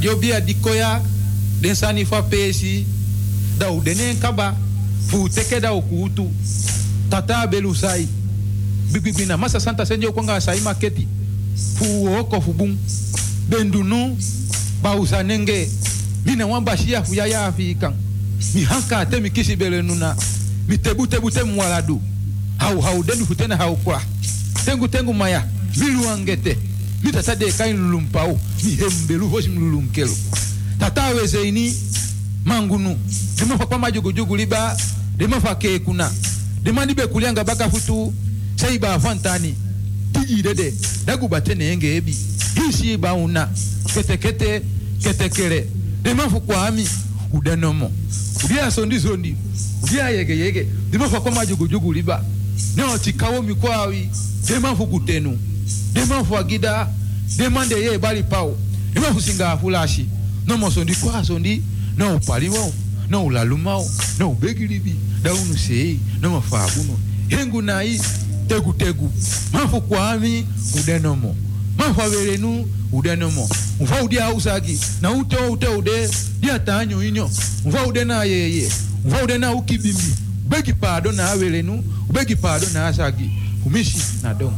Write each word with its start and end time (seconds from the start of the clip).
Je 0.00 0.14
bia 0.16 0.40
di 0.40 0.54
koya, 0.54 1.02
den 1.60 1.74
sani 1.74 2.04
pesi, 2.28 2.86
da 3.58 3.70
u 3.70 3.80
denen 3.82 4.18
kaba, 4.18 4.56
fu 5.08 5.28
teke 5.28 5.60
da 5.60 5.72
u 5.74 5.82
kutu, 5.82 6.30
tata 7.10 7.46
belu 7.46 7.74
sai. 7.74 8.08
Masa 9.38 9.60
santa 9.60 9.84
senjo 9.84 10.12
kwanga 10.12 10.40
sai 10.40 10.60
maketi, 10.60 11.06
fu 11.76 12.06
oko 12.18 12.40
fu 12.40 12.54
bendunu, 13.48 14.16
ba 14.82 14.94
usanenge, 14.96 15.68
mina 16.24 16.46
wamba 16.46 16.76
shia 16.76 17.02
fu 17.04 17.14
ya 17.14 17.26
ya 17.26 17.46
afikan. 17.46 17.94
Mi 18.54 18.64
hanka 18.64 19.04
te 19.06 19.20
mi 19.20 19.30
nuna, 19.82 20.16
mi 20.66 20.78
tebu 20.78 21.06
tebu 21.06 21.30
te 21.30 21.42
mwaladu. 21.42 22.00
Hau 22.56 22.80
hau 22.80 23.02
denu 23.02 23.26
futena 23.26 23.56
hau 23.56 23.76
kwa. 23.76 24.00
Tengu 24.64 24.88
tengu 24.88 25.12
maya, 25.12 25.44
milu 25.76 26.08
angete. 26.08 26.56
mi 27.02 27.12
tasadeka 27.12 27.66
kelo 29.92 30.16
tata 30.78 31.06
weze 31.06 31.48
ini 31.48 31.74
mangunu 32.44 32.96
dimafa 33.38 33.66
kwa 33.66 33.78
jogo 34.12 34.36
liba 34.36 34.76
demo 35.16 35.40
fa 35.40 35.54
ke 35.54 35.78
kuna. 35.78 36.10
Dimafa 36.62 36.86
ni 36.86 36.94
be 36.94 37.06
kulianga 37.06 37.44
baka 37.44 37.70
futu 37.70 38.12
bakafutu 38.14 38.14
seiba 38.56 38.98
fantani. 39.00 39.54
Tiji 40.12 40.42
dede 40.42 40.74
dagu 41.06 41.28
batene 41.28 41.64
dagubatene 41.72 41.96
ebi. 41.96 42.16
Hisi 42.54 42.96
ba 42.96 43.14
una. 43.14 43.48
Kete 43.94 44.16
kete 44.16 44.62
kete 45.02 45.28
kere. 45.28 45.66
Ketekele 46.02 46.28
fa 46.28 46.40
kwa 46.40 46.66
ami 46.68 46.88
udanomo 47.32 47.92
udia 48.44 48.70
sondi 48.70 49.00
sondi. 49.00 49.36
Udia 49.82 50.08
yege 50.10 50.38
yege. 50.38 50.66
Dimafa 50.90 51.20
kwa 51.20 51.46
jogo 51.66 51.92
liba. 51.92 52.24
Nyo 52.76 52.86
neotikawo 52.86 53.42
mikwawi 53.42 54.10
dimafu 54.46 54.86
kutenu 54.86 55.38
Deman 55.92 56.24
fwa 56.24 56.42
gida, 56.44 56.88
deman 57.36 57.68
deye 57.68 57.98
bali 57.98 58.22
pa 58.22 58.42
ou. 58.42 58.56
Deman 58.94 59.14
fusinga 59.14 59.56
fulashi. 59.58 60.06
Non 60.46 60.58
monsondi 60.58 60.94
kwa 60.94 61.24
sondi, 61.24 61.62
non 61.96 62.14
upali 62.14 62.48
wao, 62.48 62.72
non 63.08 63.24
ulaluma 63.26 63.70
wao, 63.76 63.90
non 64.18 64.28
ubegilibi, 64.30 64.96
da 65.22 65.32
unu 65.34 65.56
sei, 65.58 66.00
non 66.20 66.32
mafabuno. 66.32 66.98
Hengu 67.28 67.62
na 67.62 67.80
hii, 67.80 68.00
tegu 68.48 68.72
tegu. 68.72 69.10
Mafu 69.52 69.80
kwa 69.80 70.10
ami, 70.10 70.46
udenomo. 70.80 71.36
Mafu 71.78 72.02
averenu, 72.02 72.66
udenomo. 72.92 73.48
Mfa 73.80 74.02
udia 74.02 74.32
usagi, 74.34 74.80
na 75.00 75.10
ute 75.10 75.36
ute 75.36 75.68
ude, 75.68 76.10
dia 76.40 76.58
tanyo 76.58 77.04
inyo. 77.04 77.30
Mfa 77.66 77.86
ude 77.86 78.04
na 78.04 78.24
yeye, 78.24 78.68
mfa 79.06 79.22
ude 79.24 79.38
na 79.38 79.52
ukibimbi. 79.54 80.14
Ubegi 80.46 80.72
pado 80.72 81.12
na 81.12 81.30
averenu, 81.30 81.84
ubegi 82.08 82.36
pado 82.36 82.66
na 82.74 82.86
asagi. 82.86 83.30
Kumishi 83.62 83.98
na 84.22 84.34
domo. 84.34 84.56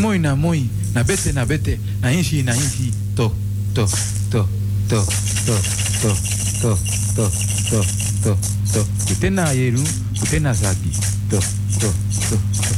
Moi 0.00 0.18
na 0.18 0.34
moi, 0.34 0.68
na 0.94 1.02
bete 1.04 1.32
na 1.32 1.44
bete, 1.44 1.78
na 2.00 2.10
inshi 2.10 2.42
na 2.42 2.54
inshi. 2.54 2.92
To, 3.16 3.30
to, 3.74 3.86
to, 4.30 4.46
to, 4.88 4.98
to, 5.46 5.54
to, 6.02 6.14
to, 6.62 6.76
to, 7.14 7.30
to, 7.70 7.80
to, 8.22 8.36
to. 8.72 8.80
Kute 9.06 9.30
na 9.30 9.52
yeru, 9.52 9.82
kute 10.18 10.40
na 10.40 10.52
zagi. 10.52 10.92
To, 11.30 11.38
to, 11.80 11.88
to, 12.28 12.36
to. 12.68 12.76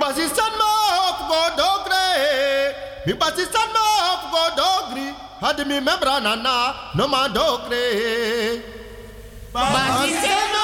Basistan 0.00 0.52
ma 0.60 0.70
hop 0.96 1.18
go 1.28 1.40
dogre. 1.56 2.04
Mi 3.06 3.12
basistan 3.14 3.68
ma 3.74 3.84
hop 4.06 4.22
go 4.32 4.42
dogri. 4.60 5.08
Had 5.40 5.66
mi 5.66 5.80
membra 5.80 6.20
nana 6.22 6.92
no 6.94 7.08
ma 7.08 7.28
dogre. 7.28 7.84
Basistan 9.52 10.55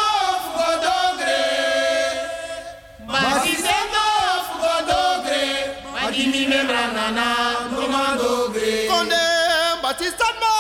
artists 10.03 10.21
and 10.21 10.52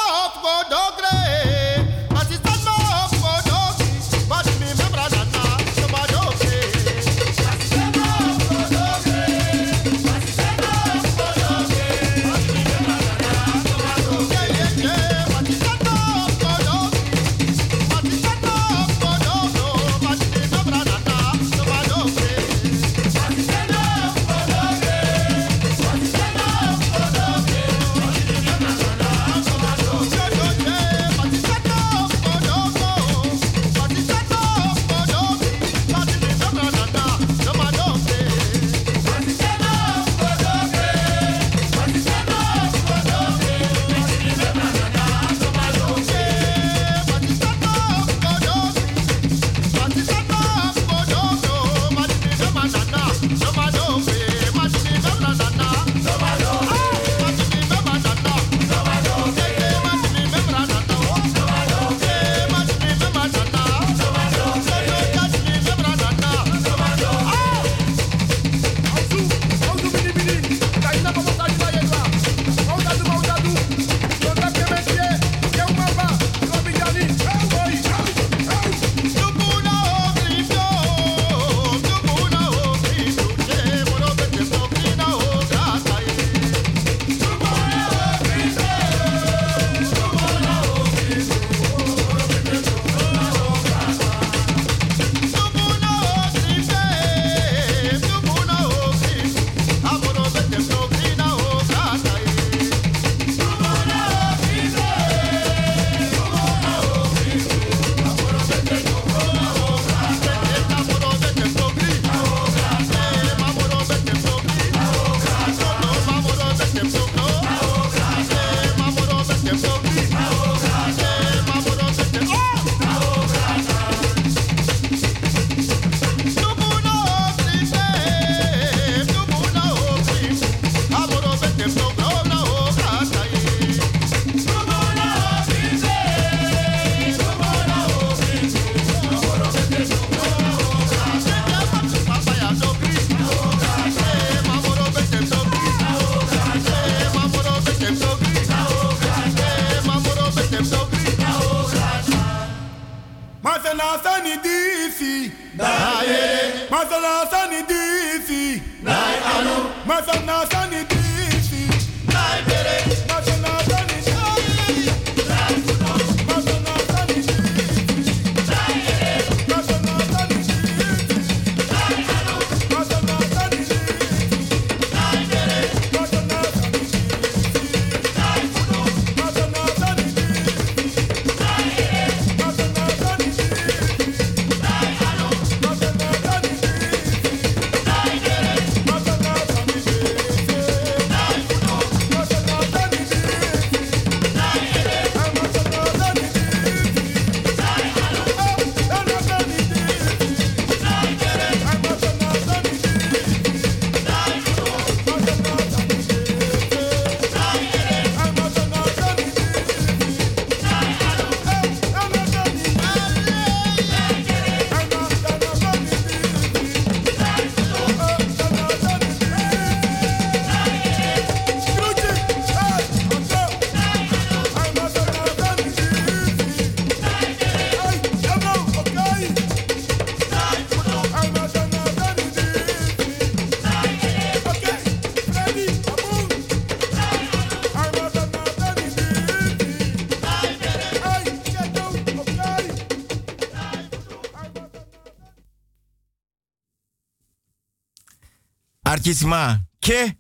Artisma. 249.03 249.59
Ke. 249.81 250.15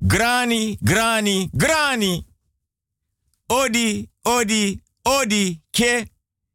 Grani, 0.00 0.78
grani, 0.80 1.50
grani. 1.52 2.24
Odi, 3.48 4.08
odi, 4.22 4.80
odi. 5.02 5.60
Ke. 5.72 6.06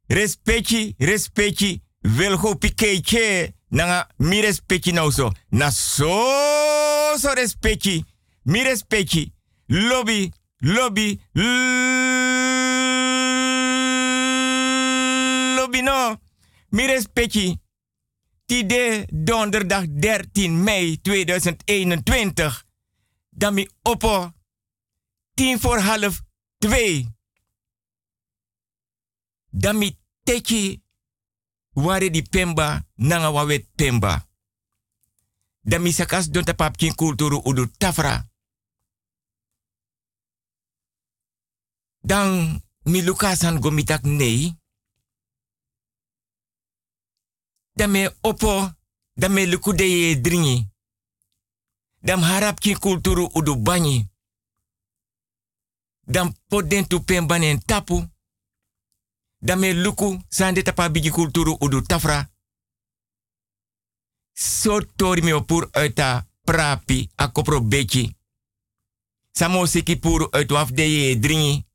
Respecti, 0.07 0.95
respecti. 0.99 1.81
Wilgo 2.01 2.55
piketje. 2.55 3.53
Nanga 3.67 4.07
mi 4.17 4.39
respecti 4.41 4.91
nou 4.91 5.11
so. 5.11 5.31
Na 5.49 5.69
so, 5.69 6.15
so 7.17 7.33
respecti. 7.33 8.05
Mi 8.43 8.63
respecti. 8.63 9.33
Lobby, 9.67 10.31
lobby, 10.59 11.19
lobby 15.57 15.81
no. 15.81 16.15
Mi 16.69 16.87
respecti. 16.87 17.59
Tide 18.49 19.05
donderdag 19.13 19.85
13 19.89 20.63
mei 20.63 21.01
2021. 21.01 22.65
Dan 23.29 23.53
mi 23.53 23.69
oppo. 23.81 24.33
Tien 25.33 25.59
voor 25.59 25.77
half 25.77 26.21
twee. 26.57 27.15
Dan 29.49 29.77
mi 29.77 29.97
teki. 30.23 30.81
Ware 31.69 32.09
di 32.09 32.21
pemba 32.21 32.85
nanga 32.95 33.31
wawet 33.31 33.65
pemba. 33.75 34.27
Dan 35.61 35.81
mi 35.81 35.91
sakas 35.91 36.29
don 36.29 36.43
tapap 36.43 36.77
kin 36.77 36.95
kulturu 36.95 37.41
udu 37.43 37.71
tafra. 37.77 38.29
Dan 42.01 42.61
mi 42.83 43.03
lukasan 43.03 43.61
gomitak 43.61 44.01
nei. 44.01 44.58
Dan 47.79 47.91
me 47.91 48.09
opo, 48.21 48.75
dan 49.13 49.31
me 49.31 49.45
lukude 49.45 49.83
ye 49.83 50.21
dringi. 50.21 50.67
Dan 52.01 52.21
harap 52.21 52.59
kin 52.59 52.79
kulturu 52.79 53.29
udu 53.33 53.55
banyi. 53.55 54.09
Dan 56.03 56.35
poden 56.47 56.87
tu 56.87 57.03
pembanen 57.03 57.63
tapu. 57.65 58.09
Dan 59.37 59.59
me 59.59 59.73
luku 59.73 60.19
sande 60.29 60.61
tapa 60.61 60.89
bigi 60.89 61.09
kulturu 61.09 61.55
udu 61.59 61.81
tafra. 61.81 62.29
So 64.33 64.81
tori 64.95 65.21
me 65.21 65.33
opur 65.33 65.69
uita 65.73 66.27
prapi 66.43 67.09
a 67.15 67.31
kopro 67.31 67.61
beki. 67.61 68.15
Samo 69.31 69.65
seki 69.65 69.99
puru 69.99 70.27
uit 70.31 70.51
waf 70.51 70.71
de 70.71 70.83
ye 70.83 71.19
dringi. 71.19 71.65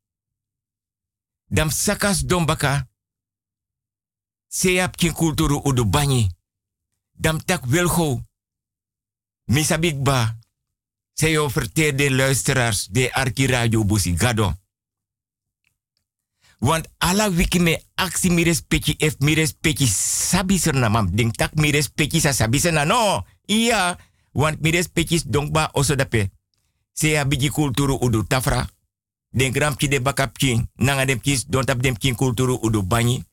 Dam 1.45 1.69
sakas 1.69 2.25
don 2.25 2.45
baka. 2.45 2.87
Seap 4.55 4.95
kin 4.95 5.11
kulturu 5.11 5.59
udu 5.67 5.83
banyi. 5.85 6.29
Dam 7.11 7.43
tak 7.43 7.65
wilgo. 7.67 8.23
Misabik 9.51 9.99
ba. 9.99 10.37
Seyo 11.13 11.49
verteerde 11.49 12.09
luisteraars 12.09 12.87
de 12.91 13.11
Arki 13.11 13.47
Radio 13.47 13.83
Busi 13.83 14.13
Gado. 14.15 14.53
Want 16.59 16.87
ala 16.97 17.29
wiki 17.29 17.59
me 17.59 17.83
aksi 17.95 18.29
mi 18.29 18.43
respecti 18.43 18.95
ef 18.97 19.15
mi 19.19 19.33
respecti 19.33 19.87
sabi 19.87 20.59
na. 20.71 21.03
Ding 21.11 21.35
tak 21.35 21.53
mi 21.55 21.71
respecti 21.71 22.19
sa 22.19 22.31
sabi 22.31 22.59
na 22.71 22.85
no. 22.85 23.25
Iya. 23.45 23.97
Want 24.31 24.61
mi 24.61 24.71
respecti 24.71 25.21
donkba 25.25 25.69
oso 25.73 25.95
dape. 25.95 26.31
Seya 26.93 27.25
bigi 27.25 27.49
kulturu 27.49 27.97
udu 28.01 28.23
tafra 28.23 28.67
den 29.31 29.51
gram 29.51 29.75
de 29.75 29.99
bakap 29.99 30.31
nanga 30.75 31.05
dem 31.05 31.19
kis 31.19 31.45
don 31.47 31.65
tap 31.65 31.81
dem 31.81 31.97
king 31.97 32.15
kulturu 32.15 32.57
udu 32.61 32.83
banyi 32.83 33.25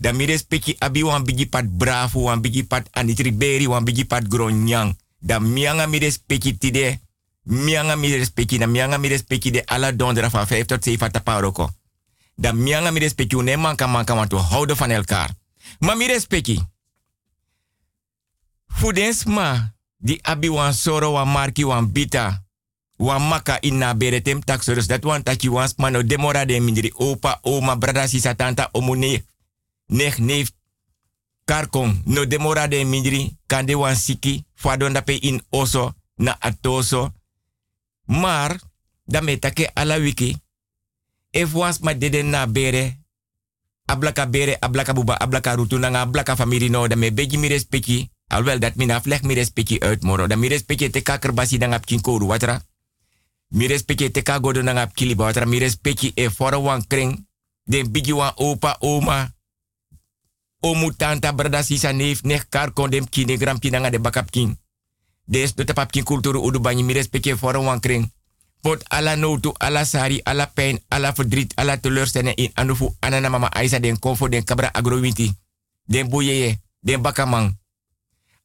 da 0.00 0.12
mi 0.12 0.24
respecti 0.24 0.76
abi 0.80 1.04
wan 1.04 1.24
bigi 1.24 1.44
pat 1.46 1.68
bravo 1.68 2.20
wan 2.32 2.40
bigi 2.40 2.64
pat 2.64 2.88
anitri 2.96 3.32
beri 3.32 3.66
wan 3.68 3.84
bigi 3.84 4.04
pat 4.04 4.24
gronyang. 4.24 4.96
Da 5.20 5.38
mianga 5.38 5.86
mi 5.86 5.98
respecti 5.98 6.56
tide 6.58 7.00
mianga 7.44 7.96
mi 7.96 8.16
respecti 8.16 8.58
na 8.58 8.66
mianga 8.66 8.98
mi 8.98 9.08
de 9.08 9.62
ala 9.66 9.92
dondra 9.92 10.30
van 10.30 10.46
5 10.46 10.64
tot 10.66 10.84
7 10.84 11.10
taparoko. 11.10 11.70
Da 12.34 12.52
mianga 12.52 12.90
mi 12.90 12.98
respecti 13.00 13.36
une 13.36 13.56
manka 13.56 13.86
manka 13.86 14.14
want 14.14 14.32
we 14.32 14.38
houden 14.38 14.76
van 14.76 14.90
elkaar. 14.90 15.30
Mi 15.78 16.08
Fudens 18.70 19.24
ma 19.24 19.72
di 19.98 20.18
abi 20.22 20.48
wan 20.48 20.72
soro 20.72 21.12
wan 21.12 21.28
marki 21.28 21.64
wan 21.64 21.92
bita 21.92 22.42
wan 22.96 23.20
maka 23.28 23.58
inna 23.60 23.94
beretem 23.94 24.40
taxorus 24.40 24.86
dat 24.86 25.04
wan 25.04 25.22
tachi 25.22 25.48
wan 25.48 25.68
mano 25.76 26.02
demora 26.02 26.44
de 26.44 26.60
mindri 26.60 26.92
opa 26.94 27.38
oma 27.42 27.76
brada 27.76 28.06
sisa 28.06 28.34
tanta 28.34 28.68
omu 28.72 28.94
ne 28.94 29.24
nech 29.90 30.18
neef 30.18 30.50
karkon 31.44 32.02
no 32.06 32.24
demora 32.26 32.68
de 32.68 32.84
mindri 32.84 33.36
kande 33.46 33.74
wan 33.74 33.96
siki 33.96 34.44
fadon 34.54 34.92
dape 34.92 35.18
in 35.20 35.42
oso 35.50 35.92
na 36.16 36.36
atoso 36.40 37.12
maar 38.06 38.60
dame 39.04 39.38
take 39.38 39.70
ala 39.74 39.98
wiki 39.98 40.36
if 41.30 41.52
ma 41.82 41.94
deden 41.94 42.30
na 42.30 42.46
bere 42.46 42.98
ablaka 43.86 44.26
bere 44.26 44.56
ablaka 44.60 44.92
buba 44.92 45.14
ablaka 45.18 45.54
rutu 45.54 45.78
nanga 45.78 46.00
ablaka 46.00 46.36
famiri 46.36 46.68
no 46.70 46.86
dame 46.88 47.12
beji 47.12 47.38
mi 47.38 47.48
respecti 47.48 48.10
alwel 48.26 48.58
dat 48.58 48.76
mina 48.76 49.00
vleg 49.00 49.22
mi 49.22 49.34
respecti 49.34 49.78
uit 49.82 50.02
moro 50.02 50.26
da 50.26 50.36
mi 50.36 50.48
respecti 50.48 50.90
te 50.90 51.02
kaker 51.02 51.32
basi 51.32 51.58
ap 51.58 51.84
watra 52.26 52.60
Mi 53.50 53.66
respecte 53.66 54.10
te 54.10 54.22
ka 54.22 54.38
godo 54.38 54.62
nanga 54.62 54.86
kili 54.86 55.14
bawatra. 55.14 55.46
Mi 55.46 55.58
respecte 55.58 56.12
e 56.14 56.30
foro 56.30 56.60
wan 56.60 56.86
kring. 56.86 57.26
Den 57.64 57.90
bigi 57.90 58.12
wan 58.12 58.32
opa, 58.36 58.76
oma. 58.78 59.34
Omu 60.60 60.92
tanta 60.92 61.32
brada 61.32 61.62
sisa 61.62 61.92
neef 61.92 62.22
nek 62.22 62.48
kar 62.48 62.72
kon 62.72 62.90
dem 62.90 63.08
kine 63.08 63.36
gram 63.36 63.58
nanga 63.70 63.90
de 63.90 63.98
bakap 63.98 64.30
king. 64.30 64.58
Des 65.24 65.54
do 65.54 65.64
tapap 65.64 65.90
king 65.90 66.04
kulturu 66.04 66.42
udu 66.42 66.60
banyi 66.60 66.82
mi 66.82 66.92
respecte 66.92 67.36
foro 67.36 67.62
wan 67.62 67.80
kring. 67.80 68.12
Pot 68.62 68.84
ala 68.90 69.16
notu, 69.16 69.54
ala 69.58 69.84
sari, 69.84 70.20
ala 70.24 70.46
pijn, 70.46 70.80
ala 70.88 71.12
verdriet, 71.12 71.52
ala 71.56 71.76
teleurstelling 71.80 72.36
in 72.36 72.50
anufu 72.54 72.94
anana 73.00 73.30
mama 73.30 73.48
Aisa 73.52 73.80
den 73.80 73.98
konfo 73.98 74.28
den 74.28 74.44
kabra 74.44 74.70
agrowinti. 74.72 75.32
Den 75.88 76.08
boyeye, 76.08 76.60
den 76.80 77.02
bakamang. 77.02 77.56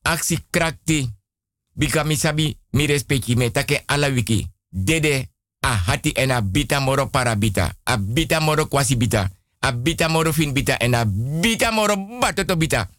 Aksi 0.04 0.40
krakti. 0.52 1.10
Bika 1.76 2.04
mi 2.04 2.16
sabi 2.16 2.58
mi 2.72 2.88
respecte 2.88 3.36
me 3.36 3.52
take 3.52 3.84
ala 3.88 4.08
wiki 4.08 4.48
dede 4.72 5.30
a 5.60 5.76
hati 5.76 6.12
en 6.16 6.32
bita 6.52 6.80
moro 6.80 7.10
para 7.10 7.36
bita. 7.36 7.76
A 7.84 7.98
bita 7.98 8.40
moro 8.40 8.66
kwasi 8.66 8.96
bita. 8.96 9.30
A 9.66 9.72
bita 9.72 10.08
moro 10.10 10.32
fin 10.34 10.54
bita 10.54 10.78
en 10.80 10.94
a 10.94 11.06
bita 11.42 11.72
moro 11.72 11.98
batoto 12.22 12.56
bita. 12.56 12.90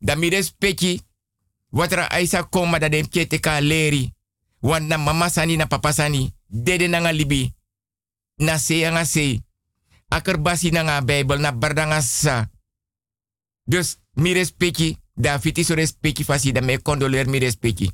Da 0.00 0.16
mi 0.16 0.28
respecti 0.28 1.00
watra 1.70 2.10
aisa 2.10 2.42
koma 2.42 2.78
da 2.78 2.88
dem 2.88 3.08
kete 3.08 3.40
leri. 3.60 4.12
Want 4.60 4.88
na 4.88 4.98
mama 4.98 5.30
sani 5.30 5.56
na 5.56 5.66
papa 5.66 5.92
sani. 5.92 6.34
Dede 6.46 6.88
nanga 6.88 7.12
libi. 7.12 7.54
Na 8.36 8.58
se 8.58 8.90
nga 8.90 9.04
se. 9.04 9.42
Akerbasi 10.08 10.70
nanga 10.70 11.00
Bijbel 11.00 11.40
na 11.40 11.52
bardanga 11.52 12.02
sa. 12.02 12.50
Dus 13.64 13.98
mi 14.12 14.32
respecti. 14.32 14.98
Da 15.14 15.38
fiti 15.38 15.64
so 15.64 15.74
respecti 15.74 16.24
fasi 16.24 16.52
da 16.52 16.60
me 16.60 16.82
condoleer 16.82 17.28
mi 17.28 17.38
respecti. 17.38 17.90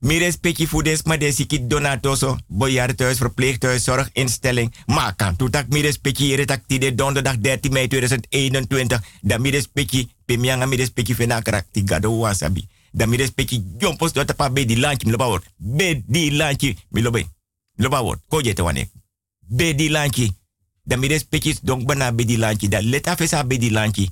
Mi 0.00 0.18
respecti 0.18 0.66
voor 0.66 0.82
des 0.82 1.02
maar 1.02 1.18
des 1.18 1.40
ik 1.40 1.70
donatoso, 1.70 2.38
bejaardentehuis, 2.46 3.18
verpleeghuis, 3.18 3.84
zorginstelling. 3.84 4.74
Maar 4.86 5.16
kan 5.16 5.36
toen 5.36 5.50
tak 5.50 5.68
mi 5.68 5.80
respecti 5.80 6.34
retak 6.34 6.68
de 6.68 6.94
donderdag 6.94 7.38
13 7.38 7.72
mei 7.72 7.88
2021. 7.88 9.02
Da 9.20 9.38
mi 9.38 9.50
respecti, 9.50 10.08
pemianga 10.24 10.66
mi 10.66 10.76
respecti 10.76 11.14
fena 11.14 11.40
karakti 11.40 11.82
gado 11.84 12.18
wasabi. 12.18 12.68
Da 12.92 13.06
mi 13.06 13.16
respecti 13.16 13.64
jompos 13.78 14.12
do 14.12 14.24
tapa 14.24 14.50
be 14.50 14.64
di 14.64 14.76
lanchi 14.76 15.04
mi 15.04 15.10
loba 15.10 15.26
word. 15.26 15.44
Be 15.56 16.02
di 16.06 16.30
lanchi 16.36 16.78
mi 16.88 17.02
lobe. 17.02 17.26
Loba 17.74 18.02
word. 18.02 18.20
Ko 18.28 18.40
jete 18.40 18.62
wane. 18.62 18.90
Be 19.38 19.74
di 19.74 19.88
lanchi. 19.88 20.36
Da 20.82 20.96
mi 20.96 21.06
respecti 21.06 21.58
donk 21.62 21.84
bana 21.84 22.12
be 22.12 22.24
di 22.24 22.36
lanchi. 22.36 22.68
Da 22.68 22.80
leta 22.80 23.16
fesa 23.16 23.44
be 23.44 23.70
lanchi. 23.70 24.10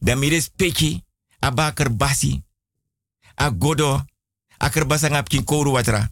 Da 0.00 0.14
mi 0.14 0.28
respecti 0.28 1.04
abaker 1.38 1.90
basi. 1.96 2.42
Agodo 3.34 4.04
akerbasa 4.58 5.08
ngap 5.08 5.28
kin 5.28 5.44
koru 5.44 5.72
watra. 5.72 6.08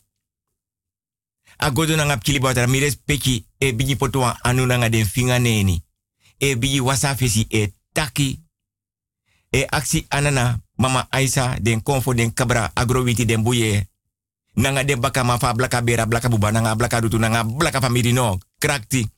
Agodo 1.58 1.96
na 1.96 2.04
ngap 2.04 2.22
kili 2.22 2.38
watra 2.38 2.66
mi 2.66 2.80
respecti 2.80 3.46
e 3.60 3.72
bigi 3.72 3.96
potoa 3.96 4.38
anu 4.42 4.66
nga 4.66 4.88
den 4.88 5.06
finga 5.06 5.38
neni. 5.38 5.82
E 6.38 6.56
bigi 6.56 6.80
wasafesi 6.80 7.46
e 7.50 7.72
taki. 7.92 8.40
E 9.52 9.66
aksi 9.70 10.06
anana 10.10 10.58
mama 10.76 11.06
Aisa 11.10 11.56
den 11.60 11.82
konfo 11.82 12.14
den 12.14 12.34
kabra 12.34 12.70
agrowiti 12.74 13.24
den 13.24 13.42
buye. 13.42 13.88
Nanga 14.56 14.84
den 14.84 15.00
baka 15.00 15.24
ma 15.24 15.38
fa 15.38 15.54
blaka 15.54 15.82
bera 15.82 16.06
blaka 16.06 16.28
buba 16.28 16.50
nanga 16.50 16.74
blaka 16.74 17.00
dutu 17.00 17.18
nanga 17.18 17.44
blaka 17.44 17.80
famiri 17.80 18.12
no. 18.12 18.38
Krakti. 18.58 19.08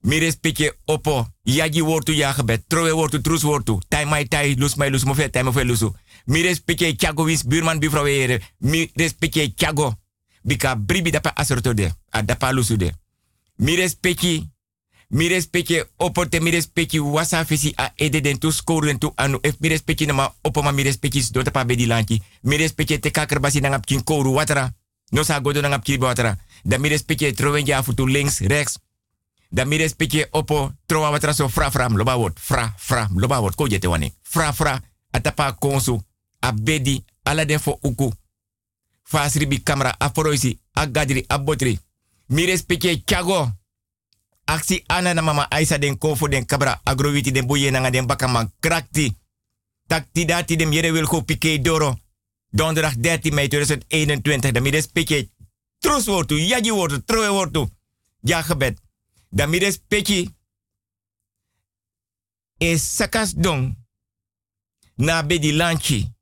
Mi 0.00 0.18
respecte 0.18 0.74
opo. 0.86 1.28
Yagi 1.44 1.82
wortu 1.82 2.12
ya 2.12 2.32
gebed. 2.32 2.62
Trowe 2.68 2.92
wortu 2.92 3.20
trus 3.20 3.42
wortu. 3.42 3.80
Tai 3.88 4.04
mai 4.04 4.28
tai 4.28 4.54
lus 4.54 4.76
mai 4.76 4.90
lus 4.90 5.04
mo 5.04 5.14
fe 5.14 5.30
tai 5.30 5.42
mo 5.42 5.52
fe 5.52 5.64
lusu. 5.64 5.94
Mi 6.24 6.42
respecte 6.42 6.96
Thiago 6.96 7.24
wins 7.24 7.44
buurman 7.44 7.78
buurvrouw 7.78 8.06
ere. 8.06 8.40
Mi 8.58 8.90
respecte 8.94 9.54
Thiago. 9.54 9.98
Bika 10.42 10.76
bribi 10.76 11.10
dapa 11.10 11.32
asorto 11.34 11.74
de. 11.74 11.92
A 12.10 12.22
dapa 12.22 12.52
lusu 12.52 12.76
de. 12.76 12.92
Mi 13.56 13.74
respecte. 13.74 14.52
Mi 15.08 15.28
respecte 15.28 15.90
opo 15.96 16.28
te 16.28 16.40
mi 16.40 16.50
respecte 16.50 17.00
wasa 17.00 17.46
a 17.74 17.92
ede 17.96 18.20
den 18.20 18.38
tu 18.38 18.50
skoru 18.50 18.86
den 18.86 18.98
tu 18.98 19.12
anu. 19.14 19.38
If 19.42 19.54
mi 19.58 19.68
respecte 19.68 20.06
nama 20.06 20.34
opo 20.42 20.62
ma 20.62 20.70
mi 20.70 20.82
respecte 20.82 21.20
do 21.30 21.42
pa 21.50 21.64
bedi 21.64 21.86
lanki. 21.86 22.22
Mi 22.40 22.56
respecte 22.56 22.98
te 22.98 23.10
kaker 23.10 23.40
basi 23.40 23.60
nangap 23.60 23.84
kin 23.84 24.04
koru 24.04 24.32
watera. 24.32 24.74
No 25.10 25.22
sa 25.22 25.40
godo 25.40 25.60
nangap 25.60 25.84
kin 25.84 26.00
watera. 26.00 26.36
Da 26.62 26.78
mi 26.78 26.88
respecte 26.88 27.32
trowen 27.32 27.66
ja 27.66 27.82
futu 27.82 28.06
links, 28.06 28.40
rechts. 28.40 28.78
Da 29.50 29.64
mi 29.64 29.76
respecte 29.76 30.28
opo 30.30 30.72
trowa 30.86 31.10
watera 31.10 31.32
so 31.32 31.48
fra 31.48 31.70
fra 31.70 31.88
loba 31.88 32.16
wot. 32.16 32.40
Fra 32.40 32.74
fra 32.76 33.08
loba 33.14 33.40
wot 33.40 33.54
ko 33.54 33.66
jete 33.66 33.88
wane. 33.88 34.12
Fra 34.22 34.52
fra 34.52 34.80
atapa 35.10 35.52
konsu. 35.52 36.00
A 36.44 36.52
bedi 36.52 37.04
ala 37.24 37.44
den 37.44 37.60
fo 37.60 37.78
uku. 37.82 38.12
Fasri 39.02 39.46
bi 39.46 39.62
kamera 39.62 39.94
aforoisi 39.98 40.58
agadri 40.72 41.24
abotri. 41.28 41.78
Mi 42.26 42.44
respecte 42.46 43.02
chago 43.04 43.52
aksi 44.44 44.82
ana 44.86 45.14
na 45.14 45.22
mama 45.22 45.46
Aisa 45.50 45.78
den 45.78 45.98
kofo 45.98 46.28
den 46.28 46.46
kabra 46.46 46.80
agrowiti 46.84 47.32
den 47.32 47.46
boye 47.46 47.70
nanga 47.70 47.90
den 47.90 48.06
bakama 48.06 48.50
krakti. 48.60 49.16
Takti 49.86 50.24
dati 50.24 50.56
dem 50.56 50.72
yere 50.72 50.92
wil 50.92 51.06
go 51.06 51.22
pike 51.22 51.62
doro. 51.62 51.98
Donderdag 52.50 52.94
13 53.00 53.34
mei 53.34 53.48
2021. 53.48 54.52
Dan 54.52 54.62
mides 54.62 54.86
pike 54.86 55.28
trus 55.78 56.06
wortu, 56.06 56.36
yaji 56.38 56.72
wortu, 56.72 57.04
troe 57.04 57.28
wortu. 57.28 57.68
Ja 58.20 58.42
gebed. 58.42 58.78
Dan 59.28 59.50
mides 59.50 59.78
peke 59.88 60.28
e 62.58 62.78
sakas 62.78 63.34
don 63.36 63.76
na 64.96 65.22
bedi 65.22 65.52
lanchi. 65.52 66.13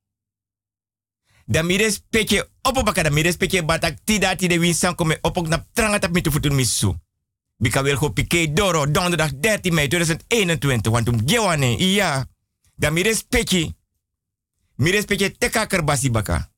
Dan 1.46 1.66
mides 1.66 2.02
peke 2.10 2.48
opo 2.62 2.82
baka 2.82 3.02
dan 3.02 3.12
mides 3.12 3.36
peke 3.36 3.64
batak 3.64 3.98
ti 4.04 4.18
dati 4.18 4.48
de 4.48 4.58
winsan 4.58 4.94
kome 4.94 5.18
opok 5.22 5.48
na 5.48 5.66
tranga 5.72 6.08
mitu 6.08 6.30
futun 6.30 6.54
misu. 6.54 6.94
Bika 7.62 7.82
wil 7.82 7.96
go 7.96 8.10
pike 8.10 8.52
doro 8.52 8.86
donderdag 8.86 9.30
13 9.40 9.70
mei 9.70 9.88
2021. 9.88 10.90
Want 10.90 11.08
um 11.08 11.20
gewane, 11.24 11.76
iya. 11.78 12.26
Da 12.74 12.90
mi 12.90 13.02
respecti. 13.02 13.74
Mi 14.74 14.90
respecti 14.90 15.36
teka 15.38 15.66
kerbasi 15.66 16.10
baka. 16.10 16.50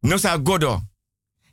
No 0.00 0.16
sa 0.16 0.36
godo. 0.36 0.82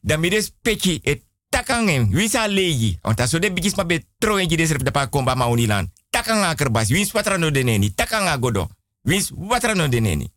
Da 0.01 0.17
mi 0.17 0.29
respecti 0.29 0.99
e 1.03 1.23
takangen. 1.49 2.09
Wisa 2.11 2.47
leji. 2.47 2.97
Want 3.01 3.19
aso 3.19 3.39
de 3.39 3.51
bigis 3.51 3.75
ma 3.75 3.85
be 3.85 4.05
tro 4.17 4.37
en 4.37 4.49
jides 4.49 4.71
rep 4.71 4.83
dapa 4.83 5.07
komba 5.07 5.35
ma 5.35 5.47
unilan. 5.47 5.91
Takanga 6.09 6.55
kerbasi. 6.55 6.93
Wins 6.93 7.11
watra 7.11 7.37
no 7.37 7.49
deneni. 7.51 7.93
Takanga 7.95 8.37
godo. 8.37 8.69
Wins 9.01 9.31
watra 9.35 9.73
no 9.73 9.87
deneni. 9.87 10.31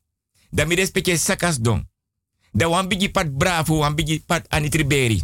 Da 0.55 0.65
mi 0.65 0.75
respecti 0.79 1.19
sakas 1.19 1.59
don. 1.59 1.83
Da 2.55 2.69
wan 2.69 2.87
bigi 2.87 3.11
pat 3.11 3.27
bravo, 3.35 3.83
wan 3.83 3.95
bigi 3.95 4.23
pat 4.27 4.47
anitriberi 4.49 5.23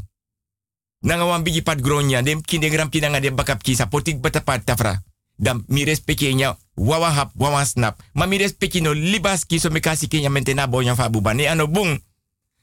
nanga 1.00 1.24
wan 1.24 1.42
bigi 1.42 1.62
pat 1.62 1.80
gronya 1.80 2.22
dem 2.22 2.42
kinde 2.42 2.68
gram 2.68 2.88
nanga 2.92 3.20
dem 3.20 3.34
bakap 3.34 3.62
kisa 3.62 3.86
potik 3.86 4.18
tafra. 4.64 5.02
Dam 5.36 5.64
mi 5.68 5.84
respecte 5.84 6.34
nya 6.34 6.58
wawa 6.74 7.10
hap 7.10 7.30
wawa 7.34 7.64
snap. 7.64 7.98
Ma 8.12 8.26
mi 8.26 8.36
respecte 8.36 8.80
no 8.80 8.92
libas 8.92 9.46
kiso 9.46 9.70
me 9.70 9.80
kasi 9.80 10.08
kenya 10.08 10.30
mentena 10.30 10.66
bonya 10.66 10.94
fa 10.94 11.08
ne 11.34 11.46
ano 11.46 11.66
bung. 11.68 12.02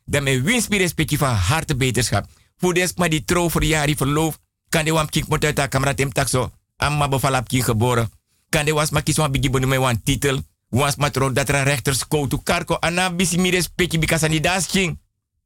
Dam 0.06 0.23
me 0.23 0.41
wins 0.41 0.67
mi 0.67 0.77
respecte 0.77 1.17
van 1.17 1.36
harte 1.36 1.75
beterschap 1.75 2.27
voor 2.58 2.73
ma 2.97 3.08
die 3.08 3.23
tro 3.23 3.49
voor 3.49 3.63
jari 3.63 3.95
verloof 3.95 4.39
kan 4.69 4.86
de 4.86 4.91
wan 4.91 5.10
kik 5.10 5.27
moteta 5.27 5.67
kamera 5.67 5.93
tem 5.93 6.12
takso 6.12 6.51
amma 6.75 7.08
bevalap 7.08 7.47
ki 7.47 7.62
geboren 7.62 8.10
kan 8.49 8.65
de 8.65 8.73
was 8.73 8.89
ma 8.89 9.01
kiso 9.01 9.21
wan 9.21 9.32
bigi 9.32 9.49
bonu 9.49 9.67
me 9.67 9.77
wan 9.77 10.01
titel 10.03 10.41
was 10.69 10.95
ma 10.95 11.10
tro 11.10 11.32
datra 11.32 11.63
rechters 11.63 12.08
ko 12.08 12.27
tu 12.27 12.43
karko 12.43 12.77
ana 12.80 13.10
bisi 13.10 13.38
mi 13.38 13.49
respecte 13.49 13.97
bika 13.99 14.17
sanidas 14.17 14.67
king 14.67 14.99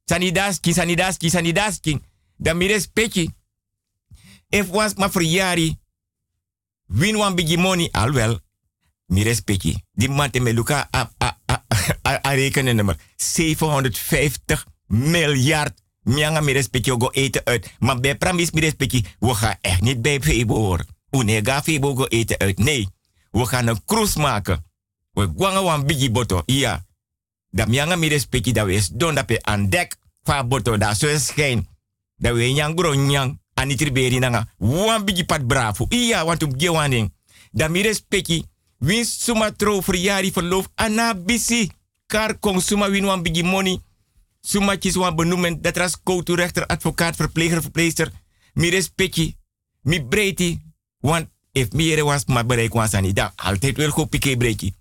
sanidas 0.05 0.59
king 0.59 0.75
sanidas 0.75 1.17
king 1.17 1.31
sanidas 1.31 1.79
king 1.79 2.01
dan 2.41 2.57
mi 2.57 2.67
respecti. 2.67 3.29
If 4.49 4.67
was 4.73 4.97
ma 4.97 5.09
friari, 5.09 5.77
win 6.89 7.17
wan 7.17 7.35
bigi 7.35 7.57
money, 7.57 7.89
alwel, 7.91 8.39
mi 9.05 9.23
respecti. 9.23 9.77
Die 9.93 10.09
man 10.09 10.31
te 10.31 10.41
me 10.41 10.53
luka 10.53 10.87
a, 10.91 11.09
a, 11.17 11.37
a, 11.45 11.63
a, 12.01 12.19
a 12.21 12.33
rekenen 12.33 12.75
nummer. 12.75 12.97
750 13.15 14.65
miljard. 14.87 15.79
Mianga 16.03 16.41
mi 16.41 16.51
respecti 16.51 16.91
go 16.91 17.09
eten 17.11 17.41
uit. 17.45 17.73
Maar 17.79 17.99
bij 17.99 18.15
pramis 18.17 18.51
mi 18.51 18.59
respecti, 18.59 19.05
we 19.19 19.33
gaan 19.35 19.55
echt 19.61 19.81
niet 19.81 20.01
bij 20.01 20.21
Febo 20.21 20.55
hoor. 20.55 20.85
Une 21.09 21.39
ga 21.43 21.61
Febo 21.63 21.95
go 21.95 22.05
eten 22.05 22.37
uit. 22.39 22.57
Nee, 22.57 22.87
we 23.31 23.45
gaan 23.45 23.67
een 23.67 23.85
cruise 23.85 24.19
maken. 24.19 24.65
We 25.13 25.29
gaan 25.37 25.63
wan 25.63 25.85
bigi 25.85 26.11
boto. 26.11 26.41
Ja. 26.45 26.85
Dat 27.49 27.67
mianga 27.67 27.95
mi 27.95 28.07
respecti 28.07 28.51
dat 28.51 28.65
we 28.65 28.73
is 28.73 28.87
don 28.87 29.15
dat 29.15 29.25
pe 29.25 29.43
aan 29.43 29.69
dek. 29.69 29.95
Fa 30.23 30.43
boto. 30.43 30.77
Dat 30.77 30.97
zo 30.97 31.17
schijn 31.17 31.67
da 32.15 32.33
we 32.33 32.43
nyang 32.43 32.75
bro 32.75 32.93
nyang. 32.93 33.39
Ani 33.53 33.75
triberi 33.75 34.19
nanga. 34.19 34.47
Wan 34.57 35.05
bigi 35.05 35.25
pat 35.25 35.47
bravo 35.47 35.85
iya 35.89 36.25
want 36.25 36.39
to 36.39 36.47
gewaning 36.57 37.13
da 37.51 37.67
mi 37.67 37.81
respecti 37.81 38.45
win 38.77 39.05
suma 39.05 39.51
tro 39.51 39.81
friari 39.81 40.31
verloof 40.31 40.67
ana 40.75 41.13
bisi 41.13 41.71
kar 42.07 42.39
kong 42.39 42.61
suma 42.61 42.89
win 42.89 43.05
wan 43.05 43.21
bigi 43.21 43.43
money 43.43 43.81
suma 44.41 44.77
kis 44.77 44.95
wan 44.95 45.15
benoemen. 45.15 45.61
Dat 45.61 45.77
ras 45.77 45.97
to 46.03 46.35
rechter 46.35 46.65
advocaat 46.65 47.15
verpleger 47.15 47.61
verpleegster. 47.61 48.11
Mi 48.53 48.69
respecti 48.69 49.35
mi 49.81 50.05
breiti. 50.05 50.59
Want 50.99 51.29
if 51.51 51.71
mi 51.71 51.91
ere 51.91 52.03
was 52.03 52.25
ma 52.25 52.43
bereik 52.43 52.73
wan 52.73 52.89
sani 52.89 53.13
dan 53.13 53.31
altijd 53.35 53.77
wel 53.77 53.89
go 53.89 54.05
pike 54.05 54.37
breiki 54.37 54.73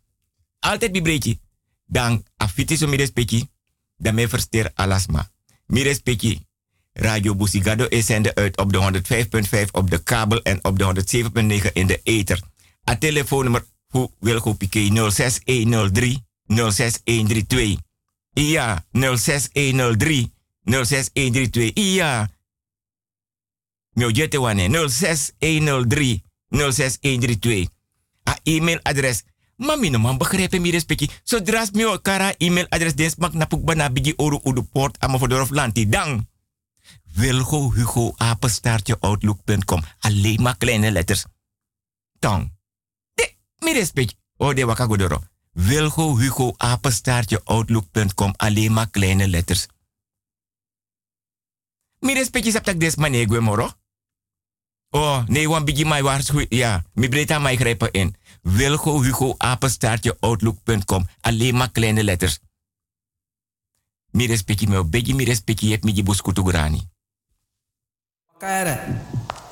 altijd 0.60 0.92
mi 0.92 1.02
breiki 1.02 1.38
dan 1.86 2.24
afiti 2.36 2.76
so 2.76 2.86
mi 2.86 2.96
respecti 2.96 3.48
dan 3.96 4.14
me 4.14 4.28
verster 4.28 4.70
alasma 4.74 5.30
mi 5.66 5.82
respecti 5.82 6.48
Radio 6.92 7.34
Busigado 7.34 7.86
is 7.88 8.06
zender 8.06 8.34
uit 8.34 8.56
op 8.56 8.72
de 8.72 9.02
105.5 9.64 9.70
op 9.72 9.90
de 9.90 10.02
kabel 10.02 10.42
en 10.42 10.64
op 10.64 10.78
de 10.78 11.04
107.9 11.64 11.72
in 11.72 11.86
de 11.86 12.00
ether. 12.02 12.42
A 12.90 12.96
telefoonnummer 12.96 13.66
voor 13.88 14.10
Wilgo 14.18 14.52
Piqué 14.52 15.10
06103 15.10 16.24
06132. 16.46 17.78
Ja, 18.32 18.84
06103 18.92 20.32
06132. 20.64 21.70
Ja. 21.74 22.30
Wane 24.30 24.88
06103 24.88 26.22
06132. 26.48 27.68
A 28.28 28.38
e-mailadres 28.42 29.22
Mami 29.60 29.90
no 29.90 29.98
man 29.98 30.16
begrijpen 30.16 30.60
mi 30.60 30.70
respecti. 30.70 31.10
Zodra 31.24 31.66
mi 31.72 31.84
kara 32.02 32.34
e-mailadres 32.38 32.94
des 32.94 33.16
mak 33.16 33.32
napuk 33.32 33.64
bana 33.64 33.90
bigi 33.90 34.14
oru 34.16 34.40
udu 34.44 34.62
port 34.62 34.96
ama 34.98 35.18
fodorof 35.18 35.50
lanti 35.50 35.88
dang. 35.88 36.28
Wilgo 37.16 37.72
Hugo 37.74 38.14
apenstaartje 38.16 38.96
outlook.com. 39.00 39.82
Alleen 39.98 40.42
maar 40.42 40.56
kleine 40.56 40.90
letters. 40.90 41.24
Tang. 42.18 42.52
De, 43.14 43.34
mi 43.58 43.72
respect. 43.72 44.16
Oh, 44.36 44.54
de 44.54 44.64
waka 44.64 44.86
godoro. 44.86 45.22
Wilgo 45.52 46.16
Hugo 46.18 46.54
apenstaartje 46.56 47.40
outlook.com. 47.44 48.32
Alleen 48.36 48.72
maar 48.72 48.90
kleine 48.90 49.28
letters. 49.28 49.66
Mi 51.98 52.14
respect 52.14 52.46
is 52.46 52.52
dat 52.52 52.80
des 52.80 52.96
manego 52.96 53.40
moro. 53.40 53.70
Oh, 54.90 55.26
nee, 55.26 55.48
wan 55.48 55.64
bigi 55.64 55.84
mai 55.84 56.02
waarschuwing. 56.02 56.46
Ja, 56.48 56.84
mi 56.92 57.08
breta 57.08 57.38
mij 57.38 57.56
grijpen 57.56 57.90
in. 57.90 58.16
Wilgo 58.42 59.02
Hugo 59.02 59.34
apenstaartje 59.38 60.16
outlook.com. 60.20 61.06
Alleen 61.20 61.56
maar 61.56 61.70
kleine 61.70 62.04
letters. 62.04 62.38
Mi 64.10 64.26
respecti 64.26 64.66
me 64.66 64.84
begi 64.84 65.14
mi 65.14 65.24
respecti 65.24 65.70
het 65.72 65.84
mi 65.84 65.94
gibus 65.94 66.20
kutugurani. 66.22 66.88
Kare. 68.38 68.78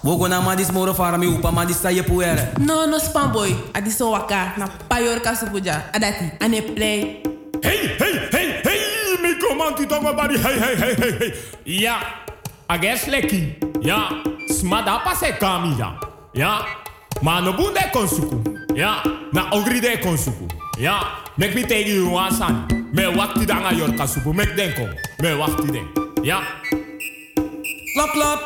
Wogo 0.03 0.27
na 0.27 0.41
madis 0.41 0.71
moro 0.71 0.95
fara 0.95 1.17
mi 1.17 1.27
upa 1.27 1.51
madis 1.51 1.81
sa 1.81 1.91
yepu 1.91 2.23
ere. 2.23 2.53
No, 2.59 2.87
no 2.87 2.99
spam 2.99 3.33
boy. 3.33 3.55
Adi 3.73 3.91
so 3.91 4.11
waka 4.11 4.55
na 4.57 4.69
payor 4.89 5.21
kasupuja. 5.21 5.91
Adati, 5.93 6.31
ane 6.39 6.63
play. 6.63 7.21
Hey, 7.61 7.97
hey, 7.99 8.29
hey, 8.31 8.61
hey, 8.63 9.17
mi 9.23 9.35
komanti 9.39 9.87
tongo 9.87 10.15
bari, 10.15 10.39
hey, 10.39 10.59
hey, 10.59 10.77
hey, 10.77 10.95
hey, 10.95 11.13
hey. 11.19 11.35
Ja, 11.65 11.99
ages 12.67 13.07
leki. 13.07 13.59
Ja, 13.81 14.23
smada 14.59 14.99
pase 14.99 15.37
kami 15.39 15.77
ja. 15.79 15.99
Ja, 16.33 16.67
ma 17.23 17.41
no 17.41 17.53
bunde 17.53 17.89
konsuku. 17.93 18.58
Ja, 18.79 19.03
na 19.35 19.51
ogri 19.51 19.81
de 19.81 19.99
konsuku. 19.99 20.47
Ja, 20.79 21.03
mek 21.35 21.55
mi 21.55 21.67
tegi 21.67 21.99
you 21.99 22.15
wasan. 22.15 22.63
Me 22.95 23.11
wakti 23.11 23.43
danga 23.47 23.75
yor 23.75 23.91
kasupu, 23.99 24.33
mek 24.33 24.55
denko. 24.55 24.87
Me 25.19 25.35
wakti 25.35 25.67
den. 25.67 25.87
Ja. 26.23 26.39
Klap, 27.95 28.13
klap. 28.15 28.41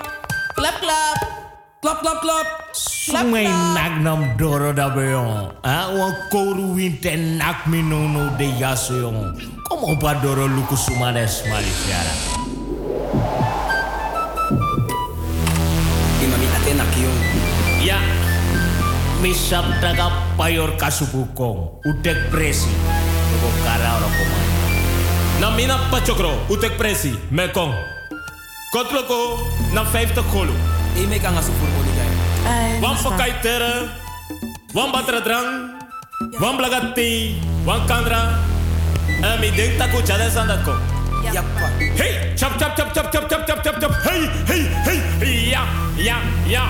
Klap, 0.57 0.81
klap. 0.81 1.19
Klap, 1.83 2.01
klap, 2.01 2.21
klap. 2.25 2.47
Sumay 2.73 3.45
nak 3.77 4.01
nam 4.01 4.25
doro 4.39 4.73
da 4.73 4.89
beyon. 4.89 5.53
Ah, 5.65 5.93
wan 5.93 6.17
koru 6.33 6.73
winte 6.81 7.13
nak 7.37 7.69
mi 7.69 7.83
no 7.83 8.09
no 8.09 8.33
de 8.39 8.49
yaso 8.57 8.97
yon. 9.05 9.37
Kom 9.69 9.85
op 9.85 10.03
a 10.03 10.15
doro 10.23 10.49
luku 10.49 10.77
sumades 10.77 11.45
malisiara. 11.45 12.15
Imami 16.25 16.47
ate 16.57 16.73
nak 16.73 16.97
yon. 16.97 17.21
Ya. 17.21 17.22
Mi 19.23 19.31
sap 19.31 19.63
daga 19.79 20.11
payor 20.35 20.75
kasuku 20.75 21.31
kong. 21.39 21.79
Utek 21.87 22.27
presi. 22.35 22.67
Tuko 23.31 23.49
kara 23.63 24.03
ora 24.03 24.09
komay. 24.11 24.47
Na 25.39 25.55
mina 25.55 25.79
pachokro, 25.95 26.35
utek 26.51 26.75
presi, 26.75 27.15
me 27.31 27.47
kong. 27.55 27.71
Kotloko, 28.75 29.39
na 29.71 29.87
50 29.87 30.27
golo. 30.27 30.51
E 30.99 31.07
me 31.07 31.23
kanga 31.23 31.39
su 31.39 31.55
furbo 31.55 31.87
ni 31.87 31.93
gaya. 31.95 32.15
Wan 32.83 32.99
Mustafa. 32.99 33.15
pakaitere, 33.15 33.75
wan 34.75 34.91
batradrang, 34.91 35.71
wan 36.43 36.59
blagati, 36.59 37.39
wan 37.63 37.87
kandra. 37.87 38.43
En 39.23 39.39
mi 39.39 39.55
denk 39.55 39.79
dat 39.79 39.87
ik 39.87 40.07
jaren 40.07 40.35
aan 40.35 40.47
dat 40.51 40.63
kom. 40.67 40.79
Ja, 41.31 41.43
pa. 41.63 41.71
Hey, 41.95 42.35
chop 42.35 42.59
chop 42.59 42.75
chop 42.75 42.91
chop 42.91 43.07
chop 43.15 43.25
chop 43.31 43.43
chop 43.47 43.63
chop 43.63 43.77
chop. 43.79 43.93
Hey, 44.03 44.27
hey, 44.51 44.63
hey. 44.83 45.47
Ja, 45.47 45.63
ja, 45.95 46.19
ja. 46.47 46.65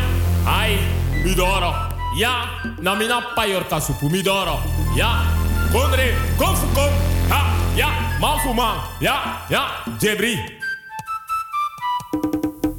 Ai, 0.44 0.76
midoro. 1.24 1.91
Ja, 2.14 2.44
na 2.80 2.94
mina 2.94 3.20
payor 3.34 3.64
kasupu 3.64 4.08
midoro. 4.10 4.60
Ja, 4.96 5.24
konre, 5.72 6.12
kom 6.36 6.56
fu 6.56 6.66
kom. 6.74 6.92
Ha, 7.30 7.40
ja, 7.76 7.88
man 8.20 8.38
fu 8.44 8.52
man. 8.52 8.76
Ja, 9.00 9.40
ja, 9.48 9.62
Jebri. 10.00 10.36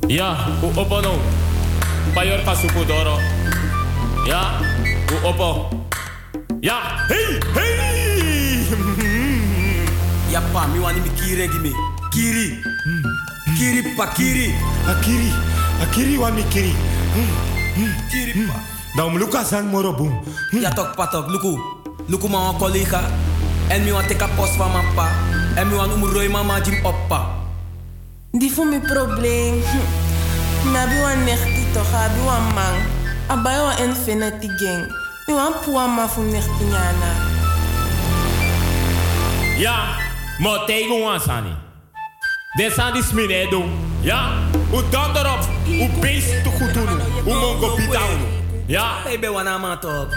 Ja, 0.08 0.38
u 0.62 0.70
opo 0.80 1.02
no. 1.02 1.18
Payor 2.14 2.44
kasupu 2.46 2.86
doro. 2.86 3.18
Ja, 4.28 4.60
u 5.12 5.28
opo. 5.28 5.70
Ja, 6.62 6.78
hey, 7.10 7.40
hey. 7.54 8.64
Ja, 10.34 10.42
pa. 10.54 10.68
Mi 10.68 10.80
wani 10.80 11.00
mi 11.02 11.10
kiri 11.10 11.48
gi 11.48 11.60
me. 11.60 11.72
Kiri. 12.14 12.58
Kiri, 13.58 13.82
pa. 13.98 14.06
Kiri. 14.14 14.54
Akiri, 14.90 15.30
akiri 15.82 16.18
wa 16.18 16.32
mikiri. 16.32 16.74
Kiri, 18.12 18.34
pa. 18.48 18.73
Dan 18.94 19.18
luka 19.18 19.42
sang 19.42 19.74
morobu. 19.74 20.06
Hm. 20.54 20.62
Ja 20.62 20.70
tok 20.70 20.94
patok, 20.94 21.26
luku. 21.26 21.58
Luku 22.06 22.30
ma 22.30 22.54
collega. 22.62 23.02
En 23.70 23.84
mi 23.84 23.92
wan 23.92 24.06
teka 24.06 24.30
post 24.38 24.54
van 24.54 24.72
mijn 24.72 24.86
pa. 24.94 25.10
En 25.56 25.68
mi 25.68 25.76
wan 25.76 25.90
nou 25.90 25.98
umuroi 25.98 26.30
mama 26.30 26.62
jim 26.62 26.86
oppa. 26.86 27.26
Di 28.32 28.52
voor 28.52 28.66
mijn 28.66 28.82
probleem. 28.82 29.64
Nabi 30.74 30.94
hmm. 30.94 31.02
wan 31.02 31.24
nechti 31.24 31.66
toch, 31.74 31.94
abi 31.94 32.22
wan 32.22 32.54
man. 32.54 32.76
Abai 33.28 33.58
wan 33.62 33.78
infinity 33.78 34.48
gang. 34.62 34.86
Mi 35.26 35.34
wan 35.34 35.54
puwa 35.66 35.88
ma 35.88 36.08
fu 36.08 36.22
nechti 36.22 36.64
nyana. 36.64 37.12
Ja, 39.58 39.98
mo 40.38 40.66
tegen 40.66 41.02
wan 41.02 41.20
sani. 41.20 41.56
De 42.56 42.70
sani 42.70 43.02
smine. 43.02 43.50
Ja, 44.02 44.30
u 44.74 44.82
donder 44.90 45.26
op. 45.32 45.42
U 45.68 45.90
beest 46.00 46.44
te 46.44 46.50
goed 46.50 46.74
doen. 46.74 47.02
U 47.26 47.34
mongo 47.34 47.76
bidaunen. 47.76 48.43
Ja. 48.68 49.04
Baby 49.04 49.28
wana 49.28 49.58
matok. 49.60 50.08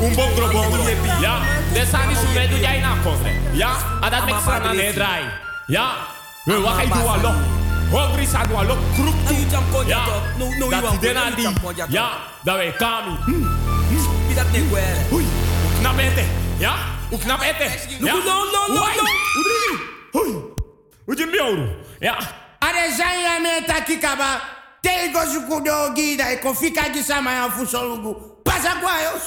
Un 0.00 0.14
bom 0.14 0.34
drobo 0.36 0.76
yepi. 0.88 1.08
Ja. 1.20 1.40
Desani 1.74 2.14
sube 2.14 2.48
du 2.48 2.56
jai. 2.60 2.82
Ja. 3.52 3.70
Adat 4.00 4.24
mek 4.26 4.40
sana 4.44 4.72
ne 4.72 4.92
draai. 4.92 5.24
Ja. 5.68 5.86
We 6.46 6.60
wachten 6.60 6.90
kai 6.90 7.02
du 7.02 7.08
alo. 7.08 7.32
Hungry 7.90 8.26
sa 8.26 8.44
du 8.44 8.56
alo. 8.56 8.76
Ja. 9.86 10.04
No 10.38 10.50
no 10.58 10.66
you 10.70 10.86
are 10.86 10.98
Dena 11.00 11.30
di. 11.36 11.46
Ja. 11.88 12.10
Da 12.44 12.56
we 12.56 12.72
kami. 12.78 13.16
Hmm. 13.24 13.44
Bidat 14.28 14.52
ne. 14.52 14.60
Hui. 15.10 15.24
Ja. 16.60 16.74
U 17.10 17.18
knap. 17.18 17.40
No 18.00 18.12
no 18.12 18.44
no 18.52 18.60
no. 18.68 18.84
Hui. 20.12 20.28
Ja. 22.00 22.18
Are 22.60 22.88
jai. 22.98 24.57
Tem 24.82 25.12
gosto 25.12 25.42
com 25.42 25.60
Guida. 25.94 26.32
e 26.32 26.38
com 26.38 26.54
fica 26.54 26.88
de 26.88 27.02
samanha, 27.02 27.50
fussolugo, 27.50 28.40
passa 28.44 28.76
com 28.76 28.86
a 28.86 29.02
eu. 29.02 29.20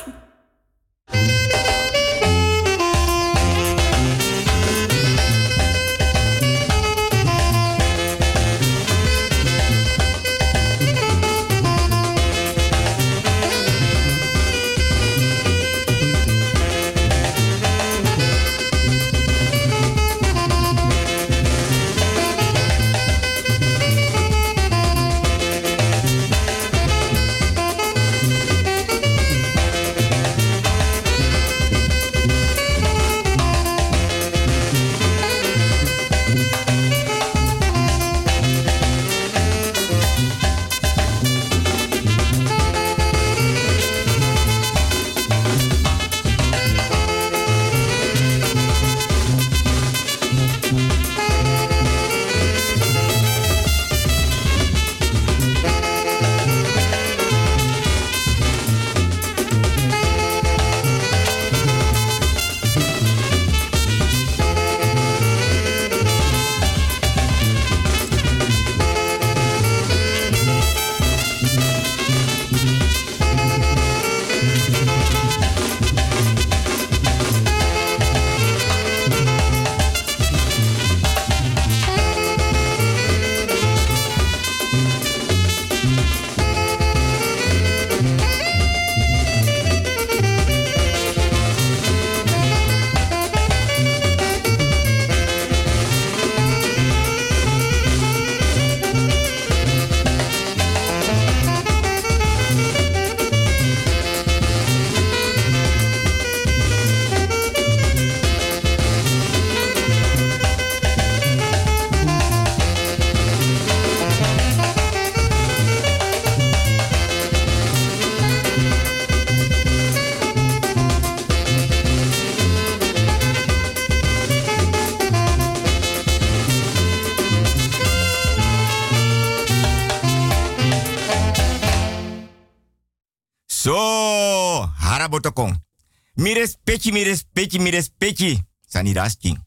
Mi 136.72 136.78
respecti, 136.78 136.92
mi 136.92 137.04
respecti, 137.04 137.60
mi 137.60 137.70
respecti. 137.70 138.46
Sanidaski. 138.66 139.38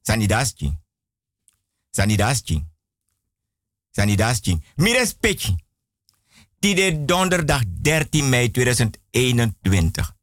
Sanidaski. 0.00 0.78
Sanidaski. 1.90 2.64
Sanidaski. 3.90 4.58
Mi 4.76 4.92
respecti. 4.92 5.54
Tide 6.58 7.04
donderdag 7.04 7.62
13 7.80 8.22
mei 8.22 8.50
2021. 8.50 10.16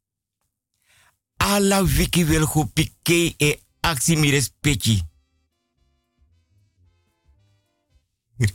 Alla 1.36 1.80
wiki 1.80 2.24
wil 2.24 2.44
go 2.44 3.34
e 3.36 3.62
actie 3.80 4.16
mi 4.16 4.30
respecti. 4.30 5.02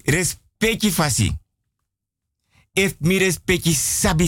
Respecti 0.04 0.92
fasi. 0.92 1.36
If 2.74 2.96
mi 3.00 3.18
respecti 3.18 3.74
sabi. 3.74 4.28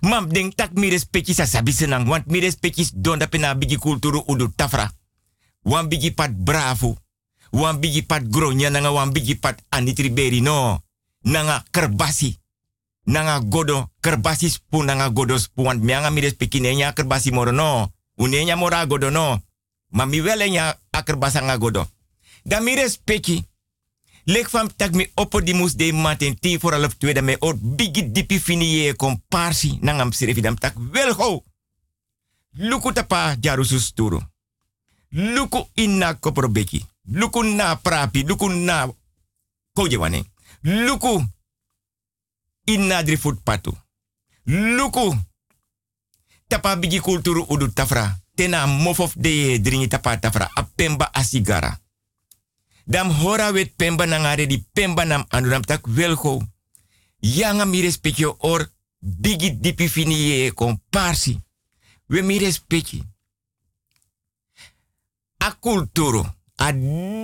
Mam 0.00 0.28
denk 0.28 0.54
tak 0.54 0.72
mi 0.72 0.90
respecti 0.90 1.34
sa 1.34 1.46
sabi 1.46 1.72
senang. 1.72 2.08
Want 2.08 2.26
mi 2.26 2.40
respecti 2.40 2.88
don 2.94 3.18
da 3.18 3.26
pena 3.26 3.54
bigi 3.54 3.76
kulturu 3.76 4.24
udu 4.26 4.48
tafra. 4.56 4.90
Wan 5.62 5.88
bigi 5.88 6.10
pat 6.10 6.32
bravo. 6.32 6.96
Wan 7.50 7.78
bigi 7.78 8.02
pat 8.02 8.22
gronya 8.28 8.70
nanga 8.70 8.92
wan 8.92 9.12
bigi 9.12 9.34
pat 9.34 9.62
anitri 9.68 10.10
beri 10.10 10.40
no. 10.40 10.82
Nanga 11.22 11.64
kerbasi. 11.70 12.38
Nanga 13.04 13.40
godo 13.40 13.90
kerbasi 14.00 14.50
spu 14.50 14.82
nanga 14.82 15.10
godo 15.10 15.38
spu. 15.38 15.62
Want 15.62 15.82
mianga 15.82 16.10
mi 16.10 16.20
respecti 16.20 16.60
nenya 16.60 16.92
kerbasi 16.92 17.30
moro 17.30 17.52
no. 17.52 17.92
Unenya 18.16 18.56
mora 18.56 18.86
godo 18.86 19.10
no. 19.10 19.42
Ma 19.90 20.06
mi 20.06 20.20
welenya 20.20 20.78
akerbasa 20.90 21.40
nga 21.40 21.58
godo. 21.58 21.86
Da 22.44 22.60
mi 22.60 22.74
respecti. 22.74 23.44
Lek 24.24 24.50
van 24.50 24.76
tak 24.76 24.92
mi 24.92 25.10
oppo 25.14 25.40
di 25.40 25.52
de 25.76 25.92
maten 25.92 26.38
ti 26.40 26.58
voor 26.58 26.72
half 26.72 26.94
twee 26.94 27.14
dat 27.14 27.22
me 27.22 27.36
or 27.38 27.58
bigi 27.58 28.12
dipi 28.12 28.40
fini 28.40 28.64
ye 28.64 28.94
komparsi 28.94 29.78
nangam 29.80 30.12
sirefi 30.12 30.40
dam 30.40 30.58
tak 30.58 30.74
wel 30.92 31.14
go. 31.14 31.44
Luku 32.50 32.92
tapa 32.92 33.36
jarusu 33.40 33.78
sturu. 33.78 34.20
Luku 35.08 35.68
inna 35.74 36.14
koprobeki. 36.14 36.86
Luku 37.02 37.42
na 37.42 37.74
prapi, 37.74 38.24
luku 38.26 38.48
na. 38.48 38.88
Luku 40.62 41.24
inna 42.64 43.02
dri 43.02 43.16
food 43.16 43.42
patu. 43.42 43.76
Luku 44.46 45.14
tapa 46.46 46.76
bigi 46.76 47.00
kulturu 47.00 47.44
udu 47.48 47.72
tafra. 47.72 48.18
Tena 48.34 48.66
mofof 48.66 49.14
de 49.16 49.60
dringi 49.60 49.88
tapa 49.88 50.16
tafra. 50.16 50.50
Apemba 50.54 51.12
asigara. 51.12 51.83
Dam 52.86 53.10
hora 53.10 53.52
wet 53.52 53.76
pemba 53.76 54.04
nangare 54.06 54.46
di 54.46 54.66
pemba 54.72 55.04
nam 55.04 55.24
anduram 55.28 55.64
tak 55.64 55.86
welgo. 55.86 56.42
Yanga 57.20 57.64
mi 57.64 57.80
respectio 57.80 58.36
or 58.38 58.70
bigi 58.98 59.60
dipi 59.60 59.88
fini 59.88 60.14
ye 60.14 60.52
komparsi. 60.52 61.40
We 62.06 62.22
mi 62.22 62.38
respecti. 62.38 63.02
A 65.38 65.56
kulturo. 65.60 66.34
A 66.56 66.72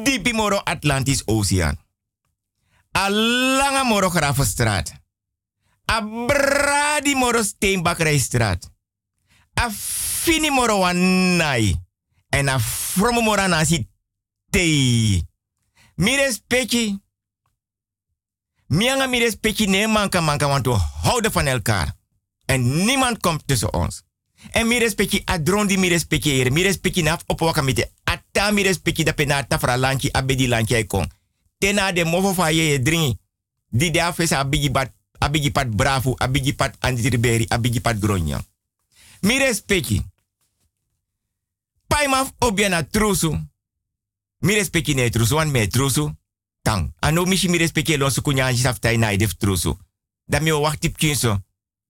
dipi 0.03 0.33
moro 0.33 0.61
Atlantis 0.65 1.23
Oceaan. 1.27 1.79
A 2.93 3.09
langa 3.11 3.85
moro 3.85 4.11
Gravenstraat. 4.11 4.93
A 5.85 6.01
bradi 6.27 7.15
moro 7.15 7.43
Steenbakkerijstraat. 7.43 8.71
A 9.55 9.71
fini 9.71 10.51
moro 10.51 10.79
wanai. 10.79 11.77
En 12.29 12.49
a 12.49 12.59
fromo 12.59 13.21
moro 13.21 13.47
nasi 13.47 13.89
tei. 14.51 15.29
Mi 15.95 16.17
respecti. 16.17 16.99
Mianga 18.67 19.07
mi 19.07 19.19
respecti 19.19 19.67
nee 19.67 19.87
manka 19.87 20.21
manka 20.21 20.49
want 20.49 20.67
we 20.67 20.79
houden 21.03 21.33
van 21.33 21.47
elkaar. 21.47 21.95
En 22.45 22.85
niemand 22.85 23.19
komt 23.19 23.43
tussen 23.47 23.73
ons. 23.75 24.03
En 24.51 24.69
mi 24.69 24.79
respecti 24.79 25.23
adron 25.25 25.67
di 25.67 25.89
respecti 25.89 26.41
ere. 26.41 26.51
Mi 26.51 26.63
respecti 26.63 27.03
naf 27.03 27.23
op 27.27 27.41
wakamite. 27.41 27.93
Ata 28.05 28.51
mi 28.51 28.63
respecti 28.63 29.05
da 29.05 29.13
pena 29.13 29.47
tafra 29.47 29.77
lanchi 29.77 30.13
abedi 30.13 30.49
lanchi 30.49 30.87
kon. 30.87 31.11
Tena 31.59 31.93
de 31.93 32.05
mofo 32.05 32.35
fa 32.35 32.51
ye 32.51 32.83
dringi. 32.83 33.19
Di 33.69 33.91
de 33.91 34.01
afesa 34.01 34.39
abigi 34.39 34.71
bat 34.71 34.93
abigi 35.19 35.51
pat 35.51 35.69
bravo, 35.69 36.15
abigi 36.17 36.55
pat 36.55 36.77
andiriberi, 36.79 37.45
abigi 37.49 37.81
pat 37.81 37.99
gronya. 37.99 38.45
Mi 39.21 39.39
respecti. 39.39 40.03
Paimaf 41.87 42.33
obiana 42.39 42.83
trusu. 42.83 43.50
Mi 44.41 44.55
respecti 44.55 44.95
ne 44.95 45.11
trusu, 45.11 45.35
wan 45.35 45.51
me 45.51 45.67
trusu. 45.67 46.11
Tang. 46.63 46.93
Ano 47.01 47.25
mishi 47.25 47.49
mi 47.49 47.59
respecti 47.59 47.97
lo 47.97 48.11
su 48.11 48.23
kunya 48.23 48.47
anji 48.47 48.63
saftai 48.63 48.97
na 48.97 49.13
idef 49.13 49.37
trusu. 49.37 49.79
Da 50.25 50.39
o 50.55 50.71
kinso. 50.97 51.43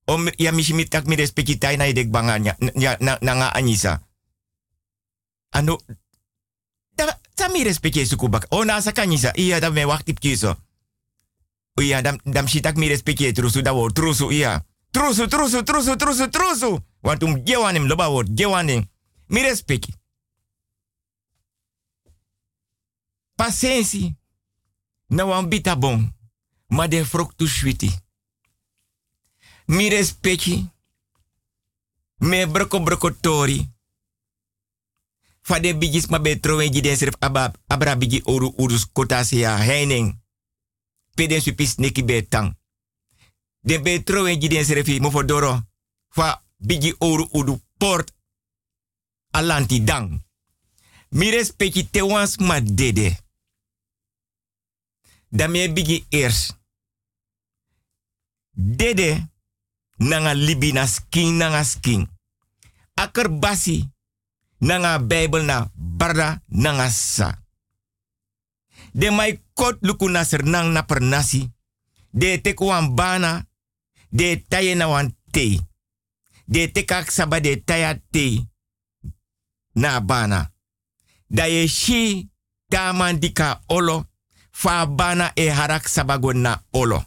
Om 0.04 0.30
ya 0.36 0.52
mishi 0.52 0.74
mi 0.74 0.84
tak 0.84 1.06
mi 1.06 1.14
respecti 1.16 1.58
tai 1.58 1.76
na 1.76 1.84
idek 1.86 2.10
banga 2.10 2.38
na 2.38 3.50
anisa. 3.54 4.00
Ano 5.50 5.78
da 6.96 7.20
ta 7.34 7.48
mi 7.48 7.62
respecti 7.62 8.06
su 8.06 8.16
kubak. 8.16 8.46
O 8.50 8.64
na 8.64 8.80
sa 8.80 8.92
kanisa. 8.92 9.32
Iya 9.36 9.60
da 9.60 9.70
me 9.70 9.84
wacht 9.84 10.04
tip 10.04 10.20
dam 12.02 12.18
dam 12.24 12.46
shitak 12.46 12.76
mi 12.76 12.88
respecti 12.88 13.32
trusu 13.32 13.62
da 13.62 13.72
wo 13.72 13.90
trusu 13.90 14.30
iya. 14.30 14.64
Trusu 14.90 15.26
trusu 15.28 15.62
trusu 15.62 15.96
trusu 15.96 16.28
trusu. 16.30 16.78
Want 17.02 17.22
um 17.22 17.44
gewanim 17.44 17.86
loba 17.86 18.08
wo 18.08 18.22
gewanim. 18.24 18.88
Mi. 19.28 19.99
Pasensi. 23.40 24.14
Na 25.08 25.24
wan 25.24 25.48
bita 25.48 25.76
bon. 25.76 26.12
Ma 26.66 26.86
de 26.86 27.04
fruktu 27.04 27.48
switi. 27.48 27.90
Mi 29.64 29.88
respecti. 29.88 30.70
Me 32.16 32.46
broko 32.46 32.80
broko 32.80 33.10
tori. 33.20 33.68
Fa 35.40 35.58
de 35.60 35.72
bigis 35.76 36.06
ma 36.06 36.18
be 36.18 36.40
trowe 36.40 36.68
ji 36.70 36.80
den 36.80 36.96
serf 36.96 37.16
aba 37.18 37.52
abra 37.66 37.96
bigi 37.96 38.20
oru 38.24 38.52
urus 38.56 38.86
kota 38.92 39.24
ya 39.30 39.56
heining. 39.56 40.20
Peden 41.14 41.40
supis 41.40 41.76
neki 41.76 42.04
be 42.04 42.28
tang. 42.28 42.56
De 43.60 43.80
be 43.80 44.02
trowe 44.02 44.38
ji 44.38 44.48
den 44.48 44.64
serfi 44.64 45.00
mo 45.00 45.10
fodoro. 45.10 45.62
Fa 46.08 46.44
bigi 46.56 46.94
oru 46.98 47.28
udu 47.32 47.60
port. 47.78 48.12
Alanti 49.30 49.84
dang. 49.84 50.22
Mi 51.08 51.30
te 51.90 52.02
wans 52.02 52.36
ma 52.36 52.60
dede. 52.60 53.28
Dame 55.30 55.72
bigi 55.72 56.06
ers. 56.10 56.56
Dede 58.50 59.28
nanga 59.96 60.34
libi 60.34 60.72
na 60.72 60.86
skin 60.86 61.36
nanga 61.36 61.64
skin. 61.64 62.08
Aker 62.94 63.28
basi 63.28 63.88
nanga 64.58 64.98
Bijbel 64.98 65.44
na 65.44 65.70
barda 65.74 66.42
nanga 66.46 66.90
sa. 66.90 67.38
De 68.92 69.10
mai 69.10 69.42
kot 69.54 69.78
luku 69.80 70.08
na 70.08 70.24
sernang 70.24 70.72
na 70.72 70.82
pernasi. 70.82 71.50
De 72.10 72.40
tek 72.40 72.60
wan 72.60 72.94
bana. 72.94 73.46
De 74.08 74.44
taye 74.48 74.74
na. 74.74 75.08
De 76.44 76.72
tekak 76.72 77.10
saba 77.10 77.40
de 77.40 77.64
taya. 77.64 77.98
Na 79.74 80.00
bana. 80.00 80.52
Da 81.26 81.44
ye 81.46 81.66
shi 81.68 82.30
olo 83.66 84.09
fa 84.60 84.86
bana 84.86 85.32
e 85.34 85.48
harak 85.48 85.88
sabago 85.88 86.32
na 86.32 86.62
olo. 86.70 87.04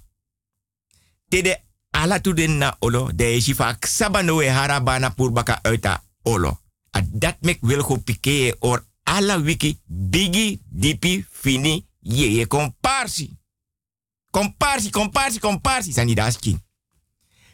Tede 1.29 1.63
ala 1.91 2.19
den 2.19 2.57
na 2.57 2.75
olo, 2.79 3.11
de 3.13 3.41
si 3.41 3.53
fa 3.53 3.77
sabano 3.79 4.41
e 4.41 4.49
harabana 4.49 5.09
purbaka 5.09 5.59
uita 5.63 6.03
olo. 6.23 6.59
A 6.91 7.01
dat 7.01 7.37
mek 7.41 7.61
wil 7.61 8.01
pike 8.03 8.55
or 8.59 8.85
ala 9.03 9.37
wiki 9.37 9.79
bigi 9.85 10.61
dipi 10.65 11.25
fini 11.31 11.85
ye 11.99 12.31
ye 12.31 12.47
komparsi. 12.47 13.37
Komparsi, 14.31 14.89
komparsi, 14.89 15.39
komparsi, 15.39 15.93
sani 15.93 16.15
daski. 16.15 16.57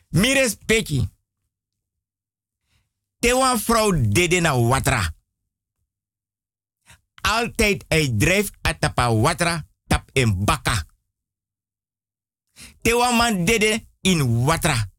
Mi 0.09 0.33
respecti. 0.33 1.09
Te 3.19 3.33
wan 3.33 3.59
vrouw 3.59 3.91
dede 3.91 4.39
na 4.39 4.59
watra. 4.59 5.13
Altijd 7.21 7.85
hij 7.88 8.13
drijft 8.17 8.53
atapa 8.62 9.13
watra 9.13 9.68
tap 9.89 10.10
en 10.13 10.45
baka. 10.45 10.86
Te 12.82 12.93
wan 12.93 13.15
man 13.17 13.45
dede 13.45 13.86
in 14.02 14.43
watra. 14.45 14.89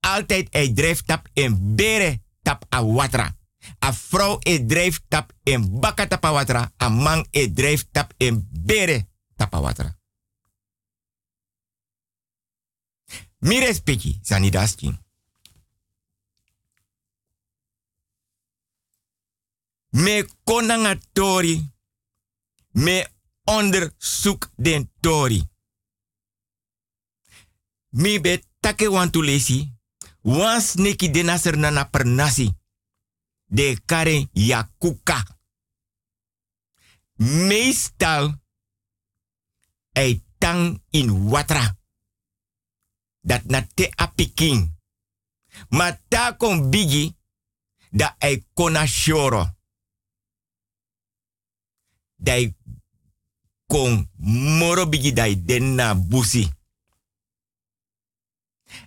Altijd 0.00 0.48
hij 0.50 0.72
drijft 0.72 1.06
tap 1.06 1.28
en 1.32 1.74
bere 1.76 2.20
tap 2.42 2.64
a 2.74 2.84
watra. 2.84 3.36
A 3.84 3.92
vrouw 3.92 4.36
e 4.40 4.64
drijft 4.66 5.02
tap 5.08 5.32
en 5.42 5.80
baka 5.80 6.06
tap 6.06 6.24
a 6.24 6.32
watra. 6.32 6.72
A 6.82 6.88
man 6.88 7.26
e 7.30 7.52
drijft 7.52 7.88
tap 7.92 8.12
en 8.16 8.48
bere 8.50 9.06
tap 9.36 9.54
a 9.54 9.60
watra. 9.60 9.96
Mi 13.38 13.58
respecti, 13.58 14.18
sanidaski. 14.22 14.98
Me 19.90 20.26
konanga 20.44 20.96
tori. 21.12 21.72
Me 22.70 23.13
onderzoek 23.44 24.50
den 24.56 24.90
tori. 25.00 25.42
Mi 27.88 28.20
be 28.20 28.42
take 28.60 28.88
wan 28.90 29.10
tu 29.10 29.22
lesi. 29.22 29.72
Wan 30.20 30.60
sneki 30.60 31.10
de 31.10 31.22
naser 31.22 31.56
nana 31.56 31.88
nasi. 32.04 32.52
De 33.44 33.80
kare 33.84 34.28
yakuka. 34.32 35.38
Meestal. 37.14 38.42
Ei 39.92 40.24
tang 40.38 40.82
in 40.90 41.28
watra. 41.28 41.76
Dat 43.20 43.44
na 43.44 43.66
te 43.74 43.90
apiking. 43.94 44.74
Ma 45.68 45.98
ta 46.08 46.36
kon 46.36 46.70
bigi. 46.70 47.16
Da 47.90 48.14
ei 48.18 48.46
kona 48.54 48.86
shoro. 48.86 49.52
Dai 52.16 52.56
kon 53.66 54.08
moro 54.58 54.86
bigi 54.86 55.12
dai 55.12 55.44
den 55.44 55.74
na 55.74 55.94
busi. 55.94 56.48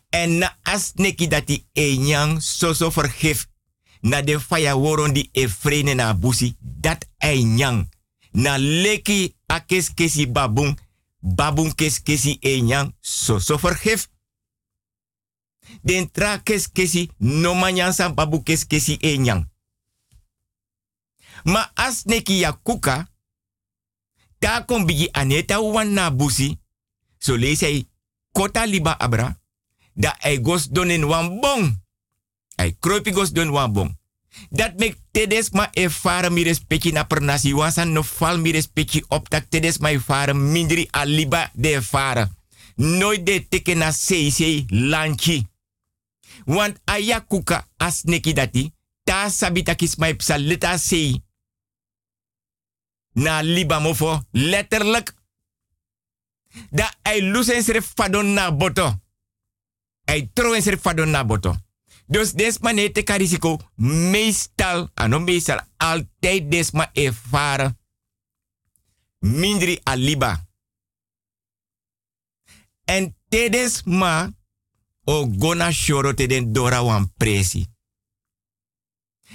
En 0.10 0.38
na 0.38 0.58
as 0.64 0.92
neki 0.96 1.28
dati 1.28 1.66
e 1.74 1.98
nyang 1.98 2.42
soso 2.42 2.90
vergif. 2.90 3.48
Na 4.02 4.22
de 4.22 4.40
faya 4.40 4.76
woron 4.76 5.14
di 5.14 5.30
e 5.32 5.48
na 5.96 6.14
busi. 6.14 6.56
Dat 6.60 7.08
e. 7.18 7.44
Na 8.32 8.58
leki 8.58 9.36
a 9.46 9.60
kes 9.60 9.94
kesi 9.94 10.28
babung. 10.28 10.80
Babung 11.20 11.76
kes 11.76 12.02
kesi 12.04 12.38
e 12.42 12.62
nyang 12.62 12.94
soso 13.02 13.58
vergif. 13.58 14.10
Den 15.82 16.12
tra 16.12 16.40
kes 16.40 16.68
kesi 16.72 17.10
no 17.18 17.54
manyan 17.54 17.94
san 17.94 18.14
babu 18.14 18.44
kes 18.44 18.66
kesi 18.68 18.98
e. 19.02 19.18
Ma 21.44 21.72
as 21.76 22.06
neki 22.06 22.40
ya 22.40 22.54
kuka. 22.54 23.08
Ta 24.40 24.66
kon 24.66 24.86
bigi 24.86 25.12
aneta 25.12 25.62
wan 25.62 25.94
na 25.94 26.12
busi. 26.12 26.60
So 27.18 27.36
lees 27.36 27.86
kota 28.32 28.66
liba 28.66 28.98
abra. 28.98 29.40
Da 29.94 30.16
hij 30.20 30.40
gos 30.42 30.68
donen 30.70 31.08
wan 31.08 31.40
bong. 31.40 31.84
Hij 32.56 32.76
kroipi 32.80 33.14
gos 33.14 33.32
don 33.32 33.50
wan 33.50 33.74
bong. 33.74 33.98
Dat 34.50 34.78
mek 34.78 34.98
tedes 35.12 35.50
ma 35.50 35.70
e 35.72 35.90
fare 35.90 36.30
mi 36.30 36.44
respecti 36.44 36.92
na 36.92 37.04
per 37.04 37.22
nasi 37.22 37.54
no 37.86 38.04
fal 38.04 38.38
mi 38.40 38.52
respecti 38.52 39.04
op 39.08 39.30
tak 39.30 39.46
tedes 39.50 39.78
ma 39.78 39.90
e 39.90 40.00
fare 40.00 40.34
mindri 40.34 40.88
aliba 40.92 41.52
de 41.54 41.82
fare. 41.82 42.30
Nooit 42.76 43.26
de 43.26 43.48
teke 43.50 43.74
na 43.74 43.92
sei 43.92 44.66
lanchi. 44.68 45.48
Want 46.46 46.80
aya 46.86 47.20
kuka 47.20 47.68
as 47.78 48.04
neki 48.04 48.34
dati, 48.34 48.72
ta 49.04 49.30
sabita 49.30 49.76
kis 49.76 49.96
mai 49.96 50.16
psa 50.16 50.38
leta 50.38 50.78
sei. 50.78 51.22
Na 53.18 53.42
liba 53.42 53.80
mofo, 53.80 54.22
letterlijk. 54.32 55.14
Da 56.70 56.94
ay 57.02 57.22
lusen 57.22 57.64
serif 57.64 57.92
fadon 57.96 58.34
na 58.34 58.52
boto. 58.52 59.02
Ay 60.06 60.30
troen 60.34 60.62
serif 60.62 60.82
fadon 60.82 61.10
na 61.10 61.26
boto. 61.26 61.56
Dus 62.06 62.32
desma 62.34 62.72
ne 62.72 62.92
te 62.92 63.04
karisiko 63.04 63.58
meestal, 63.76 64.92
ano 64.94 65.20
meestal, 65.20 65.60
altijd 65.78 66.52
desma 66.52 66.90
ervaren. 66.94 67.78
Mindri 69.20 69.80
aliba. 69.84 70.48
En 72.86 73.16
tedes 73.30 73.82
ma 73.84 74.30
o 75.04 75.26
gona 75.38 75.72
shoro 75.72 76.14
te 76.14 76.28
den 76.28 76.54
dora 76.54 76.84
wan 76.84 77.14
presi. 77.18 77.66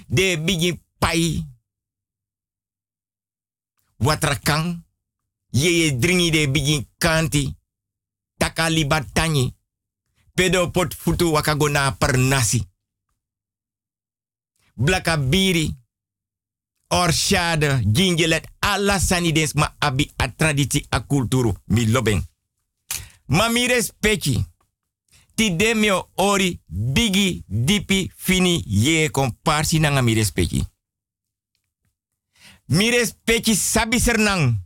De 0.06 0.38
bigi 0.44 0.82
pai. 0.98 1.51
Watrakang. 4.02 4.84
Ye 5.50 5.70
ye 5.70 5.98
dringi 5.98 6.30
de 6.30 6.48
bigi 6.48 6.88
kanti. 6.98 7.54
Taka 8.36 8.68
liba 8.68 9.04
tanyi. 9.12 9.54
Pedo 10.34 10.70
pot 10.70 10.94
futu 10.94 11.32
wakagona 11.32 11.92
per 11.92 12.18
nasi. 12.18 12.66
Blaka 14.74 15.16
biri. 15.16 15.76
Orshade, 16.88 17.82
gingelet, 17.86 18.48
alla 18.58 18.98
sanidens 18.98 19.52
ma 19.54 19.74
abi 19.78 20.12
a 20.16 20.28
traditie 20.28 20.84
a 20.88 21.00
kulturu. 21.00 21.54
Mi 21.64 21.90
loben. 21.90 22.22
Ma 23.26 23.48
mi 23.48 23.66
respecti. 23.66 24.44
Ti 25.34 25.56
demio 25.56 26.10
ori 26.14 26.60
bigi 26.66 27.42
dipi 27.46 28.12
fini 28.16 28.62
ye 28.66 29.10
komparsi 29.10 29.78
nanga 29.78 30.00
mi 30.00 30.14
respecti. 30.14 30.66
Mi 32.72 32.88
respecti 32.88 33.52
sabi 33.54 34.00
sernang. 34.00 34.56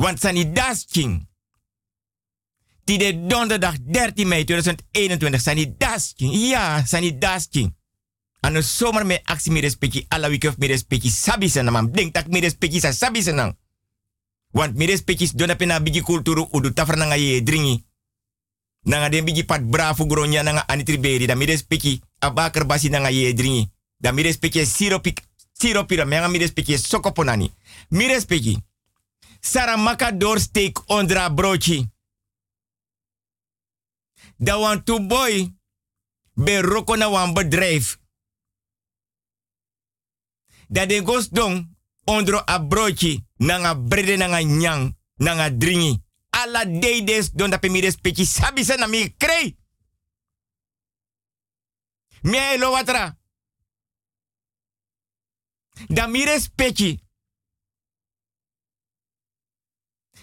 Want 0.00 0.18
sani 0.18 0.52
das 0.52 0.88
king. 0.88 1.28
Ti 2.84 2.96
de 2.96 3.26
donderdag 3.26 3.76
13 3.84 4.24
mei 4.24 4.44
2021 4.44 5.38
sani 5.38 5.76
das 5.76 6.12
king. 6.16 6.32
Ja, 6.32 6.80
sani 6.86 7.18
das 7.18 7.48
king. 7.48 7.76
Ano 8.40 8.60
zomer 8.60 9.04
me 9.04 9.20
actie 9.24 9.52
mi 9.52 9.60
respecti 9.60 10.04
alla 10.08 10.28
week 10.28 10.56
mi 10.56 10.66
respecti 10.66 11.10
sabi 11.10 11.48
sernang. 11.48 11.92
Denk 11.92 12.12
tak 12.12 12.26
mi 12.26 12.40
respecti 12.40 12.80
sa 12.80 12.92
sabi 12.92 13.22
sernang. 13.22 13.52
Want 14.50 14.76
mi 14.76 14.86
respectis 14.86 15.34
dona 15.34 15.56
pena 15.56 15.80
bigi 15.80 16.00
kulturu 16.00 16.48
udu 16.52 16.72
ye 17.16 17.42
dringi. 17.42 17.84
Nanga 18.82 19.08
den 19.08 19.24
bigi 19.24 19.44
pat 19.44 19.62
bravo 19.62 20.06
gronya 20.06 20.42
nanga 20.42 20.64
anitri 20.66 20.98
beri 20.98 21.26
da 21.26 21.34
mi 21.34 21.44
respecti 21.44 22.00
abaker 22.18 22.64
basi 22.64 22.88
nanga 22.88 23.10
ye 23.10 23.34
dringi. 23.34 23.70
Da 24.02 24.12
mi 24.12 24.22
respecti 24.22 24.66
siropi 24.66 25.14
siropira 25.52 26.04
menga 26.04 26.28
mi 26.28 26.48
sokoponani. 26.76 27.54
Mi 27.88 28.06
respecti. 28.06 28.58
Saramaka 29.40 30.10
doorsteek 30.10 30.82
ondra 30.86 31.30
brochi. 31.30 31.86
Da 34.36 34.58
wan 34.58 34.84
tu 34.84 35.06
boy 35.06 35.52
be 36.34 36.60
roko 36.60 36.96
na 36.96 37.08
wan 37.08 37.32
bedrijf. 37.32 37.98
Da 40.68 40.86
de 40.86 41.02
gos 41.02 41.28
dong 41.28 41.68
ondro 42.04 42.42
a 42.44 42.58
nanga 43.36 43.74
brede 43.74 44.16
nanga 44.16 44.42
nyang 44.42 44.96
nanga 45.16 45.50
dringi. 45.50 46.02
Alla 46.30 46.64
deides 46.64 47.30
don 47.32 47.50
da 47.50 47.58
mi 47.68 47.80
respecti 47.80 48.26
sabi 48.26 48.64
na 48.76 48.86
mi 48.86 49.14
krei. 49.16 49.56
Watra. 52.58 53.21
Da 55.88 56.06
mi 56.06 56.24
respecti. 56.24 57.00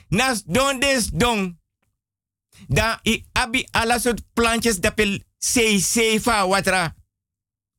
Nas 0.07 0.43
don 0.45 0.79
des 0.79 1.09
don. 1.09 1.59
Da 2.67 2.99
i 3.03 3.25
abi 3.31 3.67
alla 3.71 3.99
soort 3.99 4.21
plantjes 4.33 4.79
sei 5.37 5.79
sei 5.79 6.19
fa 6.19 6.47
watra. 6.47 6.95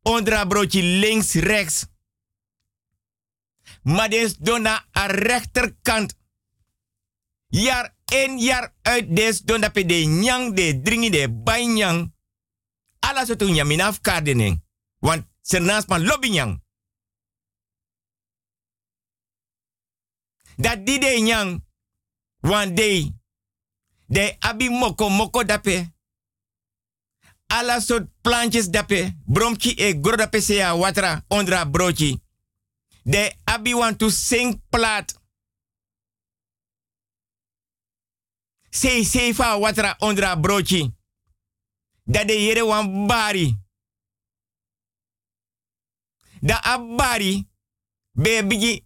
Ondra 0.02 0.46
broodje 0.46 0.82
links 0.82 1.34
rechts. 1.34 1.86
Maar 3.82 4.08
des 4.08 4.36
dona 4.36 4.88
a 4.92 5.06
rechterkant. 5.06 6.14
Jaar 7.46 7.96
in 8.04 8.38
jaar 8.38 8.74
uit 8.82 9.16
des 9.16 9.40
dona 9.40 9.68
pe 9.68 9.86
de 9.86 9.94
nyang 9.94 10.54
de 10.54 10.80
dringi 10.82 11.10
de 11.10 11.30
bay 11.30 11.66
nyang. 11.66 12.12
Alla 12.98 13.24
soort 13.24 13.40
nyaminaf 13.42 14.00
kardening. 14.00 14.62
Want 14.98 15.26
sernas 15.42 15.86
man 15.86 16.04
lobby 16.04 16.28
nyang. 16.28 16.62
Dat 20.60 20.86
die 20.86 21.00
de 21.00 21.20
nyang. 21.20 21.64
Want 22.40 22.76
de. 22.76 23.12
De 24.06 24.36
abi 24.38 24.68
moko 24.68 25.08
moko 25.08 25.44
dape. 25.44 25.92
Alla 27.46 27.80
soort 27.80 28.08
plantjes 28.20 28.70
dape. 28.70 29.16
Bromchi 29.24 29.74
e 29.74 30.00
gro 30.00 30.16
dape 30.16 30.40
se 30.40 30.72
watra 30.72 31.24
ondra 31.28 31.70
brochi. 31.70 32.22
De 33.02 33.36
abi 33.44 33.74
want 33.74 33.98
to 33.98 34.10
sing 34.10 34.62
plat. 34.68 35.18
Sei 38.70 39.34
fa 39.34 39.58
watra 39.58 39.94
ondra 39.98 40.36
brochi. 40.40 40.94
Da 42.04 42.24
de 42.24 42.32
yere 42.32 42.62
wan 42.62 43.06
bari. 43.06 43.58
Da 46.40 46.62
abari. 46.62 47.48
Be 48.12 48.82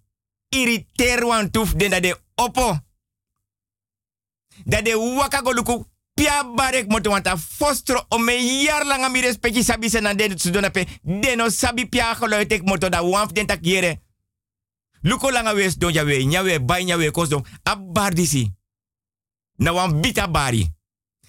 irriteer 0.55 1.25
wan 1.25 1.51
tuf 1.51 1.75
den 1.75 1.91
da 1.91 2.01
de 2.01 2.15
opo. 2.35 2.79
Da 4.65 4.83
de 4.83 4.95
waka 4.95 5.43
pia 6.15 6.45
barek 6.45 6.89
moto 6.89 7.11
wanta 7.11 7.37
fostro 7.37 8.07
o 8.09 8.19
me 8.19 8.33
yar 8.63 8.85
langa 8.85 9.09
mi 9.09 9.21
respecti 9.21 9.63
sabi 9.65 9.89
se 9.89 10.01
na 10.01 10.15
den 10.15 10.37
pe 10.73 10.87
deno 11.03 11.51
sabi 11.51 11.87
pia 11.89 12.17
moto 12.65 12.89
da 12.89 13.03
wanf 13.03 13.33
den 13.33 13.47
tak. 13.47 13.61
Luko 15.05 15.31
langa 15.31 15.53
wes 15.55 15.77
don 15.77 15.93
ya 15.93 16.05
we, 16.05 16.25
nya 16.25 16.43
we, 16.43 16.59
bay 16.59 16.85
nya 16.85 16.97
we, 16.97 17.11
kos 17.11 17.29
don. 17.29 17.45
Abardisi. 17.65 18.51
Na 19.59 19.73
wan 19.73 20.01
bita 20.01 20.27
bari. 20.27 20.67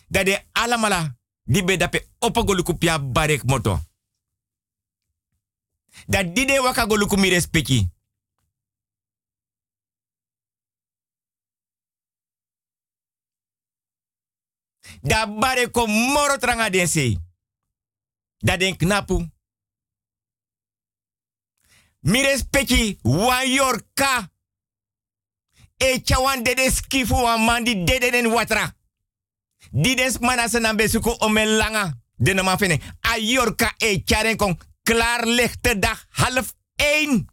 Da 0.10 0.24
de 0.24 0.38
alamala. 0.54 1.16
Di 1.46 1.62
be 1.62 1.78
dape 1.78 2.08
opogo 2.22 2.54
luku 2.54 2.78
pia 2.78 3.00
barek 3.00 3.44
moto. 3.44 3.80
Da 6.08 6.24
dide 6.24 6.60
waka 6.60 6.88
go 6.88 6.96
luku 6.96 7.18
mi 7.18 7.30
respecti. 7.30 7.95
Da 15.06 15.28
bare 15.28 15.70
ko 15.72 15.86
moro 15.88 16.38
tranga 16.38 16.70
den. 16.70 17.22
Da 18.38 18.58
den 18.58 18.78
knapu. 18.78 19.30
Mi 22.00 22.22
respecti 22.22 23.00
wan 23.02 23.48
yorka. 23.48 24.32
E 25.78 26.02
chawan 26.04 26.44
dede 26.44 26.72
skifu 26.72 27.16
wan 27.16 27.42
mandi 27.46 27.84
dede 27.84 28.12
den 28.12 28.28
watra. 28.28 28.74
Didens 29.72 30.20
mana 30.20 30.48
senan 30.48 30.76
besuko 30.76 31.16
ome 31.20 31.46
langa. 31.46 31.94
Man 32.44 32.58
fene. 32.58 32.80
A 33.02 33.18
yorka 33.18 33.74
e 33.78 34.04
charen 34.06 34.38
kon 34.38 34.58
klaar 34.84 35.26
lichte 35.26 35.80
dag 35.80 36.06
half 36.10 36.54
één. 36.76 37.26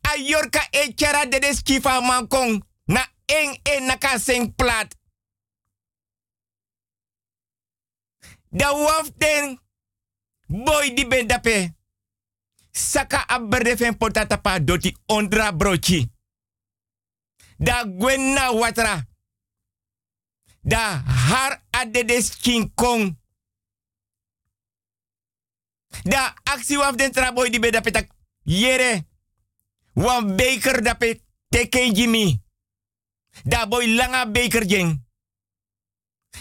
A 0.00 0.16
yorka 0.16 0.68
e 0.70 0.94
chara 0.94 1.26
dede 1.26 1.54
skifa 1.54 2.00
man 2.00 2.28
kon. 2.28 2.64
Na 2.84 3.15
en 3.26 3.86
naka 3.86 4.18
sing 4.18 4.54
plat. 4.54 4.94
Da 8.48 8.72
boy 10.46 10.94
di 10.94 11.06
ben 11.06 11.26
dape. 11.26 11.74
Saka 12.70 13.24
aberde 13.26 13.76
fen 13.76 13.96
potata 13.96 14.36
pa 14.36 14.58
doti 14.58 14.96
ondra 15.06 15.52
brochi. 15.52 16.12
Da 17.58 17.84
gwenna 17.84 18.52
watra. 18.52 19.06
Da 20.60 21.02
har 21.04 21.62
adedes 21.70 22.36
king 22.36 22.74
kong. 22.74 23.18
Da 26.02 26.34
actie 26.42 26.78
waf 26.78 26.96
den 26.96 27.12
traboy 27.12 27.50
di 27.50 27.58
beda 27.58 27.80
petak. 27.80 28.10
Yere. 28.42 29.06
Wan 29.92 30.36
beker 30.36 30.82
da 30.82 30.94
pet 30.94 31.22
teken 31.48 31.94
jimi. 31.94 32.45
Da 33.44 33.66
boy 33.66 33.86
langa 33.86 34.26
beker 34.26 34.66
jeng. 34.66 35.04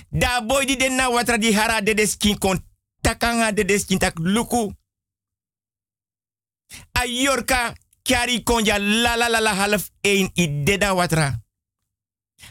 Da 0.09 0.41
boy 0.41 0.65
di 0.65 0.75
den 0.75 0.95
na 0.95 1.09
watra 1.09 1.37
di 1.37 1.53
hara 1.53 1.81
de 1.81 1.93
deskin 1.93 2.37
kon 2.37 2.59
takanga 3.01 3.51
de 3.51 3.65
deskin 3.65 3.99
tak 3.99 4.17
luku. 4.19 4.73
A 6.91 7.05
yorka 7.05 7.73
kyari 8.01 8.43
konja 8.43 8.79
la 8.79 9.15
la 9.15 9.27
la 9.29 9.39
la 9.39 9.53
half 9.53 9.91
ein 10.01 10.29
i 10.33 10.63
deda 10.63 10.93
watra. 10.93 11.43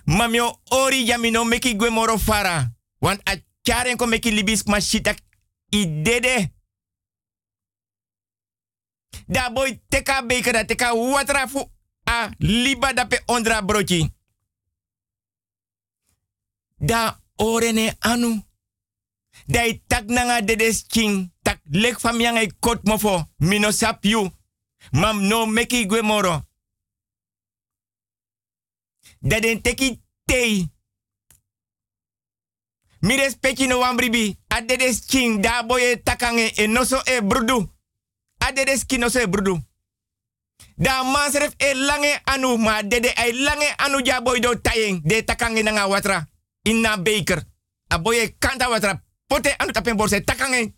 Mamio 0.04 0.60
ori 0.70 1.04
jamino 1.04 1.44
meki 1.44 1.76
gwe 1.76 1.90
moro 1.90 2.18
fara. 2.18 2.72
Want 2.98 3.20
a 3.28 3.36
kyaren 3.62 3.96
ko 3.96 4.06
meki 4.06 4.30
libis 4.30 4.64
mashitak 4.64 5.18
i 5.70 6.02
dede. 6.02 6.52
Da 9.26 9.50
boy 9.50 9.80
teka 9.88 10.22
beker 10.22 10.52
da 10.52 10.64
teka 10.64 10.94
watra 10.94 11.48
fu 11.48 11.70
a 12.04 12.30
liba 12.38 12.92
da 12.92 13.04
pe 13.04 13.22
ondra 13.26 13.62
brochi. 13.62 14.12
Da 16.76 17.20
orene 17.36 17.96
anu. 18.00 18.42
Dai 19.46 19.82
tak 19.86 20.08
nanga 20.08 20.42
dedes 20.42 20.84
king. 20.86 21.32
Tak 21.42 21.60
lek 21.70 22.00
fam 22.00 22.20
e 22.20 22.50
kot 22.60 22.84
mofo. 22.84 23.28
Mino 23.38 23.70
sap 23.70 24.04
you. 24.04 24.30
Mam 24.92 25.26
no 25.28 25.46
meki 25.46 25.86
gwe 25.86 26.02
moro. 26.02 26.42
Da 29.20 29.40
den 29.40 29.62
teki 29.62 30.00
tei. 30.24 30.68
Mi 33.00 33.16
respecti 33.16 33.66
no 33.66 33.78
wambribi. 33.78 34.36
A 34.48 34.60
dedes 34.60 35.04
king 35.06 35.42
da 35.42 35.62
boye 35.62 36.02
takange 36.02 36.52
e 36.56 36.66
noso 36.66 37.02
e 37.04 37.20
brudu. 37.20 37.68
A 38.38 38.52
dedes 38.52 38.84
king 38.84 39.00
noso 39.00 39.20
e 39.20 39.26
brudu. 39.26 39.58
Da 40.76 41.02
mansref 41.02 41.54
e 41.56 41.74
lange 41.74 42.20
anu 42.24 42.56
ma 42.56 42.82
dede 42.82 43.12
ay 43.16 43.32
lange 43.32 43.74
anu 43.76 44.00
ja 44.04 44.20
boy 44.20 44.40
do 44.40 44.54
tayeng 44.54 45.00
de 45.04 45.22
takange 45.24 45.62
nanga 45.62 45.86
watra. 45.88 46.33
Inna 46.64 47.02
baker. 47.02 47.44
A 47.88 47.98
boye 47.98 48.36
kanta 48.38 48.68
watra. 48.68 49.02
Pote 49.26 49.56
anu 49.58 49.72
tapen 49.72 49.96
borse 49.96 50.24
takange. 50.24 50.74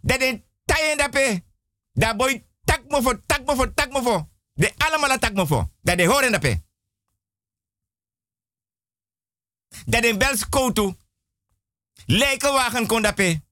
Dede 0.00 0.44
tayeng 0.64 0.98
dape. 0.98 1.44
Da 1.92 2.14
boy 2.14 2.46
tak 2.64 2.88
mofo, 2.88 3.20
tak 3.26 3.44
mofo, 3.46 3.74
tak 3.74 3.90
mofo. 3.92 4.30
De 4.52 4.72
allemaal 4.76 5.18
tak 5.18 5.34
mofo. 5.34 5.70
Da 5.82 5.94
de 5.94 6.06
horen 6.06 6.32
dape. 6.32 6.64
Dat 9.86 10.02
de 10.02 10.16
bels 10.16 10.48
koutu. 10.48 10.94
Lijkenwagen 12.06 12.86
kon 12.86 13.02
dape. 13.02 13.42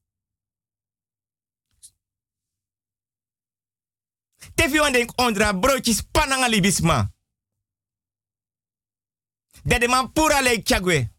Tefi 4.55 4.79
wan 4.79 4.91
denk 4.91 5.19
ondra 5.19 5.53
broodjes 5.53 6.01
pananga 6.11 6.47
libisma. 6.47 7.12
Dat 9.63 9.81
de 9.81 9.87
man 9.87 10.11
pura 10.11 10.41
leek 10.41 10.67
chagwe. 10.67 11.11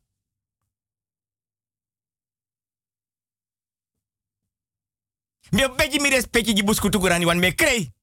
Mi 5.51 5.62
een 5.62 5.76
beetje 5.76 6.01
meer 6.01 6.11
respectje 6.11 6.55
die 6.55 6.64
buskutu 6.64 6.99
wan 6.99 7.38
me. 7.38 7.93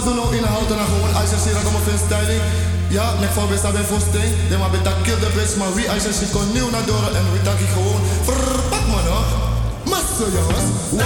Zou 0.00 0.12
ze 0.12 0.18
nou 0.20 0.36
inhouden 0.36 0.78
en 0.78 0.84
gewoon 0.84 1.14
als 1.14 1.30
je 1.30 1.36
ziet 1.44 1.52
dat 1.52 1.62
ik 1.62 1.68
vind 1.86 2.00
styling. 2.06 2.42
Ja, 2.88 3.14
nek 3.20 3.30
voor 3.30 3.48
best 3.48 3.62
hebben 3.62 3.84
voorsteen. 3.84 4.32
De 4.48 4.56
maar 4.56 4.70
beta 4.70 4.92
kill 5.02 5.18
de 5.18 5.30
best, 5.34 5.56
maar 5.56 5.74
wie 5.74 5.90
als 5.90 6.02
je 6.02 6.12
ziet 6.12 6.30
kon 6.30 6.52
nieuw 6.52 6.70
naar 6.70 6.86
door 6.86 7.08
en 7.18 7.24
wie 7.32 7.42
tak 7.42 7.58
ik 7.58 7.68
gewoon 7.76 8.00
verpak 8.24 8.86
man 8.92 9.06
hoor. 9.12 9.26
Massa 9.84 10.26
jongens. 10.36 10.68
Oh, 10.92 11.00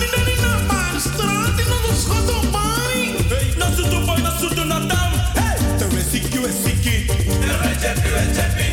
die 0.00 0.24
niet 0.24 0.40
naar 0.40 0.62
bar 0.66 1.00
straat, 1.00 1.56
die 1.56 1.66
nog 1.66 1.88
een 1.90 1.96
schot 1.96 2.28
op 2.36 2.50
mij. 2.52 3.14
Hey, 3.28 3.54
na 3.58 3.66
su 3.76 3.82
tu 3.82 4.04
boy, 4.06 4.20
na 4.20 4.30
su 4.38 4.48
tu 4.54 4.64
na 4.64 4.78
dam. 4.78 5.12
Hey, 5.34 5.76
te 5.78 5.86
we 5.88 6.02
siki, 6.10 6.38
we 6.40 6.50
siki. 6.64 7.06
Te 7.06 7.52
we 7.62 7.70
jepi, 7.80 8.71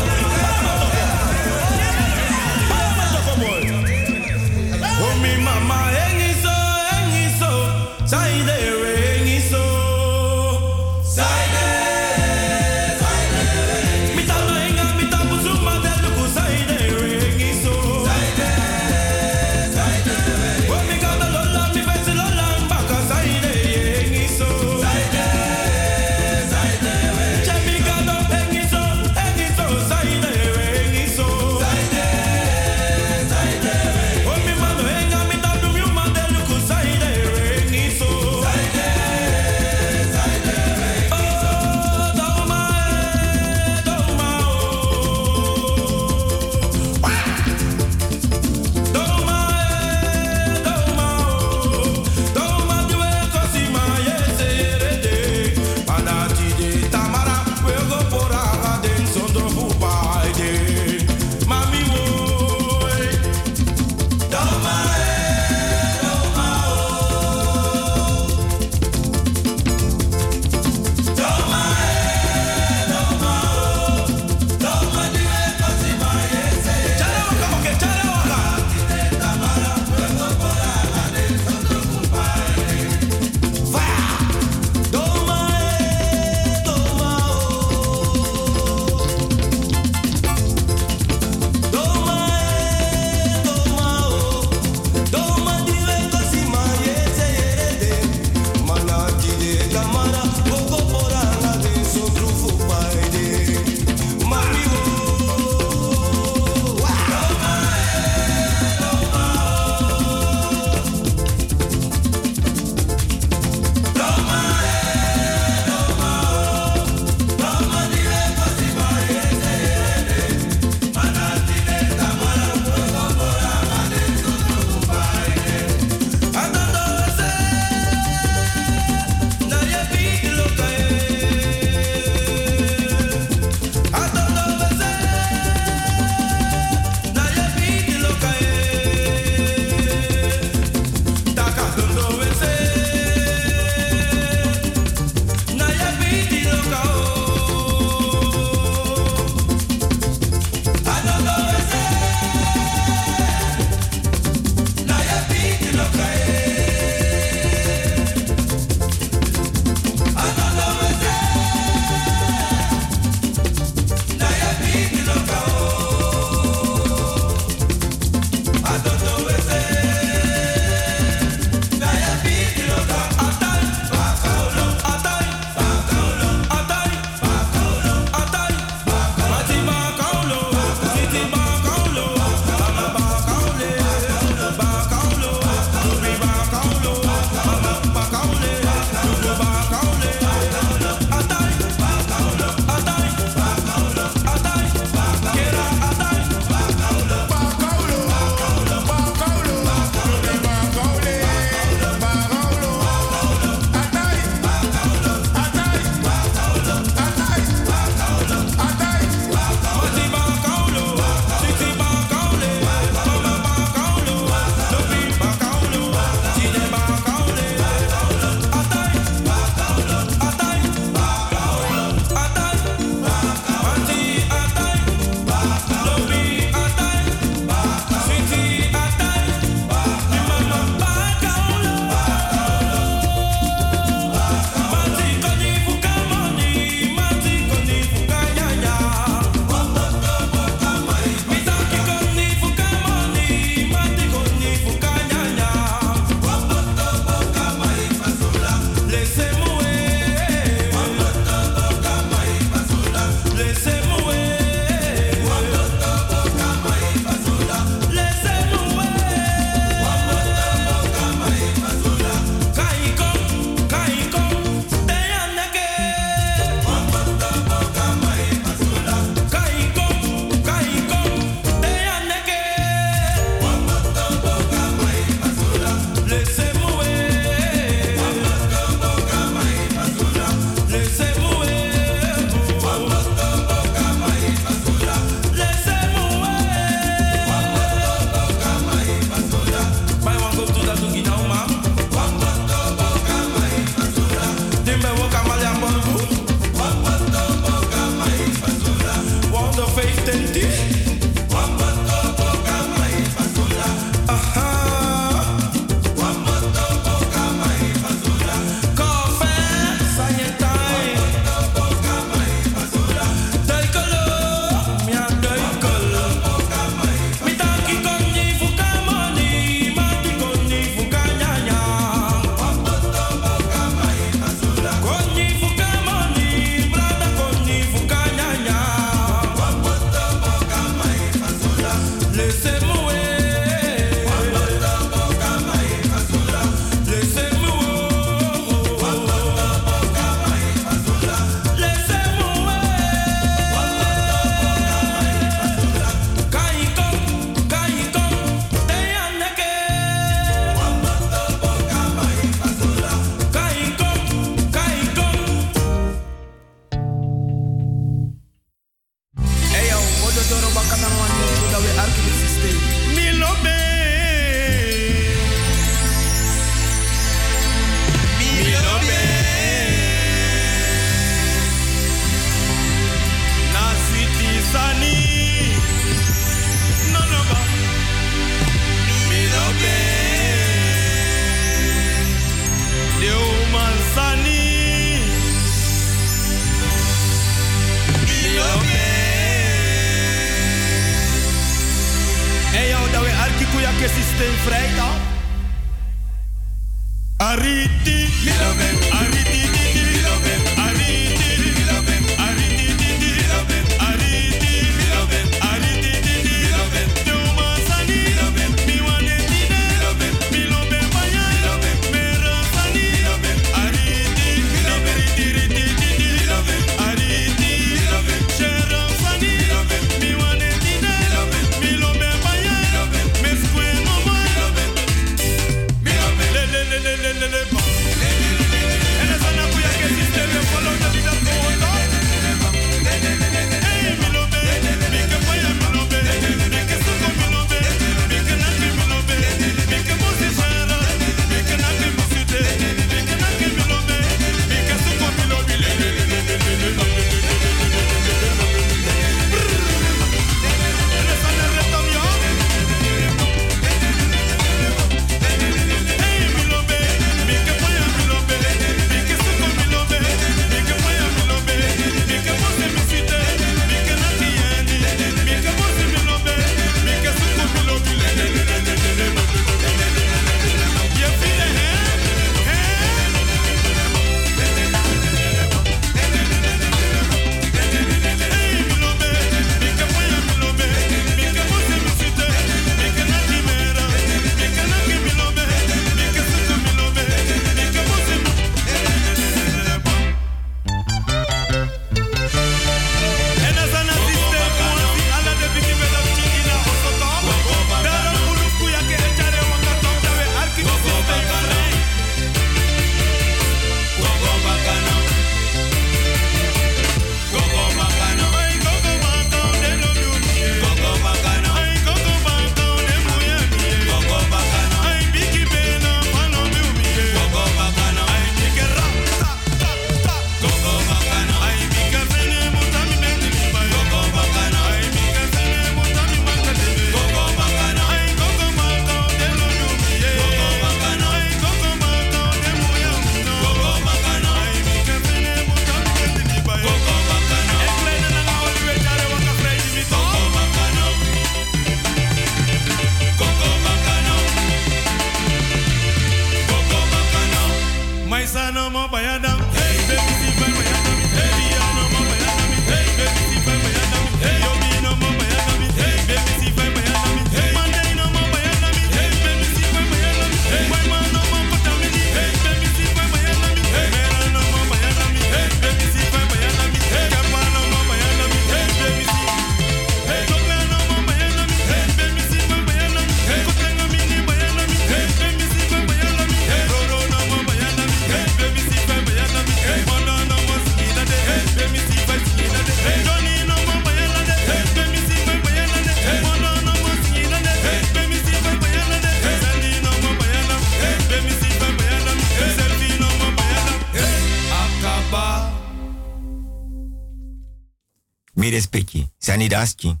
respecti, 599.52 599.92
sani 599.92 600.00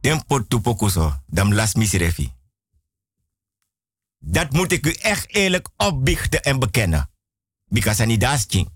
Tempo 0.00 0.46
tupokuso, 0.46 1.22
dam 1.26 1.52
las 1.52 1.74
misrefi. 1.74 2.32
Dat 4.18 4.52
moet 4.52 4.72
ik 4.72 4.86
u 4.86 4.92
echt 4.92 5.28
eerlijk 5.28 5.68
opbiechten 5.76 6.42
en 6.42 6.58
bekennen. 6.58 7.10
Because 7.64 7.96
sani 7.96 8.16
daski. 8.16 8.68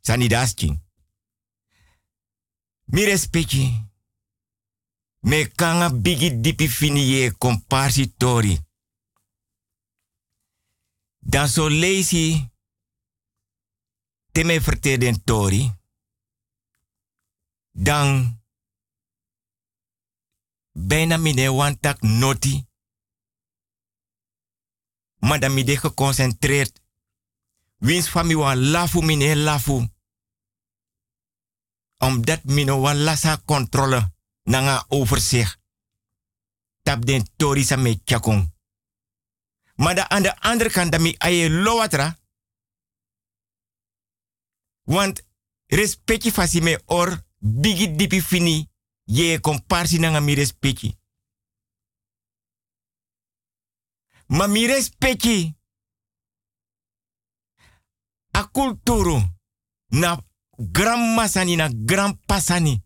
Sani 0.00 0.28
daski. 0.28 0.80
Mi 2.84 3.04
respecti. 3.04 3.84
Me 5.20 5.46
kanga 5.46 5.94
bigi 5.94 6.40
dipi 6.40 6.68
fini 6.68 7.00
ye 7.00 7.32
komparsi 7.32 8.14
tori. 8.16 8.58
Dan 11.18 11.48
so 11.48 11.70
lazy. 11.70 12.48
Te 14.32 14.44
me 14.44 14.60
verteden 14.60 15.24
tori 15.24 15.74
dan 17.76 18.35
bijna 20.76 21.16
mine 21.16 21.52
wantak 21.52 22.02
noti. 22.02 22.66
Maar 25.18 25.40
dan 25.40 25.54
mide 25.54 25.76
geconcentreerd. 25.76 26.80
Wins 27.76 28.08
van 28.08 28.26
mi 28.26 28.36
wan 28.36 28.58
lafu 28.58 29.02
mine 29.02 29.36
lafu. 29.36 29.88
Omdat 31.96 32.44
mine 32.44 32.72
wan 32.72 32.96
lasa 32.96 33.42
controle 33.44 34.12
nanga 34.42 34.84
overzicht. 34.88 35.58
Tap 36.82 37.06
den 37.06 37.28
tori 37.36 37.64
sa 37.64 37.76
me 37.76 38.00
chakong. 38.04 38.54
Maar 39.74 39.94
da 39.94 40.08
aan 40.08 40.22
de 40.22 40.40
andere 40.40 40.70
kant 40.70 40.92
dat 40.92 41.00
mi 41.00 41.14
aye 41.18 41.50
lowatra. 41.50 42.18
Want 44.82 45.22
respecti 45.66 46.32
fasi 46.32 46.60
me 46.60 46.82
or 46.84 47.24
bigi 47.38 47.96
dipi 47.96 48.22
fini 48.22 48.70
ye 49.06 49.40
komparsi 49.40 49.98
nanga 49.98 50.20
mi 50.20 50.34
respecti. 50.34 50.98
Ma 54.28 54.46
mi. 54.46 54.66
A 58.32 58.44
kulturu 58.44 59.22
na 59.90 60.18
grandma 60.58 61.28
sani 61.28 61.56
na 61.56 61.68
grandpa 61.68 62.40
sani. 62.40 62.82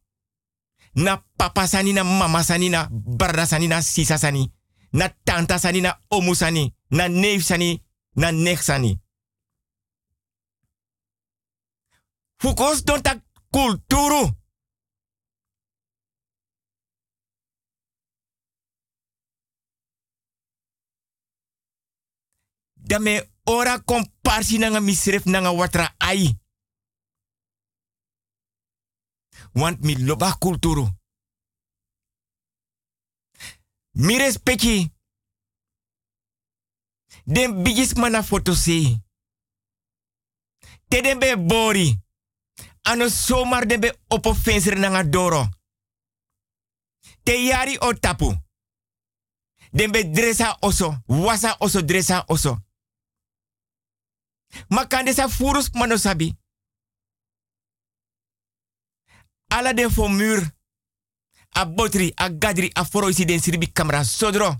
Na 0.94 1.16
papa 1.36 1.66
sani 1.66 1.92
na 1.92 2.04
mama 2.04 2.42
sani 2.42 2.68
na 2.68 2.88
brada 2.90 3.46
sani 3.46 3.66
na 3.68 3.82
sisa 3.82 4.18
sani. 4.18 4.52
Na 4.92 5.08
tanta 5.24 5.58
sani 5.58 5.80
na 5.80 5.98
omu 6.10 6.34
sani. 6.34 6.74
Na 6.90 7.08
neef 7.08 7.42
sani 7.44 7.82
na 8.16 8.30
nek 8.32 8.62
sani. 8.62 9.00
Fukos 12.38 12.84
don 12.84 13.02
tak 13.02 13.22
kulturu. 13.50 14.39
Dame 22.90 23.30
ora 23.44 23.78
komparsi 23.78 24.58
nanga 24.58 24.80
misref 24.80 25.24
nanga 25.24 25.50
watra 25.50 25.94
ai. 25.98 26.38
Want 29.52 29.80
mi 29.80 29.94
loba 29.94 30.36
kulturu. 30.38 30.88
Mi 33.90 34.18
respecti. 34.18 34.92
Den 37.24 37.62
bigis 37.62 37.94
mana 37.94 38.22
foto. 38.22 38.54
Te 40.88 41.00
den 41.00 41.18
be 41.18 41.36
bori. 41.38 42.02
Ano 42.82 43.08
somar 43.08 43.66
den 43.66 43.80
be 43.80 43.98
opo 44.08 44.34
fenser 44.34 44.78
nanga 44.78 45.04
doro. 45.04 45.48
Te 47.22 47.32
yari 47.44 47.78
o 47.78 47.92
tapu. 47.94 48.34
Den 49.70 49.90
be 49.90 50.10
dresa 50.10 50.56
oso. 50.60 51.02
Wasa 51.06 51.56
oso 51.58 51.82
dresa 51.82 52.24
oso. 52.26 52.69
Makande 54.68 55.12
sa 55.12 55.28
furus 55.28 55.70
mano 55.74 55.96
sabi. 55.96 56.36
Ala 59.48 59.72
den 59.72 59.90
fo 59.90 60.08
muur. 60.08 60.42
A 61.52 61.66
botri, 61.66 62.12
a 62.16 62.28
gadri, 62.30 62.70
a 62.74 62.84
foro 62.84 63.08
isi 63.08 63.24
den 63.24 63.40
siribi 63.40 63.72
kamera 63.72 64.04
sodro. 64.04 64.56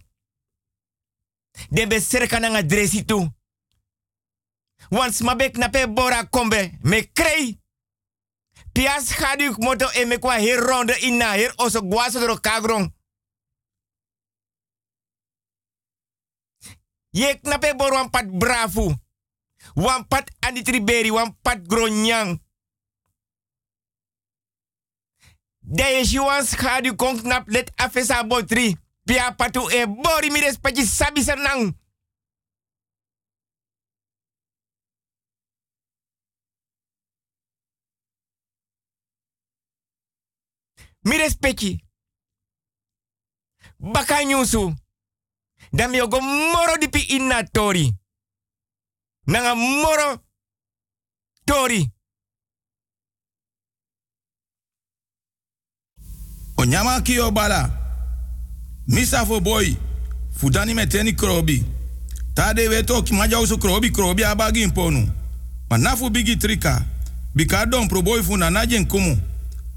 Den 1.71 1.89
be 1.89 2.01
serka 2.01 2.39
nanga 2.41 2.63
dresi 2.63 3.05
tu. 3.05 3.29
Want 4.91 5.15
smabek 5.15 5.57
na 5.57 5.69
pe 5.69 5.87
bora 5.89 6.25
kombe. 6.25 6.79
Me 6.83 7.13
krei. 7.13 7.59
Pias 8.73 9.15
gaduk 9.19 9.59
moto 9.59 9.89
e 9.95 10.05
me 10.05 10.19
kwa 10.19 10.39
her 10.41 10.61
ronde 10.61 10.95
inna 11.01 11.35
her 11.37 11.53
oso 11.57 11.81
guaso 11.83 12.19
dro. 12.19 12.89
Yek 17.13 17.43
na 17.43 17.59
pe 17.59 17.75
bor 17.75 17.93
wan 17.93 18.11
pat 18.11 18.27
brafu. 18.27 18.95
Wan 19.75 20.07
pat 20.09 20.31
anitriberi, 20.41 21.11
wan 21.11 21.37
pat 21.43 21.67
gronyang. 21.67 22.41
De 25.61 25.83
is 26.01 26.13
juan 26.13 26.45
schadu 26.45 26.97
kon 26.97 27.21
knap 27.23 27.49
let 27.49 27.71
afesa 27.77 28.25
botri. 28.25 28.77
Pia 29.05 29.35
patu 29.35 29.71
e 29.71 29.87
bori 29.87 30.31
mi 30.31 30.41
respecti 30.41 30.85
sabi 30.85 31.23
senang. 31.23 31.79
Mi 41.03 41.17
respecti. 41.17 41.85
Bakanyusu. 43.79 44.75
Dan 45.73 45.91
mi 45.91 46.01
moro 46.01 46.77
dipi 46.79 47.01
inna 47.17 47.43
tori. 47.43 48.00
Nanga 49.27 49.55
moro 49.55 50.19
tori. 51.45 51.91
O 56.57 56.65
nyama 56.65 57.01
kio 57.01 57.31
bala. 57.31 57.71
Misa 58.87 59.27
fo 59.27 59.41
boy. 59.41 59.77
Fudani 60.33 60.75
meteni 60.75 61.13
krobi. 61.13 61.65
Tade 62.35 62.69
weto 62.69 63.03
ki 63.03 63.15
maja 63.15 63.41
usu 63.41 63.59
krobi 63.59 63.91
krobi 63.91 64.25
abagi 64.25 64.63
imponu. 64.63 65.09
Manafu 65.71 66.11
bigi 66.11 66.37
trika. 66.37 66.85
Bika 67.35 67.67
dompru 67.67 68.03
boy 68.03 68.21
najen 68.51 68.87
kumu. 68.87 69.17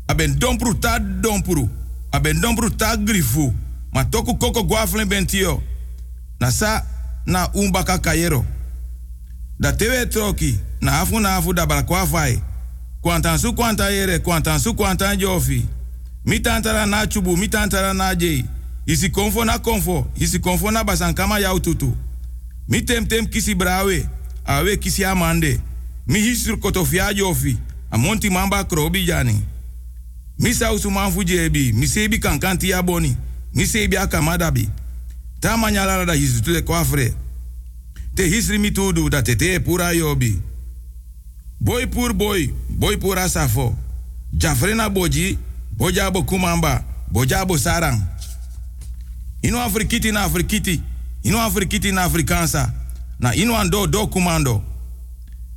Aben 0.07 0.39
dompru 0.39 0.73
ta 0.79 0.99
dompru. 0.99 1.69
Aben 2.11 2.41
dompru 2.41 2.69
ta 2.69 2.97
grifu. 2.97 3.53
Ma 3.93 4.03
toku 4.05 4.37
koko 4.37 4.63
guaflen 4.63 5.07
bentio. 5.07 5.61
Na 6.39 6.51
sa 6.51 6.83
na 7.25 7.49
umbaka 7.53 7.99
kayero. 7.99 8.45
Da 9.63 9.71
tewe 9.73 10.05
troki. 10.05 10.59
Na 10.81 10.99
afu 10.99 11.19
da 11.53 11.65
balakwa 11.65 12.07
fai. 12.07 12.41
Kwantan 13.01 13.37
su 13.37 13.53
kwanta 13.53 13.89
yere, 13.89 14.19
kwantan 14.19 14.59
su 14.59 14.73
kwantan 14.73 15.17
jofi. 15.17 15.65
Mi 16.25 16.39
tantara 16.39 16.85
na 16.85 17.07
chubu, 17.07 17.37
mi 17.37 17.47
na. 17.93 18.45
Isi 18.85 19.09
konfo 19.09 19.45
na 19.45 19.59
konfo, 19.59 20.07
isi 20.15 20.39
konfo 20.39 20.71
na 20.71 20.83
basankama 20.83 21.39
yau 21.39 21.59
tutu. 21.59 21.95
Mi 22.67 22.81
tem 22.81 23.05
tem 23.05 23.25
kisi 23.27 23.55
brawe, 23.55 24.05
awe 24.45 24.77
kisi 24.77 25.05
amande. 25.05 25.59
Mi 26.07 26.19
hisur 26.19 26.59
kotofia 26.59 27.13
jofi, 27.13 27.57
amonti 27.91 28.29
mamba 28.29 28.63
krobi 28.63 29.05
jani. 29.05 29.41
Mi 30.39 30.53
sausu 30.53 30.91
manfu 30.91 31.23
jebi, 31.23 31.71
mi 31.73 31.87
sebi 31.87 32.19
kankanti 32.19 32.69
ya 32.69 32.81
boni. 32.81 33.15
Mi 33.53 33.65
sebi 33.67 33.97
akamadabi. 33.97 34.69
Ta 35.39 35.57
manyala 35.57 36.05
da 36.05 36.13
hisu 36.13 36.41
tule 36.41 36.61
kwafre. 36.61 37.13
Te 38.15 38.23
hisri 38.29 38.57
mi 38.59 38.71
tete 38.71 39.59
pura 39.59 39.91
yobi. 39.91 40.41
Boy 41.59 41.87
pur 41.87 42.13
boy, 42.13 42.47
boy 42.69 42.97
pura 42.97 43.29
safo. 43.29 43.75
Jafrena 44.33 44.89
boji, 44.89 45.37
bojabo 45.77 46.23
kumamba, 46.23 46.83
bojabo 47.11 47.57
sarang. 47.57 48.01
Ino 49.41 49.61
afrikiti 49.61 50.11
na 50.11 50.23
afrikiti, 50.23 50.81
ino 51.23 51.41
afrikiti 51.41 51.91
na 51.91 52.03
afrikansa, 52.03 52.73
na 53.19 53.35
ino 53.35 53.55
ando 53.57 53.87
do 53.87 54.07
kumando. 54.07 54.63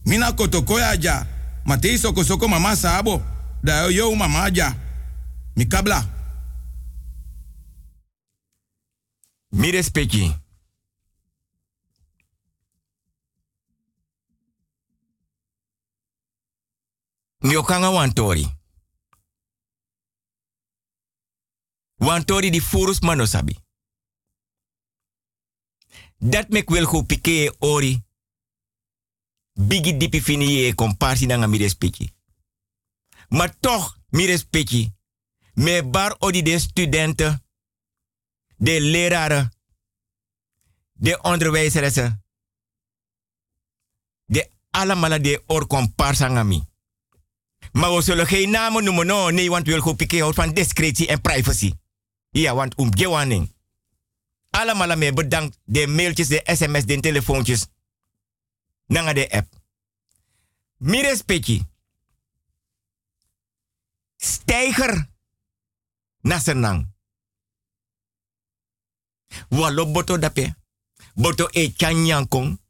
Mina 0.06 0.32
kotokoya 0.32 0.96
ja, 0.96 1.26
matei 1.64 1.98
soko 1.98 2.24
soko 2.24 2.48
mama 2.48 2.76
sabo, 2.76 3.22
da 3.62 3.86
yo 3.86 4.14
mama 4.14 4.50
ja. 4.50 4.74
Mikabla. 5.56 6.04
Mi 9.52 9.70
respecti. 9.72 10.45
Mi 17.46 17.56
okanga 17.56 17.90
wantori. 17.90 18.58
Wantori 21.94 22.50
di 22.50 22.60
furus 22.60 23.00
manosabi. 23.00 23.58
Dat 26.18 26.48
mek 26.48 26.68
wel 26.68 26.84
go 26.84 27.02
pike 27.02 27.54
ori. 27.58 28.04
Bigi 29.52 29.96
dipi 29.96 30.22
fini 30.22 30.66
e 30.66 30.74
komparsi 30.74 31.26
nanga 31.26 31.46
mi 31.46 31.58
respecti. 31.58 32.12
Maar 33.28 33.58
toch, 33.58 33.98
mi 34.08 34.26
respecti. 34.26 34.92
Me 35.54 35.84
bar 35.84 36.16
odi 36.18 36.42
de 36.42 36.58
studenten, 36.58 37.44
de 38.56 38.80
leraren, 38.80 39.52
de 40.92 41.22
onderwijzeressen, 41.22 42.24
de 44.24 44.50
allemaal 44.70 45.22
de 45.22 45.42
or 45.46 45.66
comparsangami. 45.66 46.74
Maar 47.76 47.94
we 47.94 48.02
zullen 48.02 48.26
geen 48.26 48.50
namen 48.50 48.84
noemen, 48.84 49.06
no. 49.06 49.30
Nee, 49.30 49.50
want 49.50 49.64
we 49.64 49.68
willen 49.68 49.84
goed 49.84 49.96
pikken 49.96 50.34
van 50.34 50.54
discretie 50.54 51.06
en 51.06 51.20
privacy. 51.20 51.72
Ja, 52.30 52.54
want 52.54 52.74
om 52.74 52.96
gewaning. 52.96 53.54
Allemaal 54.50 54.96
mee 54.96 55.12
bedankt. 55.12 55.58
De 55.64 55.86
mailtjes, 55.86 56.28
de 56.28 56.40
sms, 56.44 56.84
de 56.84 57.00
telefoontjes. 57.00 57.66
Nanga 58.86 59.12
de 59.12 59.30
app. 59.30 59.54
Mi 60.76 61.00
respecti. 61.02 61.62
Stijger. 64.16 65.08
Nasernang. 66.20 66.94
Walo 69.48 69.90
boto 69.90 70.18
dape. 70.18 70.54
Boto 71.14 71.48
e 71.50 71.72
chanyankong. 71.76 72.60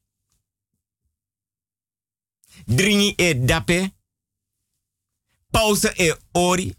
Dringi 2.65 3.13
e 3.17 3.45
dape. 3.45 3.96
Pauze 5.57 5.93
e 5.97 6.17
ori. 6.33 6.75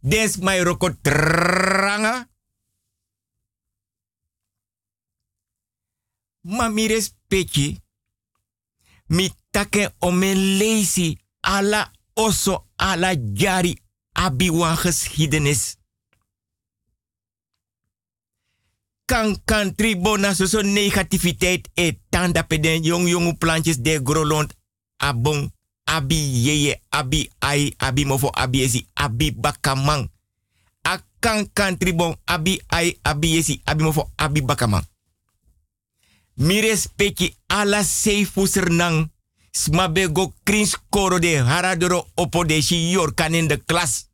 Des 0.00 0.36
mai 0.36 0.62
roko 0.62 0.88
tranga. 1.02 2.28
Ma 6.40 6.68
mi 6.68 6.86
respecti. 6.86 7.76
Mi 9.06 9.28
take 9.50 9.94
ome 9.98 11.18
ala 11.40 11.92
oso 12.14 12.66
ala 12.76 13.14
jari 13.32 13.76
abiwa 14.12 14.76
geschiedenis. 14.76 15.76
Kan 19.04 19.44
kan 19.44 19.74
tribona 19.74 20.34
so 20.34 20.62
negativiteit 20.62 21.68
e 21.74 22.00
tanda 22.08 22.42
peden 22.42 22.82
jong 22.82 23.08
jonge 23.08 23.36
plantjes 23.36 23.76
de 23.76 24.00
grolond 24.02 24.54
abong 24.96 25.52
abi 25.90 26.16
yeye 26.46 26.80
abi 26.90 27.30
ai 27.40 27.74
abi 27.78 28.04
mofo 28.04 28.30
abi 28.34 28.62
esi 28.62 28.86
abi 28.94 29.30
bakamang. 29.30 30.08
Akan 30.82 31.50
kan 31.52 31.76
tribon 31.78 32.16
abi 32.24 32.60
ai 32.68 32.98
abi 33.02 33.36
esi 33.38 33.60
abi 33.64 33.82
mofo 33.82 34.10
abi 34.16 34.40
bakamang. 34.40 34.84
Mi 36.36 36.60
respecti 36.60 37.36
ala 37.48 37.82
seifuser 37.84 38.70
nang 38.70 39.10
smabe 39.52 40.06
go 40.12 40.32
krins 40.44 40.76
koro 40.90 41.18
de 41.18 41.36
haradoro 41.36 42.06
opo 42.16 42.44
de 42.44 42.60
in 43.32 43.48
de 43.48 43.56
klas. 43.66 44.08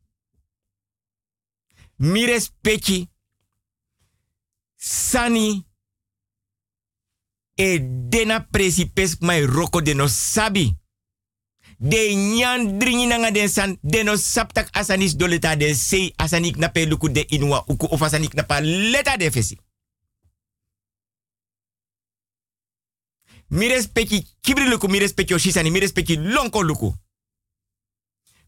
Mi 1.99 2.27
respecti 2.27 3.09
sani 4.77 5.65
E 7.59 7.79
dena 8.09 8.41
presipes 8.41 9.17
mai 9.21 9.47
roko 9.47 9.81
de 9.81 9.95
no 9.95 10.07
sabi. 10.07 10.77
De 11.79 12.15
nyan 12.15 12.79
dringi 12.79 13.07
nanga 13.07 13.31
den 13.31 13.49
san 13.49 13.79
de 13.83 14.03
no 14.03 14.17
saptak 14.17 14.69
asanis 14.73 15.17
doleta 15.17 15.57
de 15.57 15.75
sei 15.75 16.13
asanik 16.17 16.57
na 16.57 16.71
luku 16.73 17.09
de 17.09 17.27
inwa 17.29 17.65
uku 17.67 17.87
of 17.87 18.03
asanik 18.03 18.35
na 18.35 18.43
pa 18.43 18.61
leta 18.61 19.17
de 19.17 19.31
fesi. 19.31 19.59
Mi 23.49 23.69
respecti 23.69 24.27
kibri 24.41 24.69
luku, 24.69 24.89
mi 24.89 24.99
respecti 24.99 25.35
oshisani, 25.35 25.71
mi 25.71 25.81
respecti 25.81 26.17
lonko 26.17 26.63
luku. 26.63 26.95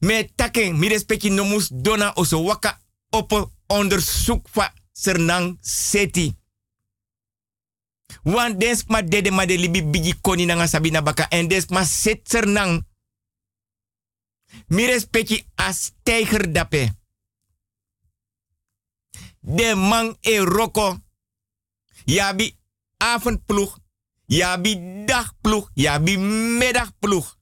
Me 0.00 0.24
taken, 0.34 0.78
mi 0.78 0.88
respecti 0.88 1.30
nomus 1.30 1.68
dona 1.70 2.12
oso 2.16 2.42
waka 2.42 2.80
op 3.10 3.50
onderzoek 3.66 4.48
van 4.52 4.70
Sernang 4.92 5.58
Seti. 5.60 6.34
Wan 8.22 8.58
des 8.58 8.84
ma 8.86 9.02
dede 9.02 9.30
ma 9.30 9.46
de 9.46 9.56
libi 9.56 9.82
bigi 9.82 10.14
koni 10.20 10.46
nanga 10.46 10.66
sabina 10.66 11.02
baka 11.02 11.26
en 11.30 11.48
des 11.48 11.68
ma 11.68 11.84
set 11.84 12.28
Sernang. 12.28 12.86
Mi 14.66 14.86
respecti 14.86 15.46
a 15.54 15.72
steiger 15.72 16.52
dape. 16.52 16.96
De 19.40 19.74
man 19.74 20.16
e 20.20 20.38
roko. 20.38 20.96
Yabi 22.04 22.58
avondploeg. 22.96 23.76
Yabi 24.26 25.04
dagploeg. 25.04 25.70
Yabi 25.74 26.18
middagploeg. 26.58 27.36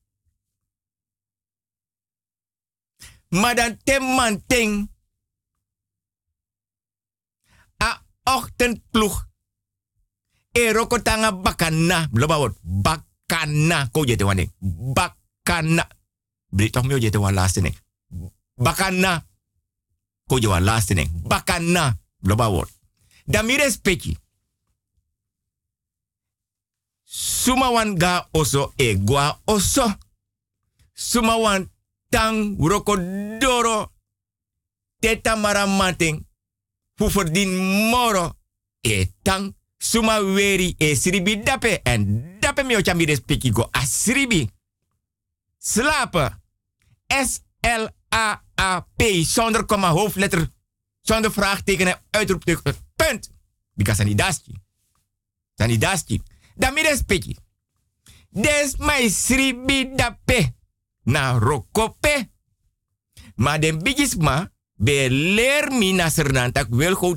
Maar 3.29 3.77
ten 3.85 4.03
man 4.14 4.47
ting. 4.47 4.91
A 7.77 8.03
ochtendploeg. 8.23 9.27
E 10.53 10.73
roko 10.73 11.03
tanga 11.03 11.33
bakana. 11.33 12.09
Bloba 12.11 12.39
word. 12.39 12.57
Bakana. 12.62 13.89
Ko 13.91 14.05
jete 14.05 14.25
wane. 14.25 14.53
Bakana. 14.95 15.95
Bri 16.57 16.70
toch 16.70 16.86
mio 16.86 16.98
jete 16.98 17.18
wan 17.18 17.34
nek. 17.61 17.76
Je 20.40 20.48
wan 20.48 20.62
laatste 20.62 20.94
nek. 20.94 21.09
Bakana. 21.28 21.98
Bloba 22.18 22.50
word. 22.50 22.70
Dan 23.24 23.46
mi. 23.46 24.16
Suma 27.04 27.70
ga 27.98 28.28
oso 28.32 28.72
e 28.76 28.96
gwa 29.04 29.40
oso. 29.44 29.94
Suma 30.92 31.36
wan 31.38 31.70
tang 32.09 32.57
roko 32.59 32.96
doro. 33.38 33.92
Teta 34.98 35.36
moro. 37.90 38.32
E 38.80 39.12
tang 39.22 39.54
suma 39.78 40.20
weri 40.20 40.74
e 40.78 40.94
sribi 40.96 41.42
dape. 41.42 41.80
En 41.82 42.36
dape 42.40 42.62
mi 42.62 42.76
ocha 42.76 42.94
mi 42.94 43.04
respecti 43.04 43.50
go 43.50 43.68
a 43.70 43.84
sribi. 43.84 44.48
Slapen. 45.59 46.44
S-L-A-A-P. 47.07 49.02
Zonder 49.24 49.64
komma 49.64 49.90
hoofdletter. 49.90 50.52
Zonder 51.00 51.32
vraagteken 51.32 51.86
en 51.86 52.00
uitroepteken. 52.11 52.76
Punt. 52.96 53.30
Because 53.74 54.02
ani 54.02 54.14
daski. 54.14 54.54
Ani 55.57 55.78
daski. 55.78 56.22
Dan 56.54 56.74
mi 56.74 56.82
respecti. 56.82 57.36
Des 58.30 58.76
mai 58.76 59.11
sribi 59.11 59.94
dape. 59.94 60.54
Na 61.02 61.38
rokope. 61.38 62.30
Maar 63.34 63.61
den 63.61 63.82
bigisma. 63.82 64.52
Be 64.74 65.07
leer 65.11 65.72
mi 65.72 65.92
na 65.92 66.09
sernantak 66.09 66.66
wel 66.70 66.94
go. 66.94 67.16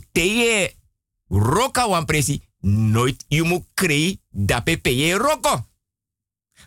Roka 1.27 1.89
wan 1.89 2.05
presi. 2.05 2.47
Nooit 2.59 3.25
you 3.27 3.45
mu 3.45 3.63
krei 3.73 4.21
dape 4.29 4.77
peye 4.77 5.17
roko. 5.17 5.67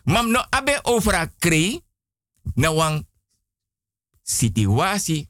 Mam 0.03 0.31
no 0.31 0.45
abe 0.49 0.79
over 0.83 1.33
krei. 1.39 1.81
Na 2.55 2.73
wan 2.73 3.07
situatie. 4.23 5.29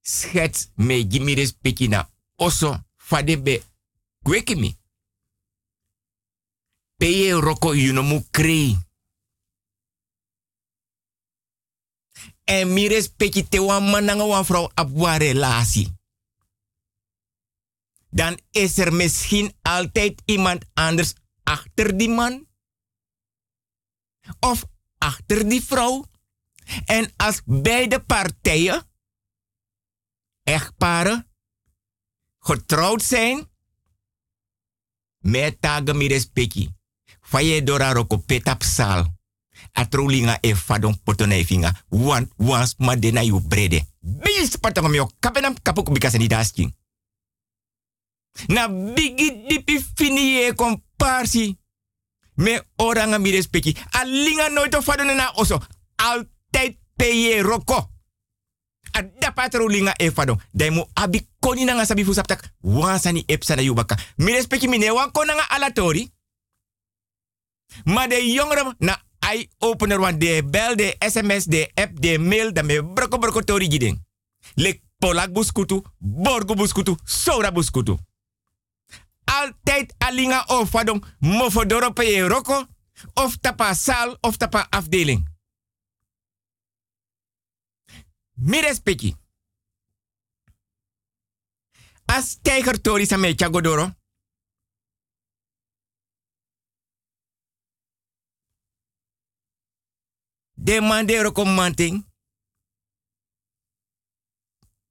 Schets 0.00 0.70
me 0.74 1.06
gimi 1.06 1.34
respecti 1.34 1.88
na 1.88 2.10
oso. 2.36 2.84
Fade 2.96 3.42
be 3.42 3.62
kwekimi. 4.22 4.78
Peye 6.96 7.32
roko 7.40 7.74
you 7.74 7.92
no 7.92 8.02
mu 8.02 8.22
krei. 8.30 8.78
En 12.44 12.72
mi 12.72 12.88
respecti 12.88 13.48
te 13.48 13.60
wan 13.60 13.90
mananga 13.90 14.24
wan 14.26 14.44
vrouw 14.44 14.70
wan 14.92 15.18
relatie. 15.18 15.94
Dan 18.10 18.38
is 18.50 18.78
er 18.78 18.92
misschien 18.92 19.52
altijd 19.62 20.22
iemand 20.24 20.64
anders 20.74 21.14
achter 21.42 21.96
die 21.96 22.08
man. 22.08 22.46
Of 24.40 24.64
achter 24.98 25.48
die 25.48 25.62
vrouw. 25.62 26.04
En 26.84 27.12
als 27.16 27.42
beide 27.44 28.00
partijen, 28.00 28.90
echtparen, 30.42 31.30
getrouwd 32.38 33.02
zijn, 33.02 33.48
met 35.18 35.60
tagen 35.60 35.96
mi 35.96 36.08
respecti. 36.08 36.70
Faye 37.20 37.62
dora 37.62 37.92
roko 37.92 38.16
petap 38.16 38.62
sal. 38.62 39.14
Atrolinga 39.72 40.38
e 40.40 40.56
fadon 40.56 41.02
potone 41.02 41.44
finga. 41.44 41.72
Want 41.88 42.32
wans 42.36 42.74
ma 42.78 42.96
dena 42.96 43.22
yu 43.22 43.40
brede. 43.40 43.82
Bis 44.00 44.56
patong 44.56 44.88
mio 44.88 45.10
kapenam 45.18 45.56
kapuk 45.62 45.92
bikasa 45.92 46.18
dasking. 46.18 46.74
Na 48.46 48.68
bigi 48.68 49.44
dipi 49.48 49.80
fini 49.94 50.44
e 50.46 50.54
komparsi. 50.54 51.58
Me 52.34 52.62
oranga 52.76 53.18
mi 53.18 53.30
respecti. 53.30 53.76
Alinga 53.90 54.48
nooit 54.48 54.74
of 54.74 54.84
fadon 54.84 55.16
na 55.16 55.32
oso. 55.34 55.60
Altijd 56.56 56.76
peye 56.96 57.42
roko. 57.42 57.90
Ada 58.90 59.32
patrolinga 59.32 59.92
e 59.96 60.10
fadon. 60.10 60.40
Dai 60.52 60.70
mo 60.70 60.88
abi 60.92 61.28
koni 61.38 61.64
nanga 61.64 61.84
sabi 61.84 62.04
fusaptak. 62.04 62.52
Wansani 62.60 63.22
epsa 63.26 63.54
na 63.54 63.62
yubaka. 63.62 63.96
Mi 64.16 64.32
respecti 64.32 64.68
mine 64.68 64.92
wan 64.92 65.10
konanga 65.10 65.48
alatori. 65.48 66.10
Maar 67.84 68.08
de 68.08 68.32
jongeren 68.32 68.74
na 68.78 69.02
ai 69.18 69.48
opener 69.58 70.00
wan 70.00 70.18
de 70.18 70.42
bel, 70.50 70.76
de 70.76 70.96
sms, 70.98 71.44
de 71.44 71.70
app, 71.74 72.00
de 72.00 72.18
mail, 72.18 72.52
dan 72.52 72.66
me 72.66 72.84
broko 72.84 73.44
tori 73.44 73.70
giding. 73.70 74.04
Lek 74.54 74.80
polak 74.98 75.32
buskutu, 75.32 75.82
borgo 75.98 76.54
buskutu, 76.54 76.96
sora 77.04 77.52
buskutu. 77.52 77.98
Altijd 79.24 79.94
alinga 79.98 80.44
of 80.46 80.70
fadong 80.70 81.04
mofodoro 81.18 81.90
pe 81.90 82.04
je 82.04 82.28
roko, 82.28 82.66
of 83.14 83.36
tapa 83.40 83.74
sal, 83.74 84.16
of 84.20 84.36
tapa 84.36 84.66
afdeling. 84.70 85.35
Mi 88.36 88.60
respecti. 88.60 89.16
As 92.04 92.38
tijger 92.42 92.80
tori 92.80 93.06
sa 93.06 93.16
me 93.16 93.34
chagodoro. 93.34 93.94
De 100.54 100.80
man 100.80 101.06
de 101.06 101.22
recommanding. 101.22 102.04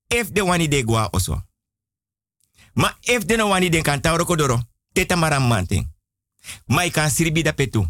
If 0.07 0.31
de 0.31 0.41
wani 0.41 0.67
de 0.67 0.83
gwa 0.83 1.09
oso. 1.11 1.43
Ma 2.73 2.97
if 3.01 3.25
de 3.25 3.35
no 3.35 3.47
wani 3.47 3.69
de 3.69 3.81
kan 3.81 4.01
tauro 4.01 4.25
kodoro. 4.25 4.59
Teta 4.93 5.15
maram 5.15 5.47
manting. 5.47 5.93
Ma 6.65 6.83
i 6.85 6.91
kan 6.91 7.09
siribi 7.09 7.43
da 7.43 7.53
petu. 7.53 7.87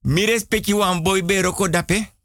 Mi 0.00 0.26
respecti 0.26 0.72
wan 0.72 1.02
boy 1.02 1.22
be 1.22 1.42
roko 1.42 1.68
dape. 1.68 2.17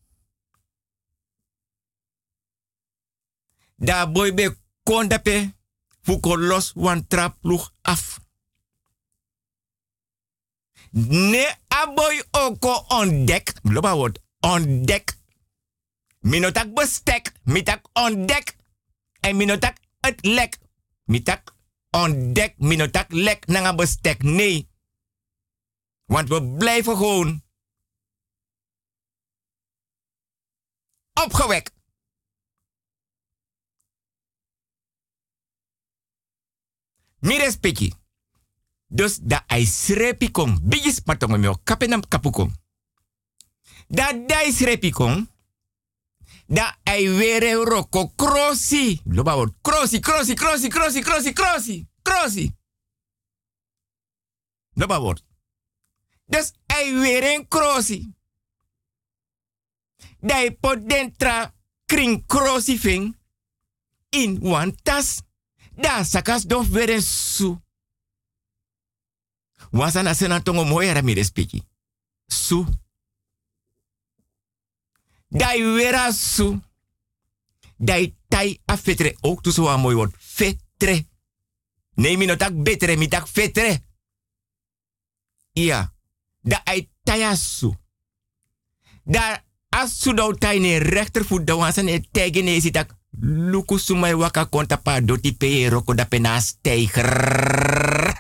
Da 3.76 4.06
boy 4.12 4.34
be 4.34 4.56
kon 4.84 5.08
dape. 5.08 5.54
Fuko 6.02 6.36
los 6.38 6.74
wan 6.76 7.08
trap 7.08 7.38
af. 7.82 8.20
Ne 10.92 11.46
aboy 11.68 12.24
oko 12.32 12.86
ontdek. 12.88 13.54
Loba 13.64 13.96
word 13.96 14.20
ontdek. 14.40 15.18
Minotak 16.20 16.74
bestek. 16.74 17.32
Mitak 17.44 17.90
ontdek. 17.94 18.58
En 19.20 19.36
minotak 19.36 19.78
het 20.00 20.26
lek. 20.26 20.60
Mitak 21.06 21.56
ontdek. 21.92 22.54
Minotak 22.58 23.12
lek 23.12 23.48
nanga 23.48 23.76
bestek. 23.76 24.24
Nee. 24.24 24.70
Want 26.06 26.30
we 26.30 26.44
blijven 26.58 26.98
gewoon 26.98 27.44
opgewekt. 31.14 31.72
Mi 37.24 37.38
respecti. 37.38 37.88
Dus 38.88 39.18
da 39.22 39.44
ai 39.48 39.66
srepi 39.66 40.32
kong. 40.32 40.60
Bigis 40.62 41.02
kapenam 41.64 42.08
kapukong. 42.08 42.52
Da 43.88 44.12
dai 44.14 44.52
srepi 44.52 44.92
kong. 44.92 45.28
Da 46.48 46.78
ai 46.84 47.10
were 47.10 47.64
roko 47.64 48.12
krosi. 48.16 49.02
Loba 49.06 49.36
word 49.36 49.54
krosi, 49.62 50.00
krosi, 50.00 50.34
krosi, 50.34 50.68
krosi, 50.68 51.00
krosi, 51.00 51.34
krosi, 51.34 51.88
krosi. 52.02 52.56
Dat 54.74 54.98
wordt. 55.00 55.24
Dus 56.26 56.54
hij 56.66 57.00
weer 57.00 57.34
een 57.34 57.48
krosi. 57.48 58.14
Dai 60.20 60.52
pot 60.52 60.90
dentra 60.90 61.54
kring 61.86 62.26
krosi 62.28 62.80
ving 62.80 63.18
in 64.10 64.40
one 64.42 64.76
tas. 64.84 65.22
Da 65.76 66.04
sakas 66.04 66.44
dof 66.44 66.68
weer 66.68 66.90
een 66.90 67.02
su. 67.02 67.58
Wasana 69.72 70.14
senatongo 70.14 70.64
moe 70.64 70.92
ramires 70.92 71.30
piki. 71.30 71.64
Su. 72.28 72.66
Dai 75.28 75.64
wera 75.64 76.12
su. 76.12 76.62
Dai 77.78 78.16
tai 78.28 78.62
a 78.66 78.78
fetre. 78.78 79.18
Ook 79.22 79.42
tu 79.42 79.52
zo 79.52 79.78
mooi. 79.78 80.10
Fetre. 80.18 81.08
Nee, 81.96 82.18
mi 82.18 82.26
no 82.26 82.36
tak 82.36 82.64
betere, 82.64 82.96
mi 82.96 83.08
tak 83.08 83.28
fetre. 83.28 83.84
Ja. 85.52 85.94
Da 86.42 86.62
ai 86.64 86.90
tayasu. 87.04 87.74
Da 89.04 89.44
asu 89.70 90.14
do 90.14 90.34
tai 90.34 90.60
ne 90.60 90.78
rechtervoet 90.78 91.48
da 91.48 91.56
wansan 91.56 91.88
e 91.88 92.02
tegen 92.12 92.44
ne 92.44 92.60
sitak 92.62 92.96
luku 93.22 93.78
sumai 93.80 94.14
waka 94.14 94.46
konta 94.46 94.78
pa 94.78 95.02
doti 95.02 95.32
pe 95.34 95.70
roko 95.70 95.94
da 95.94 96.06
pena 96.06 96.40
steiger. 96.42 98.14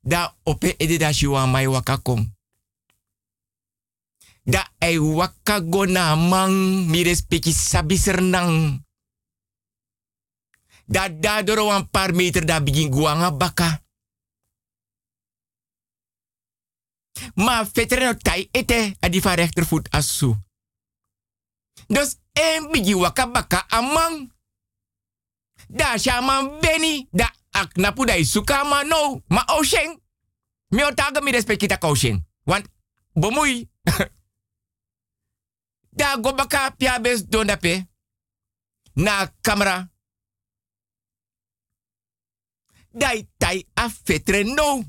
Da 0.00 0.36
ope 0.44 0.74
ede 0.78 0.98
da 0.98 1.12
shiwa 1.12 1.46
mai 1.46 1.66
waka 1.66 1.96
kom. 1.98 2.34
Da 4.42 4.68
ai 4.78 4.98
waka 4.98 5.60
gona 5.60 6.14
mang 6.16 6.86
mi 6.90 7.02
respecti 7.02 7.52
sabi 7.52 7.96
sernang. 7.96 8.82
Da 10.84 11.08
da 11.08 11.42
doro 11.42 11.64
wan 11.66 11.88
paar 11.90 12.12
meter 12.12 12.44
da 12.44 12.60
begin 12.60 12.90
guanga 12.90 13.30
baka. 13.32 13.82
Ma 17.34 17.64
veterano 17.64 18.16
tai 18.16 18.48
ete 18.50 18.96
a 19.00 19.08
di 19.08 19.20
van 19.20 19.34
rechtervoet 19.34 19.88
asu. 19.90 20.36
Dus 21.86 22.16
en 22.34 22.70
bigi 22.70 22.94
waka 22.94 23.26
baka 23.26 23.66
amang. 23.70 24.32
Da 25.68 25.98
shaman 25.98 26.60
beni 26.60 27.08
da 27.12 27.30
aknapu 27.52 28.04
da 28.04 28.16
isuka 28.16 28.64
ma 28.64 28.82
no. 28.82 29.22
Ma 29.28 29.44
osheng. 29.58 30.00
Mi 30.70 30.82
otaga 30.82 31.20
mi 31.20 31.30
respect 31.32 31.60
kita 31.60 31.78
osheng. 31.80 32.24
Want 32.46 32.66
bomui. 33.14 33.68
da 35.98 36.16
go 36.16 36.32
baka 36.32 36.70
pia 36.76 36.98
bes 37.00 37.28
dondape. 37.28 37.86
Na 38.94 39.26
camera. 39.40 39.90
Dai 42.90 43.28
tai 43.38 43.66
a 43.74 43.88
fetre 43.88 44.44
no. 44.44 44.84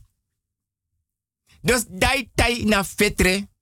Dus 1.62 1.86
dai 1.90 2.32
tai 2.36 2.64
na 2.66 2.84
fetre. 2.84 3.55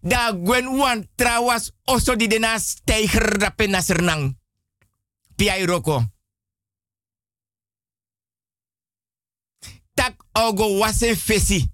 Da 0.00 0.32
gwen 0.32 0.76
wan 0.78 1.08
trawas 1.14 1.72
oso 1.84 2.14
di 2.16 2.26
dena 2.26 2.58
steiger 2.58 3.38
rape 3.40 3.66
na 3.66 3.80
sernang. 3.80 4.36
Piai 5.36 5.66
roko. 5.66 6.02
Tak 9.94 10.24
ogo 10.32 10.78
wasen 10.78 11.16
fesi. 11.16 11.70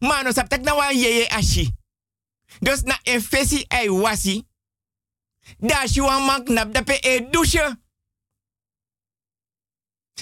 Mano 0.00 0.32
sap 0.32 0.48
tak 0.48 0.62
na 0.62 0.74
wan 0.74 0.94
ashi. 1.30 1.74
Dus 2.60 2.82
na 2.82 2.98
en 3.02 3.20
fesi 3.20 3.64
ai 3.68 3.88
wasi. 3.88 4.46
Da 5.58 5.86
shi 5.86 6.00
wan 6.00 6.44
dape 6.72 6.98
e 7.02 7.28
douche. 7.30 7.76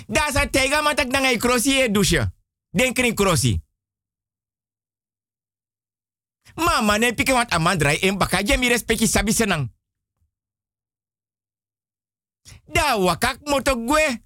Da 0.06 0.30
sa 0.32 0.46
tega 0.46 0.82
matak 0.82 1.08
nangai 1.10 1.36
krosi 1.36 1.80
e 1.80 1.90
douche. 1.90 2.32
Den 2.70 2.92
kring 2.92 3.14
krosi. 3.14 3.60
Mama 6.54 6.98
ne 6.98 7.14
pike 7.14 7.32
wat 7.32 7.52
amandrai 7.52 7.98
en 8.02 8.18
baka 8.18 8.42
respecti 8.42 9.06
senang. 9.06 9.70
Da 12.64 12.98
wakak 12.98 13.40
moto 13.44 13.74
gwe. 13.76 14.22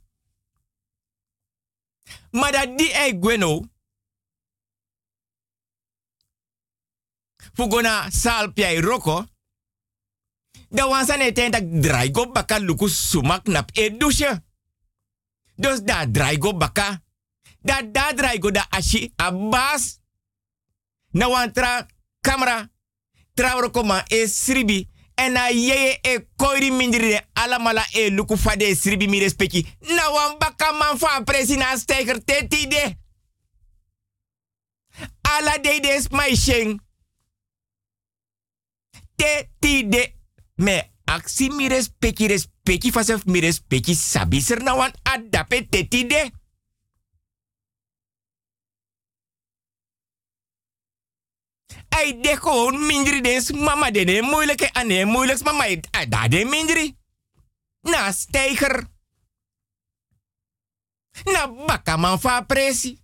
Ma 2.31 2.51
da 2.51 2.67
di 2.67 2.91
e 2.93 3.19
gwe 3.19 3.37
no. 3.37 3.69
Fugona 7.55 8.11
sal 8.11 8.53
piai 8.53 8.81
roko. 8.81 9.25
Da 10.69 10.87
wansa 10.87 11.17
ne 11.17 11.33
ten 11.33 11.51
tak 11.51 11.65
draigo 11.83 12.33
baka 12.33 12.59
luku 12.59 12.89
sumak 12.89 13.47
nap 13.47 13.71
e 13.73 13.91
douche. 13.97 14.43
Dus 15.57 15.83
da 15.83 16.07
draigo 16.07 16.53
baka. 16.53 17.03
Da 17.61 17.83
da 17.83 18.13
draigo 18.13 18.51
da 18.51 18.67
ashi 18.71 19.13
abas. 19.17 20.01
Na 21.13 21.29
wantra 21.29 21.87
camera. 22.25 22.71
Trauro 23.35 23.71
koma 23.71 24.03
e 24.09 24.27
sribi. 24.27 24.89
En 25.15 25.33
na 25.33 25.49
yeye 25.49 25.99
e 26.03 26.15
koiri 26.37 26.71
mindiri 26.71 27.21
alamala 27.35 27.85
e 27.93 28.09
luku 28.11 28.37
fade 28.37 28.75
sribi 28.75 29.07
mi 29.09 29.21
respecti. 29.21 29.63
Na 29.95 30.09
wan 30.11 30.39
baka 30.39 30.73
man 30.73 30.99
van 30.99 31.25
presina 31.25 31.77
steiger 31.77 32.19
teti 32.25 32.67
de. 32.67 32.83
Ala 35.23 35.59
de 35.59 35.81
des 35.81 36.09
mai 36.11 36.37
sheng. 36.37 36.81
Teti 39.17 39.89
de. 39.89 40.15
Me 40.57 40.81
aksi 41.05 41.51
mi 41.51 41.69
respecti 41.69 42.27
respecti 42.27 42.91
fasef 42.91 43.25
mi 43.27 43.41
respecti 43.41 43.95
sabi 43.95 44.41
ser 44.41 44.63
na 44.63 44.75
wan 44.75 44.93
adape 45.03 45.67
teti 45.69 46.07
de. 46.07 46.31
Ai 51.95 52.21
de 52.21 52.37
gewoon 52.37 52.87
mindri 52.87 53.21
des 53.21 53.51
mama 53.51 53.91
de 53.91 54.05
ne 54.05 54.21
moeilijke 54.23 54.73
ane 54.73 55.05
moeilijks 55.05 55.43
mama 55.43 55.65
da 56.09 56.29
de 56.29 56.45
mindri. 56.45 56.97
Na 57.81 58.13
steiger. 58.13 58.87
Na 61.25 61.47
baka 61.67 61.97
man 61.97 62.21
fa 62.21 62.43
presi. 62.43 63.03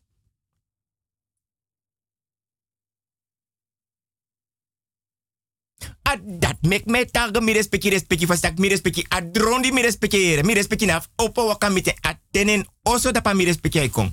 A 6.02 6.16
dat 6.18 6.58
mek 6.62 6.84
me 6.84 7.04
taga 7.04 7.40
mi 7.40 7.52
respecti 7.52 7.88
respecti 7.88 8.26
fastak 8.26 8.58
mi 8.58 8.68
respecti 8.68 9.06
a 9.08 9.20
drondi 9.20 9.72
mi 9.72 9.80
respecti 9.80 10.40
mi 10.42 10.54
respecti 10.54 10.86
naf 10.86 11.06
opo 11.16 11.46
wakamite 11.46 11.94
a 12.00 12.18
tenen 12.30 12.66
oso 12.82 13.10
da 13.10 13.20
pa 13.20 13.34
mi 13.34 13.44
respecti 13.44 13.78
ai 13.78 13.90
kom. 13.90 14.10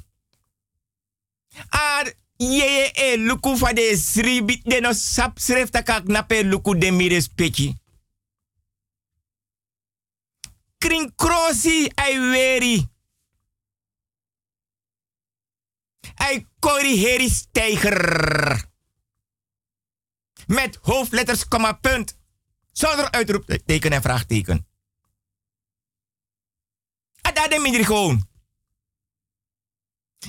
A 2.39 2.43
ye 2.43 2.91
e 2.93 3.17
luku 3.17 3.55
fa 3.57 3.73
de 3.73 3.97
sribi 3.97 4.61
de 4.63 4.79
no 4.79 4.93
sap 4.93 5.39
sref 5.39 5.69
takak 5.69 6.07
na 6.07 6.21
pe 6.21 6.43
luku 6.43 6.77
de 6.77 6.91
mi 6.91 7.07
respecti. 7.09 7.73
Kring 10.77 11.15
krosi 11.15 11.89
ai 11.95 12.19
weri. 12.19 12.89
Ai 16.15 16.47
kori 16.59 16.97
heri 16.97 17.29
steiger. 17.29 18.69
Met 20.47 20.77
hoofdletters, 20.81 21.47
komma, 21.47 21.73
punt. 21.73 22.17
Zonder 22.71 23.11
uitroepteken 23.11 23.91
en 23.91 24.01
vraagteken. 24.01 24.67
Adade 27.21 27.59
mindri 27.59 27.83
gewoon. 27.83 28.29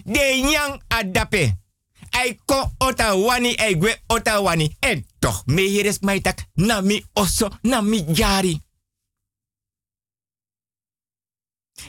De 0.05 0.41
nyang 0.45 0.83
adape. 0.87 1.59
Ai 2.19 2.39
ko 2.45 2.73
ota 2.79 3.15
wani, 3.15 3.55
ai 3.57 3.77
gwe 3.77 4.01
ota 4.07 4.41
wani. 4.41 4.77
En 4.81 5.07
toch, 5.19 5.43
me 5.47 5.63
hier 5.63 5.87
is 5.87 5.99
mij 5.99 6.21
tak, 6.21 6.47
na 6.55 6.81
mi 6.81 7.05
oso, 7.13 7.49
na 7.63 7.81
mi 7.81 8.05
jari. 8.13 8.61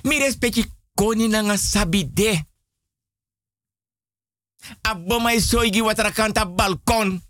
Mi 0.02 0.18
respecti 0.18 0.66
koni 0.94 1.28
nanga 1.28 1.58
sabi 1.58 2.14
de. 2.14 2.44
Abomai 4.82 5.42
soigi 5.42 5.82
watrakanta 5.82 6.46
balkon. 6.46 7.22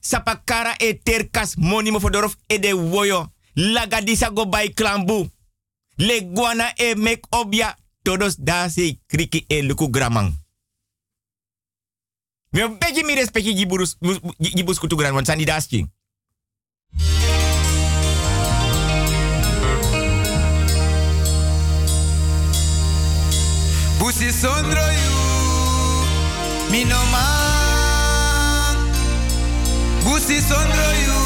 Sapakara 0.00 0.76
e 0.76 0.94
terkas 1.02 1.54
moni 1.56 1.90
mo 1.90 2.00
fodorof 2.00 2.36
e 2.46 2.58
de 2.58 2.74
woyo. 2.74 3.32
Lagadisa 3.54 4.30
go 4.30 4.46
by 4.46 4.72
klambu. 4.74 5.30
Le 5.96 6.20
guana 6.32 6.72
e 6.76 6.94
mek 6.94 7.26
obia. 7.30 7.78
Todos 8.02 8.36
da 8.36 8.68
se 8.68 8.98
kriki 9.06 9.44
e 9.46 9.62
luku 9.62 9.90
gramang. 9.90 10.43
Me 12.54 12.68
begi 12.78 13.02
mi 13.02 13.14
respecti 13.18 13.50
giburus 13.54 13.96
gibus 14.38 14.78
kutu 14.78 14.94
gran 14.96 15.14
wan 15.14 15.24
sandi 15.26 15.44
daski. 15.44 15.82
Busi 23.98 24.30
sondro 24.30 24.86
you, 25.02 25.18
mi 26.70 26.84
no 26.84 27.00
man. 27.10 28.76
Busi 30.04 30.38
sondro 30.38 30.88
you, 31.02 31.20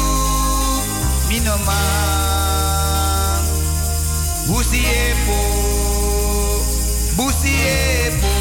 mi 1.29 1.39
no 1.45 1.57
man. 1.61 3.43
Busi 4.47 4.81
epo, 4.81 5.37
Busi 7.13 7.53
epo, 7.53 8.33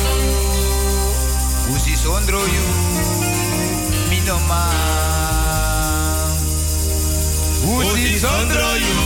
busi 1.69 1.97
sondro 1.97 2.41
mi 2.41 2.68
no 4.29 4.69
sondro 8.19 8.98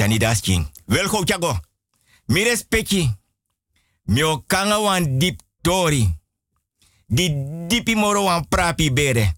Mi 0.00 0.06
sani 0.06 0.18
dasking. 0.18 0.70
Wel 0.86 1.08
go 1.08 1.24
chago. 1.24 1.60
Mi 2.26 2.42
respecti. 2.42 3.18
Mio 4.04 4.44
kanga 4.46 4.78
wan 4.80 5.18
dip 5.18 5.40
tori. 5.60 6.18
Di 7.06 7.28
dipi 7.66 7.94
moro 7.94 8.22
wan 8.22 8.48
prapi 8.48 8.92
bere. 8.92 9.36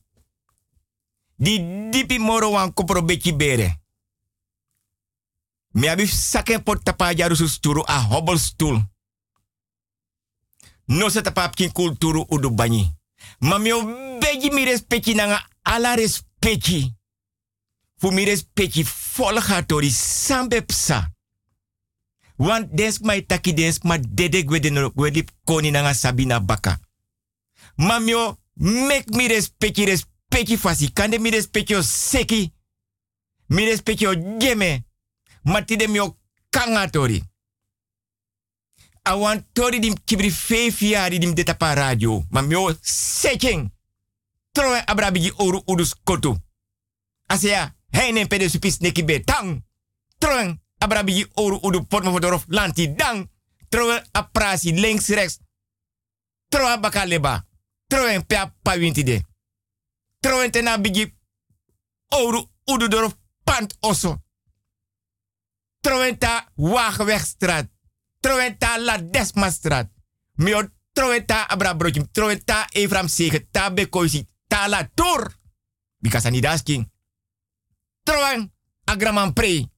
Di 1.37 1.89
dipi 1.91 2.19
moro 2.19 2.51
wan 2.51 2.73
bere. 3.37 3.81
Mi 5.73 5.89
abi 5.89 6.07
saken 6.07 6.63
pot 6.63 6.83
tapa 6.85 7.15
jaru 7.15 7.35
su 7.35 7.47
sturu 7.47 7.83
a 7.85 7.99
hobbelstoel. 7.99 8.91
No 10.87 11.09
se 11.09 11.23
tapa 11.23 11.51
kin 11.51 11.73
kulturu 11.73 12.25
udu 12.29 12.51
banyi. 12.51 12.95
Ma 13.39 13.59
mi 13.59 13.73
o 13.73 13.83
begi 14.19 14.51
mi 14.51 14.65
respecti 14.65 15.15
nanga 15.15 15.49
ala 15.63 15.95
respecti. 15.95 16.95
Fu 18.03 18.11
mi 18.11 18.25
respecti 18.25 18.85
volga 19.17 19.63
tori 19.63 19.91
sambe 19.91 20.63
psa. 20.63 21.13
Want 22.37 22.75
des 22.75 22.99
mai 22.99 23.27
taki 23.27 23.55
des 23.55 23.79
ma 23.83 23.97
dede 23.99 24.45
gwede 24.45 24.71
no 24.71 24.91
gwede 24.91 25.25
koni 25.45 25.71
nanga 25.71 25.95
sabina 25.95 26.41
baka. 26.41 26.81
Ma 27.77 27.99
mi 27.99 28.15
o 28.15 28.39
mek 28.55 29.15
mi 29.15 29.27
respecti 29.27 29.85
respecti 29.85 30.57
fasi. 30.57 30.93
Kande 30.93 31.19
mi 31.19 31.31
seki. 31.83 32.53
Mi 33.47 33.65
respecti 33.65 34.07
o 34.07 34.15
geme. 34.39 34.85
Matide 35.43 35.87
mi 35.87 35.99
o 36.01 36.19
kanga 36.51 36.91
tori. 36.91 37.23
Awan 39.03 39.47
tori 39.53 39.79
dim 39.79 39.95
kibri 40.05 40.31
fefiari 40.31 41.19
dim 41.19 41.35
deta 41.35 41.55
pa 41.55 41.75
radio. 41.75 42.25
Ma 42.31 42.41
mi 42.41 42.55
o 42.55 42.77
seking. 42.81 43.71
Troe 44.53 44.83
abrabigi 44.87 45.33
oru 45.37 45.63
udus 45.67 45.95
kotu. 46.05 46.37
Asea, 47.27 47.75
heinen 47.93 48.29
pede 48.29 48.49
supis 48.49 48.79
neki 48.81 49.05
be 49.05 49.21
tang. 49.25 49.63
Troe 50.19 50.59
abrabigi 50.79 51.27
oru 51.35 51.59
udu 51.63 51.87
pot 51.87 52.05
mafodorof 52.05 52.45
lanti 52.49 52.95
dang. 52.95 53.31
Troe 53.69 54.03
aprasi 54.13 54.73
links 54.73 55.09
rechts. 55.09 55.41
Troe 56.49 56.79
bakaleba. 56.79 57.45
Troe 57.89 58.21
pea 58.27 58.55
pawinti 58.63 59.05
de. 59.05 59.23
Troe 60.21 60.51
tena 60.51 60.79
bigi 60.79 61.15
oru 62.09 62.51
udu 62.65 62.89
dorof 62.89 63.17
pant 63.45 63.77
oso. 63.81 64.23
Troenta 65.83 66.53
Wagenwegstraat. 66.57 67.71
Troenta 68.21 68.79
La 68.79 68.99
Desmastraat. 68.99 69.91
Mio 70.33 70.63
Troenta 70.93 71.43
Abra 71.49 71.75
Broodje. 71.75 72.07
Troenta 72.13 72.67
Evram 72.73 73.09
Sege. 73.09 73.49
Tabe 73.51 73.89
Koisi. 73.89 74.27
Tala 74.49 74.91
Tor. 74.95 75.33
Because 75.99 76.27
ani 76.27 76.41
dasking. 78.05 78.21
Troen 78.21 78.53
Agraman 78.85 79.33
Pre. 79.33 79.71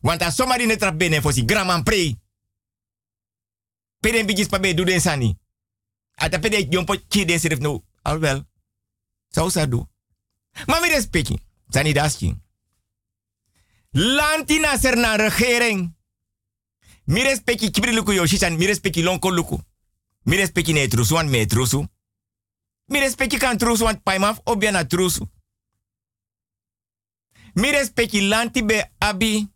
Want 0.00 0.22
a 0.22 0.30
somari 0.30 0.66
ne 0.66 0.76
trap 0.76 0.96
bene 0.96 1.20
fosi 1.20 1.44
Graman 1.44 1.82
Pre. 1.82 2.18
Peden 4.00 4.26
bigis 4.26 4.48
pa 4.48 4.58
be 4.58 4.74
du 4.74 4.84
den 4.84 5.00
sani. 5.00 5.38
Ata 6.14 6.38
pede 6.38 6.68
jompo 6.68 6.94
chi 7.08 7.24
den 7.24 7.38
serif 7.38 7.58
no. 7.58 7.84
Al 8.02 8.18
wel. 8.18 8.48
Zou 9.28 9.50
sa 9.50 9.66
do. 9.66 9.88
Maar 10.66 10.80
mi 10.80 10.88
respecti. 10.88 11.38
Sani 11.68 11.92
dasking. 11.92 12.42
Lanti 13.90 14.58
na 14.58 14.76
ser 14.76 14.96
na 14.96 15.16
regering. 15.16 15.96
Mi 17.04 17.22
respecti 17.22 17.70
kibri 17.70 17.92
luku 17.92 18.12
yo 18.12 18.26
shishan. 18.26 18.56
Mi 18.56 18.66
lonko 19.02 19.30
luku. 19.30 19.60
Mi 20.22 20.36
respecti 20.36 20.72
ne 20.72 20.88
trusu 20.88 21.14
wan 21.14 21.28
me 21.28 21.46
trusu. 21.46 21.88
Mi 22.86 23.00
kan 23.38 23.58
trusu 23.58 23.84
wan 23.84 24.02
paimaf 24.02 24.40
obia 24.44 24.70
na 24.70 24.84
trusu. 24.84 25.28
Mi 27.54 27.70
respecti 27.70 28.28
be 28.64 28.90
abi. 28.98 29.48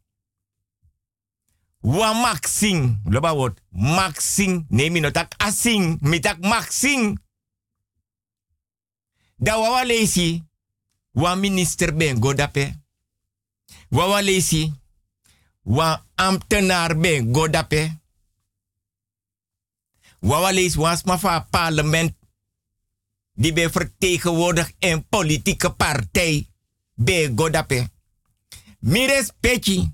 Wa 1.80 2.12
maxing. 2.14 3.00
Loba. 3.04 3.54
Maxing. 3.70 4.66
Nee, 4.68 4.90
mi 4.90 5.00
no 5.00 5.10
tak 5.10 5.34
asing. 5.36 5.98
Mi 6.00 6.20
tak 6.20 6.38
maxing. 6.40 7.18
Da 9.36 9.58
wawa 9.58 9.84
leisi. 9.84 10.42
Wa 11.12 11.34
minister 11.34 11.94
ben 11.94 12.20
godape. 12.20 12.82
Wawa 13.88 14.22
leisi. 14.22 14.72
Wa 15.62 16.06
ambtenaar 16.14 16.98
ben 16.98 17.32
godape. 17.32 18.00
Wawa 20.20 20.52
leisi 20.52 20.78
was 20.78 21.02
ma 21.04 21.18
fa 21.18 21.40
parlement. 21.50 22.16
Die 23.36 23.52
ben 23.52 23.70
vertegenwoordigd 23.70 24.74
in 24.78 25.08
politieke 25.08 25.70
partij. 25.70 26.53
Be 26.94 27.34
godape. 27.34 27.88
Mi 28.78 29.06
respecti. 29.06 29.92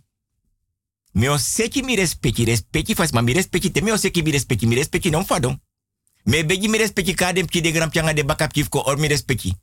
Mi 1.12 1.38
seki 1.38 1.82
mi 1.82 1.94
respecti. 1.94 2.44
Respecti 2.44 2.94
fas 2.94 3.10
ma 3.12 3.20
mi 3.20 3.32
respecti 3.32 3.70
te 3.70 3.80
mi 3.82 3.98
seki 3.98 4.22
mi 4.22 4.30
respecti. 4.30 4.66
Mi 4.66 4.74
respecti 4.74 5.10
non 5.10 5.24
fadon. 5.24 5.60
Me 6.24 6.44
begi 6.44 6.68
mi 6.68 6.78
respecti 6.78 7.14
kadem 7.14 7.46
ki 7.46 7.60
de 7.60 7.70
gram 7.72 7.90
pianga 7.90 8.12
de 8.12 8.24
bakap 8.24 8.52
ko 8.68 8.78
or 8.78 8.98
mi 8.98 9.08
respecti. 9.08 9.54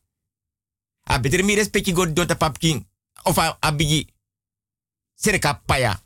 A 1.03 1.19
beter 1.19 1.43
mi 1.43 1.55
respecti 1.55 1.91
god 1.91 2.14
dota 2.14 2.35
papkin. 2.35 2.88
Of 3.23 3.38
a, 3.38 3.57
a 3.59 3.72
bigi. 3.72 4.07
Paya. 5.65 6.01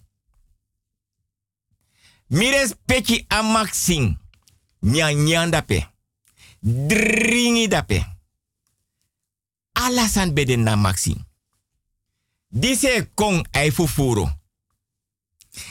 Mi 2.28 2.50
respecti 2.50 3.26
a 3.28 3.42
maxing. 3.42 4.18
Nyan 4.80 5.24
nyan. 5.24 5.52
Dringi 6.62 7.68
dape. 7.68 8.21
Alasan 9.72 10.34
beden 10.34 10.64
na 10.64 10.76
maxing. 10.76 11.28
Dise 12.48 13.12
kong 13.14 13.48
ai 13.52 13.72
fufuro. 13.72 14.40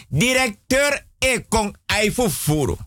Directeur 0.09 1.06
e 1.18 1.44
kong 1.48 1.77
ai 1.86 2.12
fufuro. 2.12 2.78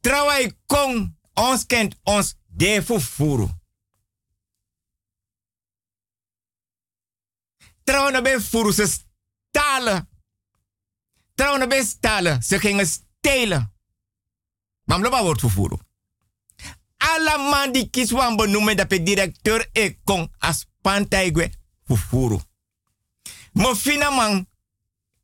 Trawai 0.00 0.52
kong 0.66 1.16
ons 1.34 1.66
kent 1.66 1.96
ons 2.02 2.34
de 2.46 2.82
fufuro. 2.84 3.50
Trouw 7.86 8.10
na 8.10 8.22
ben 8.22 8.42
furu 8.42 8.72
ze 8.72 8.86
stalen. 8.86 10.08
Trouw 11.34 11.56
na 11.56 11.66
ben 11.66 11.84
stalen. 11.84 12.42
Ze 12.42 12.58
gingen 12.58 12.86
stelen. 12.86 13.74
Maar 14.84 15.22
wordt 15.22 15.40
vervoeren. 15.40 15.85
Alla 17.14 17.36
man 17.36 17.72
die 17.72 17.90
kies 17.90 18.10
wan 18.10 18.36
benoemen 18.36 18.76
dat 18.76 18.90
de 18.90 19.02
directeur 19.02 19.68
e 19.72 19.96
kon 20.04 20.28
as 20.38 20.64
pantaigwe 20.82 21.50
fufuru. 21.86 22.40
Mo 23.52 23.74
fina 23.74 24.10
man 24.10 24.46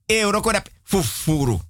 e 0.06 0.22
roko 0.22 0.52
fufuru. 0.84 1.60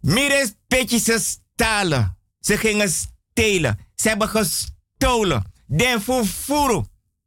Mires 0.00 0.54
petjes 0.68 1.40
stalen. 1.54 2.18
Ze 2.40 2.56
gingen 2.56 2.90
stelen. 2.90 3.78
Ze 3.94 4.08
hebben 4.08 4.28
gestolen. 4.28 5.52
Den 5.66 6.00
fufuru. 6.00 6.84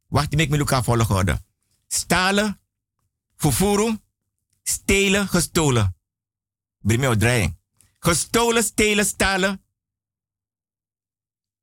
Wacht, 0.07 0.39
ik 0.39 0.49
me 0.49 0.57
elkaar 0.57 0.83
volgorde. 0.83 1.41
Stalen, 1.87 2.61
fufuru, 3.37 3.97
stelen, 4.63 5.27
gestolen. 5.27 5.95
Breng 6.79 6.99
me 6.99 7.17
draaien. 7.17 7.59
Gestolen, 7.99 8.63
stelen, 8.63 9.05
stalen. 9.05 9.63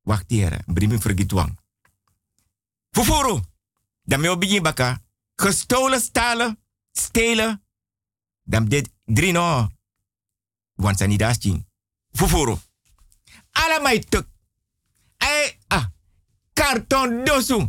Breng 0.03 0.91
me 0.91 0.99
vergeten. 0.99 1.57
Fufuru. 2.91 3.39
Dan 4.03 4.19
me 4.19 4.37
begin 4.37 4.63
baka. 4.63 5.01
Gestolen, 5.35 6.01
stalen, 6.01 6.59
stelen. 6.91 7.63
Dan 8.43 8.65
dit 8.65 8.89
drie 9.05 9.31
no. 9.31 9.69
Want 10.73 10.97
zijn 10.97 11.09
niet 11.09 11.19
dasting. 11.19 11.67
Fufuru. 12.11 12.57
Allemaal 13.51 13.99
tuk. 13.99 14.27
Ay, 15.17 15.59
ah. 15.67 15.85
Karton 16.53 17.23
dosu. 17.23 17.67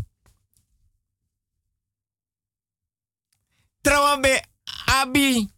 Trawambe 3.81 4.45
abi. 4.85 5.49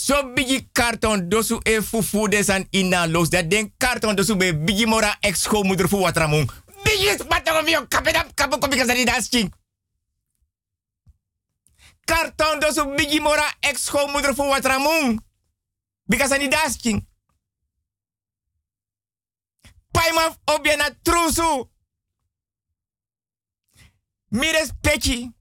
So 0.00 0.32
bigi 0.34 0.68
karton 0.72 1.28
dosu 1.28 1.60
e 1.62 1.82
fufu 1.82 2.28
desan 2.28 2.66
ina 2.70 3.06
los. 3.06 3.28
Dat 3.30 3.50
den 3.50 3.74
karton 3.76 4.16
dosu 4.16 4.36
be 4.36 4.54
bigi 4.54 4.86
mora 4.86 5.16
ex 5.20 5.42
schoonmoeder 5.42 5.88
voor 5.88 6.00
wat 6.00 6.16
ramon. 6.16 6.50
Bigi 6.82 7.16
spatong 7.18 7.88
kopi 8.60 8.76
kasari 8.76 9.04
dasking. 9.04 9.52
Karton 12.04 12.60
dosu 12.60 12.94
bigi 12.96 13.20
mora 13.20 13.54
ex 13.60 13.84
schoonmoeder 13.84 14.34
voor 14.34 14.46
wat 14.46 14.64
ramon. 14.64 15.20
Bikasani 16.04 16.48
dasking. 16.48 17.06
Paimaf 19.90 20.38
obiana 20.44 20.90
trusu. 21.02 21.68
Mires 24.28 24.70
pechi. 24.80 25.32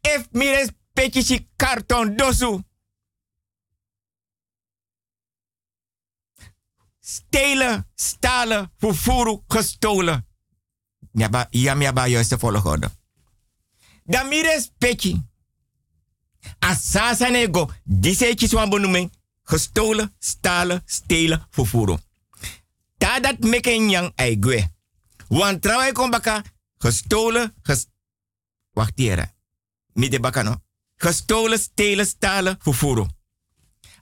If 0.00 0.28
mires 0.30 0.68
pechi 0.92 1.22
si 1.22 1.48
karton 1.56 2.16
dosu. 2.16 2.68
Stelen, 7.10 7.86
stalen, 7.94 8.72
vervoeren, 8.78 9.42
gestolen. 9.48 10.26
Ja, 11.12 11.46
ja, 11.50 11.74
ja, 11.74 12.06
juist 12.06 12.30
de 12.30 12.38
volgorde. 12.38 12.90
Dan 14.04 14.28
mires 14.28 14.70
pechi. 14.78 15.22
Asasa 16.58 17.28
nego, 17.28 17.70
diseetjes 17.84 18.52
wan 18.52 18.70
benoeming, 18.70 19.12
gestolen, 19.42 20.14
stalen, 20.18 20.82
stelen, 20.86 21.46
vervoeren. 21.50 22.00
Ta 22.98 23.20
dat 23.20 23.38
meken 23.38 23.90
yang 23.90 24.12
eigwe. 24.14 24.70
Want 25.28 25.62
trouwens 25.62 25.92
kom 25.92 26.10
baka, 26.10 26.42
gestolen, 26.78 27.54
ges... 27.62 27.86
Wacht 28.72 28.92
hier. 28.94 29.34
Midde 29.92 30.20
baka 30.20 30.42
no. 30.42 30.56
Gestolen, 30.96 31.58
stelen, 31.58 32.06
stalen, 32.06 32.56
vervoeren. 32.58 33.18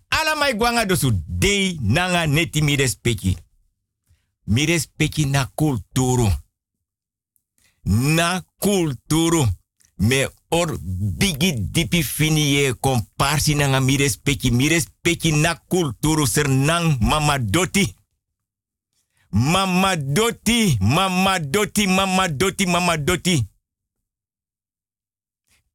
Alla 0.08 0.34
mai 0.34 0.54
gwanga 0.54 0.84
dosu 0.84 1.12
dei 1.26 1.78
nanga 1.82 2.26
neti 2.26 2.62
mi 2.62 2.76
respecti. 2.76 3.36
Mi 4.46 4.66
na 5.30 5.46
kulturu. 5.54 6.32
Na 7.84 8.42
kulturu. 8.58 9.46
Me 9.98 10.28
or 10.50 10.78
bigi 11.18 11.52
dipi 11.52 12.02
fini 12.02 12.72
komparsi 12.80 13.54
nanga 13.54 13.80
mi 13.80 13.96
respecti. 13.96 14.50
Mi 14.50 14.68
na 15.32 15.54
kulturu 15.54 16.26
sernang 16.26 16.98
mama 17.00 17.38
doti. 17.38 17.94
Mama 19.30 19.96
doti, 19.96 20.78
mama 20.80 21.38
doti, 21.38 21.86
mama 21.86 22.28
doti, 22.28 22.66
mama 22.66 22.96
doti. 22.96 23.46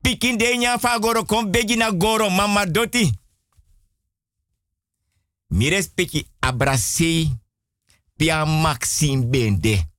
Pikin 0.02 0.38
de 0.38 0.58
nya 0.58 0.80
fa 0.80 1.00
goro 1.00 1.24
kom 1.24 1.52
begi 1.52 1.76
na 1.76 1.92
goro 1.92 2.30
mama 2.30 2.66
doti. 2.66 3.12
Mi 5.54 5.70
respecti 5.70 6.28
abrasi 6.40 7.30
pia 8.16 8.46
maxim 8.46 9.30
bende. 9.30 9.92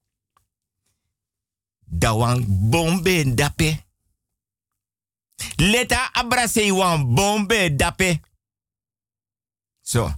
Da 1.84 2.12
wan 2.12 2.44
bombe 2.70 3.34
dape. 3.34 3.86
Leta 5.56 6.10
abrase 6.12 6.72
wan 6.72 7.14
bombe 7.14 7.76
dape. 7.76 8.20
So. 9.80 10.12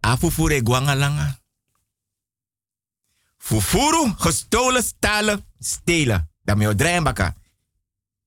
A 0.00 0.16
fufure 0.16 0.62
gwanga 0.62 0.94
langa. 0.94 1.40
Fufuru, 3.36 4.14
gestolen, 4.18 4.82
stalen, 4.82 5.44
stelen. 5.58 6.30
Draaien 6.44 7.02
baka. 7.02 7.34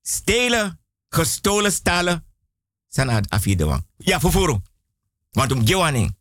Stelen, 0.01 0.79
gestolen, 1.09 1.71
stalen. 1.71 2.26
Sana 2.88 3.22
afide 3.30 3.65
wan. 3.65 3.85
Ja, 3.97 4.19
fufuru. 4.19 4.61
Want 5.31 5.51
om 5.51 5.65
gewaning. 5.68 6.15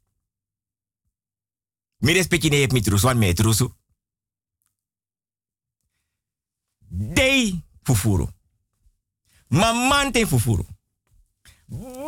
Mi 1.99 2.13
respecti 2.13 2.49
ne 2.49 2.57
heb 2.57 2.73
mi 2.73 3.15
me 3.15 3.33
trusu. 3.33 3.75
Dei 6.89 7.65
fufuru. 7.83 8.29
Mamante 9.49 10.27
fufuru. 10.27 10.67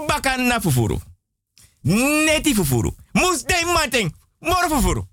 Bakana 0.06 0.60
fufuru. 0.60 1.01
Neti 1.80 2.55
fufuru. 2.55 2.97
Mus 3.12 3.43
dei 3.44 3.64
mating. 3.64 4.14
Moro 4.39 4.68
fufuru. 4.68 5.09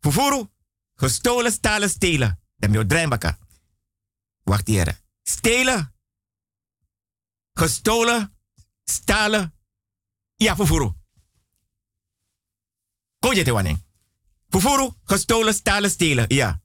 Fufuru. 0.00 0.50
Gestolen, 0.94 1.52
stalen, 1.52 1.88
stelen. 1.88 2.40
Me 2.56 2.86
drein 2.86 3.08
baka. 3.08 3.38
Wacht 4.44 4.66
hier. 4.66 5.00
Stelen. 5.22 5.92
Gestolen, 7.58 8.38
stalen. 8.84 9.54
Ja, 10.36 10.54
fufuru. 10.54 10.92
Ko 13.18 13.32
je 13.32 13.44
te 13.44 13.52
waning. 13.52 13.84
Fufuru, 14.48 14.92
gestolen, 15.04 15.54
stalen, 15.54 15.90
stelen. 15.90 16.24
Ja. 16.28 16.62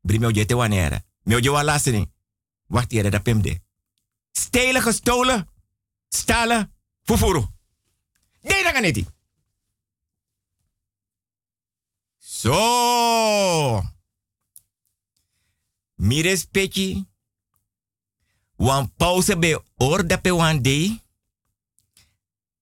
Brimio 0.00 0.28
je 0.28 0.44
te 0.44 0.54
wanneer. 0.54 1.02
Mio 1.22 1.38
je. 1.38 2.08
Wacht 2.66 2.90
hier, 2.90 3.10
dat 3.10 3.22
pimde. 3.22 3.60
Stelen, 4.32 4.82
gestolen, 4.82 5.48
stalen, 6.08 6.74
fufuru. 7.02 7.46
Nee, 8.40 8.62
dat 8.62 8.72
kan. 8.72 9.06
Zo. 12.18 13.82
Mi 15.94 16.20
respecti. 16.20 17.07
Wan 18.58 18.90
pauze 18.96 19.38
bij 19.38 19.60
orde 19.76 20.18
pe 20.18 20.34
wan 20.34 20.62
day. 20.62 21.02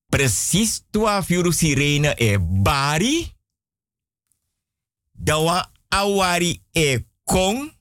Precies 0.09 0.81
12 0.91 1.29
uur 1.29 1.53
sirene 1.53 2.15
e 2.15 2.39
bari. 2.39 3.33
Da 5.11 5.41
wan 5.41 5.65
awari 5.89 6.61
e 6.71 7.05
kong. 7.23 7.73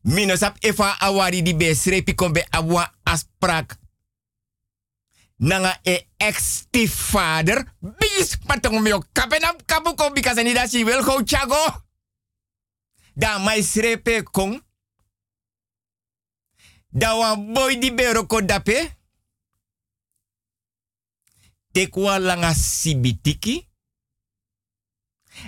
Minosap 0.00 0.56
efa 0.62 0.98
awari 0.98 1.42
di 1.42 1.56
be 1.56 1.74
srepi 1.74 2.14
kon 2.14 2.32
be 2.32 2.46
awa 2.50 2.94
asprak. 3.02 3.78
Nanga 5.36 5.78
e 5.82 6.06
ex-stiefvader. 6.16 7.66
Bis 7.80 8.38
patong 8.46 8.80
meo 8.80 9.02
kapenam 9.12 9.56
kapu 9.66 9.94
ko 9.94 10.10
bikasa 10.12 10.42
ni 10.42 10.52
da 10.52 10.66
si 10.66 10.84
wil 10.84 11.02
go 11.02 11.22
chago. 11.24 11.82
Da 13.14 13.38
mai 13.38 13.62
srepe 13.62 14.22
kong. 14.22 14.68
Da 16.92 17.14
wan 17.16 17.52
boy 17.54 17.78
di 17.78 17.90
bero 17.90 18.26
ko 18.26 18.40
dape. 18.40 18.96
Tekwa 21.72 22.18
langa 22.18 22.54
sibitiki. 22.54 23.68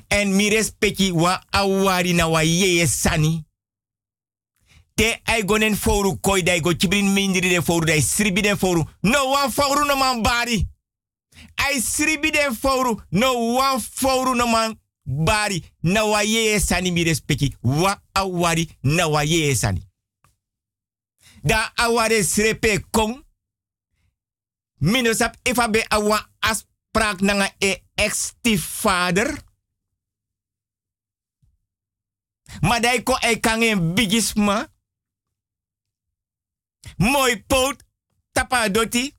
En 0.09 0.35
mi 0.37 0.49
respecti 0.49 1.11
wa 1.13 1.43
awari 1.51 2.13
na 2.13 2.29
wa 2.29 2.43
sani. 2.87 3.45
Te 4.95 5.21
ai 5.25 5.43
gonen 5.45 5.77
foru 5.77 6.21
koi 6.21 6.43
dai 6.43 6.61
go 6.61 6.73
chibrin 6.75 7.13
mindiri 7.13 7.49
de 7.49 7.63
foru 7.63 7.87
dai 7.87 8.01
sribi 8.03 8.41
den 8.43 8.57
foru. 8.57 8.85
No 9.03 9.31
wan 9.31 9.51
foru 9.51 9.85
no 9.85 9.97
man 9.97 10.23
bari. 10.23 10.69
Ai 11.57 11.81
sribi 11.81 12.31
den 12.31 12.55
foru. 12.55 13.01
No 13.11 13.55
wan 13.55 13.81
foru 13.81 14.35
no 14.35 14.47
man 14.47 14.79
bari. 15.05 15.65
Na 15.83 16.05
wa 16.05 16.23
sani. 16.61 17.17
Wa 17.63 18.01
awari 18.15 18.69
na 18.83 19.09
wa 19.09 19.25
sani. 19.55 19.92
Da 21.43 21.73
aware 21.75 22.23
srepe 22.23 22.85
kong. 22.91 23.25
Minosap 24.79 25.37
ifa 25.45 25.69
be 25.69 25.85
awa 25.89 26.31
asprak 26.39 27.21
nanga 27.21 27.55
e 27.59 27.83
ex-stiefvader. 27.95 29.43
Maar 32.61 32.81
dai 32.81 33.03
ko 33.03 33.17
e 33.21 33.77
bigisma. 33.95 34.69
Mooi 36.97 37.43
poot. 37.47 37.83
Tapa 38.33 38.69
doti. 38.69 39.17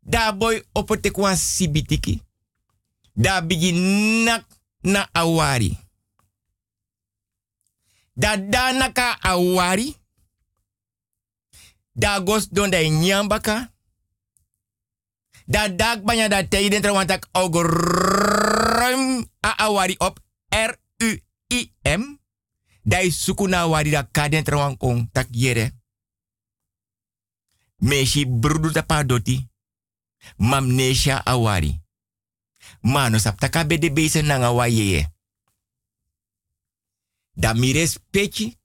Da 0.00 0.32
boy 0.32 0.66
opote 0.72 1.10
kwa 1.10 1.36
sibitiki. 1.36 2.22
Da 3.12 3.40
bigi 3.42 3.72
nak 4.24 4.46
na 4.80 5.08
awari. 5.12 5.89
Da 8.14 8.36
danaka 8.36 9.18
awari. 9.22 9.96
Da 11.94 12.20
gos 12.20 12.48
don 12.50 12.70
da 12.70 12.82
nyambaka. 12.82 13.72
Da 15.46 15.68
dak 15.68 16.02
banya 16.04 16.28
da 16.28 16.42
tijden 16.46 16.84
er 16.84 16.92
want 16.92 17.10
a 19.40 19.52
awari 19.56 19.94
op 19.98 20.20
R-U-I-M. 20.48 22.18
Da 22.82 23.00
is 23.02 23.24
suku 23.24 23.46
na 23.46 23.66
wari 23.66 23.90
da 23.90 24.02
kaden 24.02 24.46
er 24.46 24.54
want 24.54 24.78
kong 24.78 25.08
tak 25.12 25.28
yere. 25.30 25.72
Meshi 27.76 28.26
brudu 28.26 28.70
da 28.70 29.02
doti. 29.02 29.48
Mam 30.36 30.74
nesha 30.74 31.22
awari. 31.24 31.80
Mano 32.80 33.18
sap 33.18 33.40
taka 33.40 33.64
be 33.64 33.78
de 33.78 33.90
bese 33.90 34.22
nanga 34.22 34.52
wa. 34.52 34.66
Da 37.40 37.54
mi 37.54 37.72
respecti. 37.72 38.58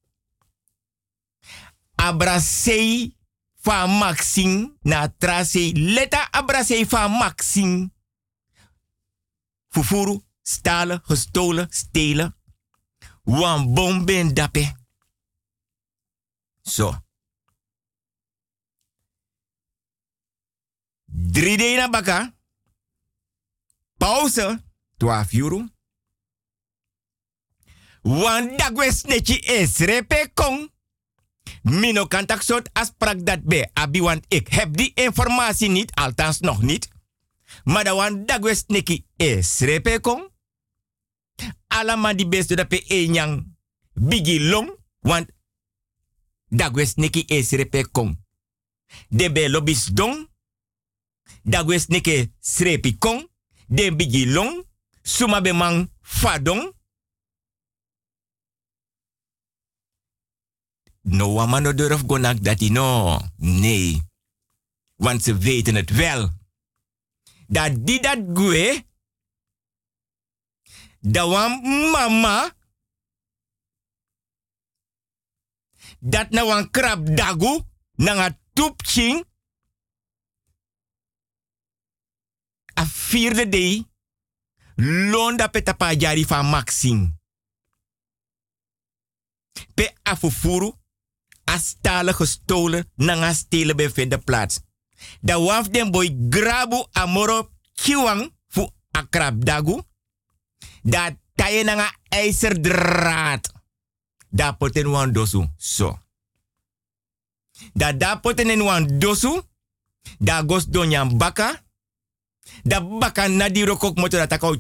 Abrasei 1.95 3.15
fa 3.55 3.87
maxing 3.87 4.77
na 4.81 5.07
trase 5.07 5.71
leta 5.73 6.27
abrasei 6.31 6.85
fa 6.85 7.07
maxing. 7.07 7.93
Fufuru, 9.69 10.19
stalen, 10.41 10.99
gestolen, 11.07 11.67
stelen. 11.71 12.35
Wan 13.23 13.73
bomben 13.73 14.33
dape. 14.33 14.75
Zo. 16.61 17.03
Drie 21.05 21.77
na 21.77 21.87
baka. 21.89 22.35
Pauze. 23.97 24.63
12 24.97 25.37
euro. 25.37 25.74
Wan 28.05 28.53
dagwes 28.57 29.01
netje 29.09 29.39
is 29.39 29.77
repe 29.81 30.29
kong. 30.33 30.69
Mino 31.61 32.05
kan 32.05 32.25
tak 32.25 32.41
soort 32.41 32.69
dat 33.25 33.43
be 33.43 33.69
abi 33.73 34.01
want 34.01 34.25
ik 34.27 34.47
heb 34.47 34.77
die 34.77 34.91
informatie 34.93 35.69
niet, 35.69 35.93
althans 35.93 36.39
nog 36.39 36.61
niet. 36.61 36.87
Maar 37.63 37.83
dat 37.83 37.95
wan 37.95 38.25
is 39.17 39.59
repe 39.59 39.99
kong. 39.99 40.33
alama 41.67 42.13
di 42.13 42.27
best 42.27 42.55
dat 42.55 42.71
enyang 42.71 43.43
bigi 43.93 44.39
long, 44.39 44.71
want 44.99 45.29
neki 46.95 47.25
esrepe 47.25 47.87
kong. 47.91 48.15
De 49.09 49.31
lobis 49.49 49.85
dong, 49.85 50.29
dagwes 51.43 51.87
neke 51.87 52.31
srepi 52.39 52.97
kong, 52.97 53.27
de 53.67 53.95
bigi 53.95 54.31
long, 54.31 54.63
suma 55.01 55.41
be 55.41 55.53
fadong. 56.01 56.74
No 61.05 61.33
wamano 61.33 61.73
durf 61.73 62.01
gonak 62.07 62.43
dat 62.43 62.59
no. 62.59 63.19
Nee. 63.37 64.01
Want 64.95 65.23
ze 65.23 65.37
weten 65.37 65.75
het 65.75 65.89
wel. 65.89 66.29
Dat 67.47 67.85
die 67.85 68.01
dat 68.01 68.19
gue, 68.33 68.85
dat 70.99 71.29
wan 71.29 71.61
mama, 71.91 72.55
dat 75.99 76.29
na 76.29 76.45
wan 76.45 76.71
krab 76.71 77.05
dagu, 77.17 77.61
na 77.95 78.13
nga 78.13 78.39
tupching, 78.53 79.25
a 82.79 82.85
vierde 82.85 83.49
day, 83.49 83.85
londa 85.11 85.47
petapa 85.47 85.93
jari 85.93 86.25
van 86.25 86.45
Maxing. 86.45 87.19
Pe 89.73 89.93
afufuru, 90.03 90.73
a 91.45 91.57
stalen 91.57 92.13
gestolen, 92.13 92.91
na 92.95 93.15
nga 93.15 93.33
stelen 93.33 93.75
bevinden 93.75 94.23
plaats. 94.23 94.59
Da 95.21 95.39
waf 95.39 95.69
den 95.69 95.91
boy 95.91 96.15
grabu 96.29 96.87
amoro 96.91 97.49
kiwang 97.73 98.31
fu 98.47 98.69
akrab 98.91 99.43
dagu. 99.43 99.81
Da 100.81 101.17
taye 101.35 101.63
na 101.63 101.73
nga 101.75 101.89
ijzerdraad. 102.23 103.51
Da 104.29 104.51
poten 104.51 104.87
wan 104.87 105.13
dosu. 105.13 105.49
So. 105.57 105.99
Da 107.73 107.93
da 107.93 108.15
poten 108.15 108.49
en 108.49 108.61
wan 108.61 108.99
dosu. 108.99 109.41
Da 110.19 110.41
gos 110.43 110.65
donyan 110.65 111.17
baka. 111.17 111.63
Da 112.63 112.81
baka 112.81 113.27
na 113.27 113.49
di 113.49 113.63
rokok 113.65 113.97
moto 113.97 114.17
da 114.17 114.27
takau. 114.27 114.55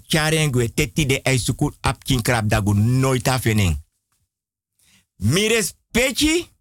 Teti 0.73 1.05
de 1.05 1.21
ijsukur 1.23 1.73
apkin 1.81 2.21
krab 2.21 2.49
dagu 2.49 2.73
nooit 2.73 3.27
afening. 3.27 3.83
Pechi. 5.91 6.53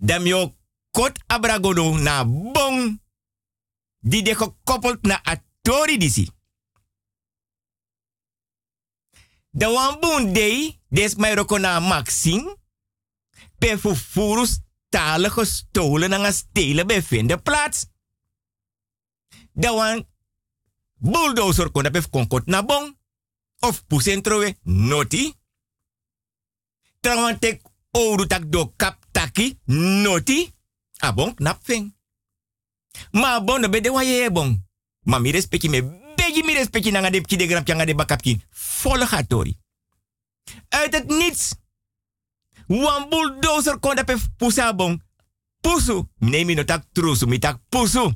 Dam 0.00 0.26
yo 0.26 0.56
kot 0.90 1.18
abragodo 1.26 1.98
na 1.98 2.24
bong. 2.24 3.00
Die 4.00 4.22
de 4.22 4.34
gekoppeld 4.34 5.02
na 5.02 5.20
atori 5.22 5.98
disi. 5.98 6.28
De 9.50 9.96
boon 10.00 10.32
day, 10.32 10.80
des 10.88 11.14
mij 11.14 11.34
roko 11.34 11.58
na 11.58 11.80
maxing. 11.80 12.56
Per 13.58 13.78
vervoerus 13.78 14.60
talen 14.88 15.30
gestolen 15.30 16.12
en 16.12 16.32
stelen 16.32 16.86
bevinden 16.86 17.42
plaats. 17.42 17.86
De 19.52 19.70
wan 19.70 20.08
bulldozer 20.94 21.70
kon 21.70 21.82
dat 21.82 22.10
konkot 22.10 22.46
na 22.46 22.64
bong. 22.64 22.98
Of 23.58 23.86
pusentrowe 23.86 24.56
noti. 24.62 25.34
Trouwan 27.00 27.38
tek 27.38 27.62
ouro 27.90 28.26
tak 28.26 28.52
do 28.52 28.72
kap 28.76 29.09
taki 29.30 29.58
noti. 30.02 30.52
Abong 30.98 31.34
knap 31.34 31.58
ving. 31.62 31.94
Ma 33.10 33.40
bon 33.40 33.70
be 33.70 33.80
de 33.80 34.28
bon. 34.32 34.66
Ma 35.02 35.18
mi 35.18 35.30
respecti 35.30 35.68
me 35.68 35.82
begi 36.16 36.42
mi 36.44 36.52
respecti 36.54 36.90
nanga 36.90 37.10
de 37.10 37.20
de 37.20 37.62
changa 37.64 37.84
de 37.84 37.94
bakapki. 37.94 38.42
Volle 38.82 39.06
gatori. 39.06 39.56
Uit 40.68 40.94
het 40.94 41.08
niets. 41.08 41.54
Wan 42.66 43.08
bulldozer 43.08 43.78
kon 43.78 43.94
dat 43.94 44.04
pe 44.04 44.16
pusa 44.36 44.74
bon. 44.74 45.02
Pusu. 45.60 46.08
Nee 46.18 46.44
mi 46.44 46.54
no 46.54 46.64
tak 46.64 46.84
trusu 46.92 47.26
mi 47.26 47.38
tak 47.38 47.58
pusu. 47.68 48.12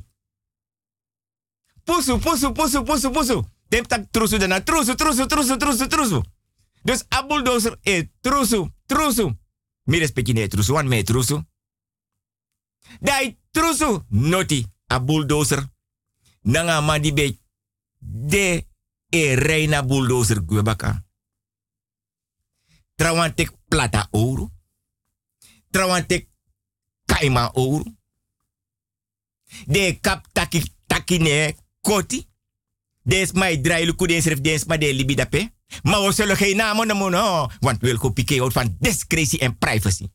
Pusu, 1.83 2.17
pusu, 2.17 2.51
pusu, 2.51 2.83
pusu, 2.83 3.11
pusu. 3.11 3.43
Dem 3.67 3.85
tak 3.87 4.11
trusu 4.11 4.37
dana 4.37 4.63
trusu, 4.63 4.95
trusu, 4.95 5.25
trusu, 5.25 5.57
trusu, 5.57 5.87
trusu. 5.87 6.21
Dus 6.83 7.05
a 7.09 7.21
bulldozer 7.21 7.77
e 7.81 8.11
trusu, 8.21 8.69
trusu. 8.85 9.37
Mi 9.85 9.99
respecti 9.99 10.33
ne 10.33 10.47
trusu, 10.47 10.73
wan 10.73 10.87
me 10.87 11.03
trusu. 11.03 11.43
Dai 12.99 13.37
trusu 13.51 14.05
noti 14.09 14.65
a 14.87 14.99
bulldozer. 14.99 15.73
Nanga 16.41 16.81
mandi 16.81 17.13
be 17.13 17.39
de 17.99 18.67
e 19.09 19.35
reina 19.35 19.83
bulldozer 19.83 20.45
gwebaka. 20.45 21.05
Trawantek 22.95 23.51
plata 23.67 24.07
ouro. 24.11 24.51
Trawantek 25.69 26.29
kaima 27.05 27.51
ouro. 27.53 27.83
De 29.65 29.99
kap 30.01 30.27
taki 30.31 30.75
taki 30.87 31.17
ne 31.17 31.55
koti. 31.81 32.27
Des 33.01 33.31
mai 33.31 33.61
drai 33.61 33.85
luku 33.85 34.07
den 34.07 34.21
serf 34.21 34.41
des 34.41 34.65
de 34.65 34.93
libidape. 34.93 35.54
Maar 35.83 36.01
we 36.01 36.11
zullen 36.11 36.37
geen 36.37 36.55
namen 36.55 36.87
noemen, 36.87 37.11
no. 37.11 37.49
want 37.59 37.79
we 37.81 37.97
willen 37.99 38.41
out 38.41 38.53
van 38.53 38.75
discretie 38.79 39.39
en 39.39 39.57
privacy. 39.57 40.07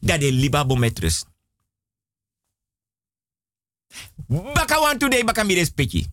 Dat 0.00 0.20
de 0.20 0.32
libabo 0.32 0.74
met 0.74 0.98
rust. 0.98 1.26
Baka 4.28 4.80
want 4.80 5.00
today 5.00 5.24
baka 5.24 5.42
mi 5.42 5.54
respecti. 5.54 6.06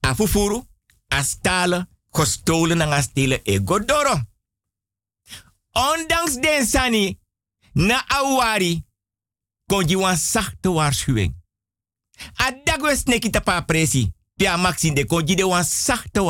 Afufuru, 0.00 0.62
astalen, 1.08 1.88
gestolen 2.10 2.80
en 2.80 2.92
astelen 2.92 3.40
e 3.44 3.60
godoro. 3.64 4.22
Ondanks 5.72 6.34
den 6.40 6.66
sani, 6.66 7.18
na 7.72 8.04
awari, 8.08 8.84
kon 9.66 9.88
je 9.88 9.98
wan 9.98 10.16
zachte 10.16 10.70
waarschuwing. 10.70 11.36
Adagwes 12.34 13.04
neki 13.04 13.30
tapa 13.30 13.60
presi, 13.60 14.12
pia 14.38 14.56
maxin 14.56 14.94
de 14.94 15.04
kon 15.04 15.26
je 15.26 15.34
de 15.34 15.44
wan 15.44 15.64
zachte. 15.64 16.20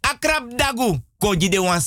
Akrab 0.00 0.56
dagu, 0.58 0.98
kon 1.18 1.40
je 1.40 1.48
de 1.48 1.60
wan. 1.60 1.80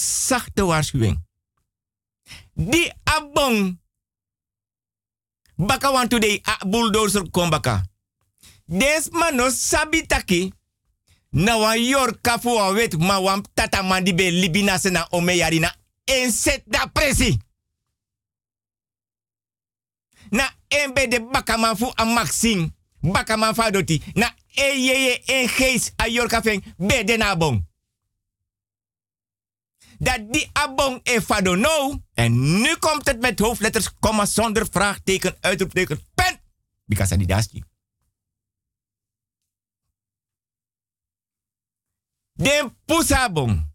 Di 2.53 2.91
abong, 3.03 3.79
baka 5.55 5.91
wan 5.91 6.07
today 6.07 6.41
a 6.43 6.65
bulldozer 6.65 7.29
kon 7.31 7.49
baka. 7.49 7.83
Des 8.65 9.09
mano 9.11 9.49
sabitaki, 9.49 10.53
na 11.29 11.57
wan 11.57 11.81
yor 11.81 12.21
kafu 12.21 12.49
wet 12.73 12.97
ma 12.97 13.19
wan 13.19 13.41
tata 13.53 13.83
mandi 13.83 14.13
be 14.13 14.31
libina 14.31 14.77
sena 14.77 15.07
ome 15.11 15.31
en 16.05 16.31
set 16.31 16.63
da 16.65 16.87
presi. 16.87 17.37
Na 20.31 20.49
embe 20.67 21.07
de 21.07 21.19
baka 21.31 21.57
man 21.57 21.75
fu 21.77 21.91
a 21.95 22.05
maxing, 22.05 22.71
baka 23.01 23.37
man 23.37 23.55
fa 23.55 23.71
doti, 23.71 24.01
na 24.15 24.33
eyeye 24.53 25.21
en 25.26 25.49
gees 25.49 25.91
a 26.01 26.07
yor 26.07 26.27
kafeng 26.27 26.63
be 26.77 27.03
de 27.03 27.17
na 27.17 27.35
bon. 27.38 27.67
Dat 29.99 30.34
die 30.34 30.49
abong 30.53 30.99
e 31.03 31.21
fado 31.21 31.55
no. 31.55 32.01
En 32.13 32.61
nu 32.61 32.76
komt 32.76 33.07
het 33.07 33.19
met 33.19 33.39
hoofdletters, 33.39 33.89
komma, 33.99 34.26
zonder 34.26 34.67
vraagteken, 34.71 35.38
uitroepteken, 35.39 35.99
pen. 36.13 36.39
Because 36.85 37.26
daski. 37.26 37.63
Den 42.34 42.77
pusabong. 42.85 43.67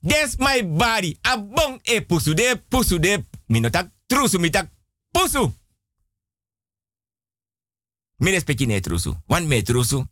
Des 0.00 0.36
my 0.36 0.62
body. 0.76 1.18
Abong 1.20 1.78
e 1.82 2.00
pusu. 2.00 2.34
De 2.34 2.62
pusu 2.68 2.98
de 2.98 3.24
minotak 3.46 3.90
trusu 4.06 4.38
mitak 4.38 4.70
pusu. 5.10 5.52
Mi 8.20 8.30
respecti 8.30 8.66
ne 8.66 8.80
trusu. 8.80 9.16
Wan 9.26 9.46
me 9.46 9.62
trusu. 9.62 10.04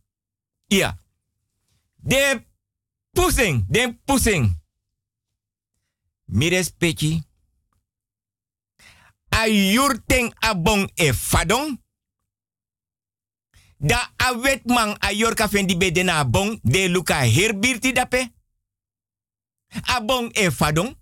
Ja. 0.66 0.98
De 1.96 2.46
pusing. 3.12 3.64
De 3.68 3.98
pusing. 4.04 4.62
Mi 6.24 6.48
respecti. 6.48 7.22
Ayurteng 9.28 10.32
abong 10.38 10.90
e 10.94 11.14
fadong. 11.14 11.80
Da 13.76 14.12
awet 14.16 14.64
man 14.64 14.96
a 14.98 15.12
yorka 15.12 15.48
fendi 15.48 15.76
be 15.76 16.02
na 16.02 16.18
abong 16.18 16.58
de 16.62 16.88
luka 16.88 17.14
herbirti 17.14 17.92
dape. 17.92 18.32
Abong 19.82 20.32
e 20.32 20.50
fadong. 20.50 20.96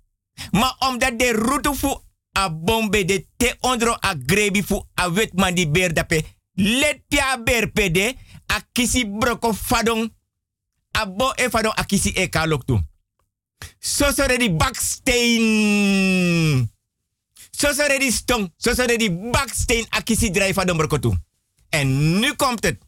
Ma 0.51 0.77
omdat 0.79 1.19
de 1.19 1.33
rutu 1.33 1.75
fu 1.75 2.03
abong 2.33 2.91
be 2.91 3.05
de 3.05 3.27
te 3.37 3.57
ondro 3.61 3.97
a 4.01 4.15
grebi 4.27 4.63
fu 4.63 4.89
a 4.95 5.11
wet 5.11 5.33
man 5.35 5.55
di 5.55 5.71
ber 5.71 5.93
dape. 5.93 6.36
Let 6.57 7.05
pia 7.09 7.37
ber 7.45 7.71
pede 7.73 8.17
a 8.47 8.61
kisi 8.73 9.05
broko 9.05 9.53
fadong. 9.53 10.13
Abo 10.91 11.33
e 11.37 11.51
fadong 11.51 11.75
a 11.77 11.85
kisi 11.85 12.13
e 12.17 12.29
kalok 12.29 12.65
tu. 12.65 12.81
Sosore 13.79 14.37
di 14.39 14.51
baksteen. 14.51 15.45
Sosore 17.51 17.99
di 17.99 18.11
stong. 18.11 18.53
Sosore 18.57 18.97
di 18.97 19.11
baksteen 19.11 19.87
a 19.89 20.01
kisi 20.03 20.31
drijf 20.31 20.55
fadong 20.55 20.79
broko 20.79 20.99
tu. 20.99 21.15
En 21.69 22.19
nu 22.19 22.35
komt 22.35 22.65
het. 22.65 22.85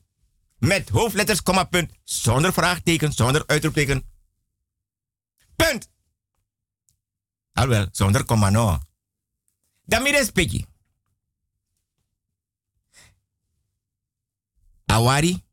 Met 0.59 0.89
hoofdletters, 0.89 1.43
komma, 1.43 1.65
punt. 1.65 1.93
Zonder 2.05 2.53
vraagteken, 2.53 3.12
zonder 3.12 3.43
uitroepteken. 3.47 4.03
Punt. 5.57 5.90
Alwel, 7.53 7.89
zonder 7.93 8.24
komma 8.24 8.51
no. 8.51 8.78
Dan 9.85 10.03
mi 10.03 10.11
respecti. 10.11 10.66
Awari. 14.89 15.44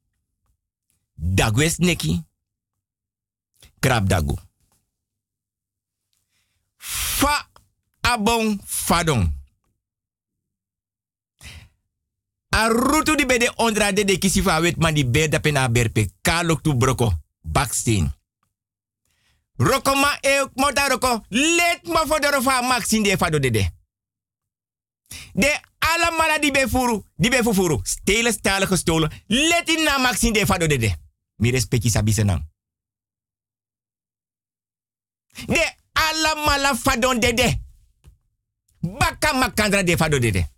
Dagwes 1.16 1.78
neki. 1.78 2.24
Krab 3.80 4.07
dagu. 4.07 4.38
Fa 7.20 7.49
abong 8.02 8.60
fadong. 8.66 9.34
A 12.49 12.68
rutu 12.68 13.16
di 13.16 13.26
bede 13.26 13.52
ondra 13.56 13.91
de 13.91 14.03
de 14.03 14.18
kisi 14.18 14.41
fa 14.41 14.60
wet 14.60 14.78
man 14.78 14.95
pena 15.41 15.70
berpe 15.70 16.10
kalok 16.22 16.62
tu 16.62 16.74
broko 16.74 17.12
baksteen. 17.41 18.14
Roko 19.57 19.95
ma 19.95 20.18
e 20.22 20.48
roko 20.90 21.24
let 21.30 21.88
ma 21.88 22.06
fodoro 22.06 22.41
fa 22.41 22.62
maxin 22.62 23.03
de 23.03 23.18
fado 23.18 23.40
dede. 23.40 23.74
De 25.34 25.60
ala 25.80 26.11
mala 26.11 26.40
di 26.40 26.52
be 26.52 26.68
furu, 26.68 27.03
di 27.15 27.30
be 27.30 27.44
fufuru. 27.44 27.80
Stelen 27.84 28.34
stalen 28.34 28.68
gestolen. 28.68 29.11
Let 29.27 29.69
in 29.69 29.84
na 29.84 29.98
maxin 29.98 30.34
de 30.34 30.45
fado 30.45 30.68
dede. 30.68 30.95
Mi 31.36 31.52
respecti 31.52 31.90
sabi 31.90 32.14
senang. 32.14 32.45
De 35.45 35.73
ala 35.91 36.36
mala 36.36 36.76
fadon 36.76 37.19
dede. 37.19 37.61
Baka 38.80 39.34
makandra 39.34 39.84
de 39.84 39.98
fado 39.98 40.19
dede. 40.19 40.49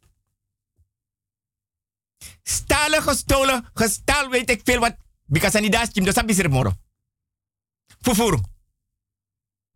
Stalen 2.43 3.01
gestolen, 3.01 3.69
gestal 3.73 4.29
weet 4.29 4.49
ik 4.49 4.61
veel 4.63 4.79
wat. 4.79 4.95
Because 5.25 5.57
ani 5.57 5.69
das 5.69 5.91
kim 5.91 6.03
do 6.05 6.49
moro. 6.49 6.73
Fufuru. 8.01 8.41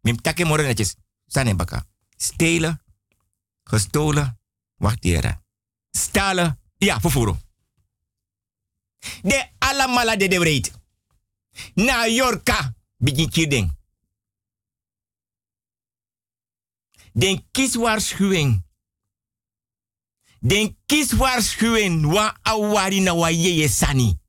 Mim 0.02 0.22
take 0.22 0.45
moro 0.45 0.64
netjes. 0.64 0.95
Sane 1.27 1.56
baka. 1.56 1.85
Stelen, 2.18 2.81
gestolen, 3.64 4.40
wacht 4.82 5.03
hier. 5.03 5.40
Stalen, 5.91 6.60
ja, 6.78 6.99
fufuru. 6.99 7.36
De 9.22 9.49
alamala 9.60 10.16
de 10.16 10.28
breed. 10.40 10.72
Na 11.74 12.06
Yorka, 12.08 12.74
begin 12.98 13.30
kidding. 13.30 13.72
Den 17.14 17.48
kieswaarschuwing. 17.52 18.64
Den 20.40 20.78
kieswaarschuwing 20.86 22.06
wa 22.06 22.40
awari 22.44 22.99
na 22.99 23.14
wa 23.14 23.30
yeye 23.30 23.68
sani. 23.70 24.20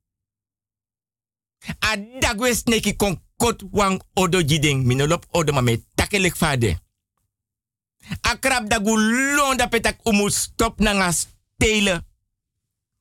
A 1.81 1.97
dagwe 1.97 2.55
sneki 2.55 2.97
kon 2.97 3.21
kot 3.37 3.63
wang 3.71 4.03
odo 4.15 4.43
jiding 4.43 4.85
minolop 4.85 5.27
odo 5.33 5.53
mame 5.53 5.77
takelek 5.95 6.37
fade. 6.37 6.79
A 8.21 8.37
krab 8.39 8.69
dagu 8.69 8.97
londa 8.97 9.69
petak 9.69 10.01
umu 10.05 10.31
stop 10.31 10.81
na 10.81 10.93
nga 10.93 11.13
stelen, 11.13 12.05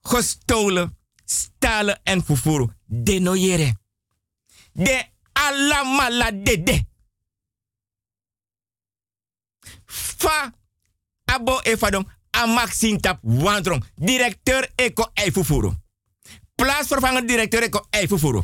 gestolen, 0.01 0.97
stalen 1.25 1.99
en 2.03 2.23
fufuru. 2.23 2.69
De 2.85 3.19
no 3.19 3.35
yere. 3.35 3.73
De 4.73 5.03
alamala 5.33 6.31
de. 6.31 6.85
Fa 9.85 10.53
abo 11.25 11.59
e 11.63 11.77
fadong 11.77 12.05
a 12.31 12.45
Maxine 12.47 12.99
Tap 12.99 13.19
Wandrong, 13.23 13.83
directeur 13.95 14.69
Eko 14.75 15.11
Eifufuru. 15.13 15.73
Plaatsvervanger 16.55 17.25
directeur 17.25 17.63
Eko 17.63 17.85
Eifufuru. 17.89 18.43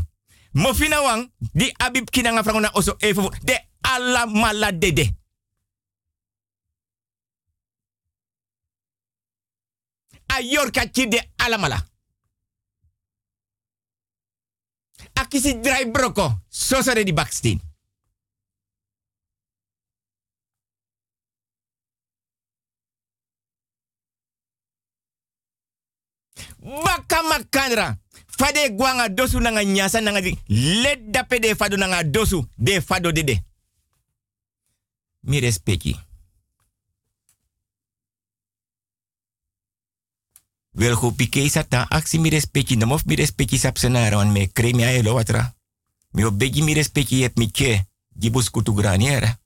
Mofina 0.52 1.02
wang, 1.02 1.32
di 1.54 1.72
abib 1.78 2.10
kinanga 2.10 2.44
frangona 2.44 2.72
oso 2.74 2.96
Eifufuru. 3.00 3.36
De 3.44 3.60
ala 3.82 4.26
mala 4.26 4.72
dede. 4.72 5.16
A 10.38 10.42
yorka 10.42 10.86
de 10.86 11.32
alamala. 11.38 11.84
A 15.16 15.26
kisi 15.26 15.60
dry 15.60 15.90
broko, 15.92 16.44
sosare 16.48 17.04
di 17.04 17.14
baksteen. 17.14 17.60
Baka 26.60 27.24
makandra. 27.24 27.98
Fade 28.28 28.76
guanga 28.76 29.10
dosu 29.10 29.40
nanga 29.40 29.64
nyasa 29.64 30.02
nanga 30.02 30.22
di. 30.22 30.38
Let 30.84 31.12
dape 31.12 31.40
de 31.40 31.56
fado 31.56 31.78
nanga 31.78 32.04
dosu. 32.04 32.46
De 32.56 32.82
fado 32.82 33.12
dede. 33.12 33.44
Mi 35.22 35.40
respecti. 35.40 36.07
Wel 40.78 40.94
go 40.94 41.10
pike 41.12 41.50
sata 41.50 41.88
aksi 41.90 42.20
mi 42.20 42.30
respecti. 42.30 42.76
Namof 42.76 43.06
mi 43.06 43.16
respecti 43.16 43.58
me 44.32 44.48
kremi 44.54 44.84
a 44.84 44.92
elo 44.92 45.14
watra. 45.14 45.56
Mi 46.12 46.24
obegi 46.24 46.62
mi 46.62 46.74
respecti 46.74 47.16
yep 47.16 47.38
mi 47.38 47.52
che. 47.52 47.88
Gibus 48.14 48.50
kutu 48.50 48.74
graniera. 48.74 49.40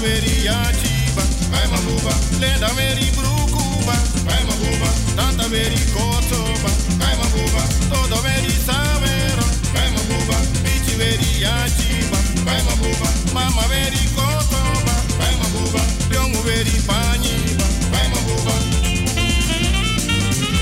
meri 0.00 0.48
Atiba, 0.48 1.22
vai 1.50 1.66
mabuba, 1.68 2.14
leda 2.38 2.68
veri 2.74 3.10
Brucuba, 3.10 3.94
vai 4.24 4.44
mabuba, 4.44 4.90
tata 5.16 5.48
Veri 5.48 5.80
Kotoba, 5.92 6.70
vai 6.98 7.16
mabuba, 7.16 7.62
todo 7.88 8.22
Veri 8.22 8.50
Savera, 8.50 9.44
vai 9.72 9.90
mabuba, 9.90 10.36
bichi 10.62 10.96
meri 10.96 11.44
Atiba, 11.44 12.18
vai 12.44 12.62
mabuba, 12.62 13.08
mama 13.32 13.62
Veri 13.68 14.08
Kotoba, 14.14 14.94
vai 15.18 15.34
mabuba, 15.36 15.80
liongo 16.10 16.42
veri 16.42 16.80
Paniba, 16.82 17.64
vai 17.90 18.08
mabuba, 18.08 18.54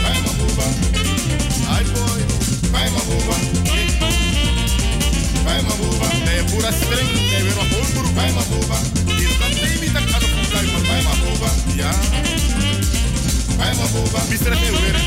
vai 0.03 0.21
mabuba, 0.23 0.67
ai 1.69 1.85
boy, 1.85 2.23
vai 2.71 2.91
mabuba, 2.91 3.37
vai 5.45 5.63
mabuba, 5.63 6.07
é 6.31 6.43
pura 6.45 6.71
estranha, 6.71 7.37
é 7.37 7.43
ver 7.43 7.53
uma 7.53 8.13
vai 8.15 8.33
mabuba. 8.33 9.06
ya 11.77 11.91
Vai 13.59 13.73
ma 13.77 13.87
boba 13.93 14.21
Mister 14.31 14.57
Fewere 14.57 15.01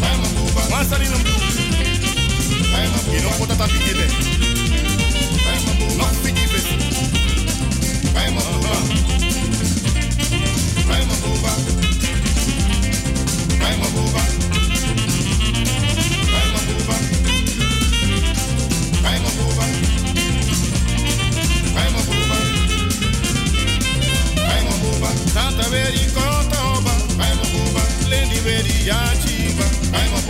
Vai 0.00 0.16
ma 0.16 0.28
boba 0.36 0.62
Wansani 0.72 1.08
no 1.08 1.18
Vai 2.72 2.86
ma 2.88 2.98
boba 3.04 3.18
Ino 3.18 3.28
kota 3.38 3.54
tapi 3.56 3.78
kile 3.78 4.06
Vai 5.44 5.74
I'm 29.96 30.12
a 30.12 30.23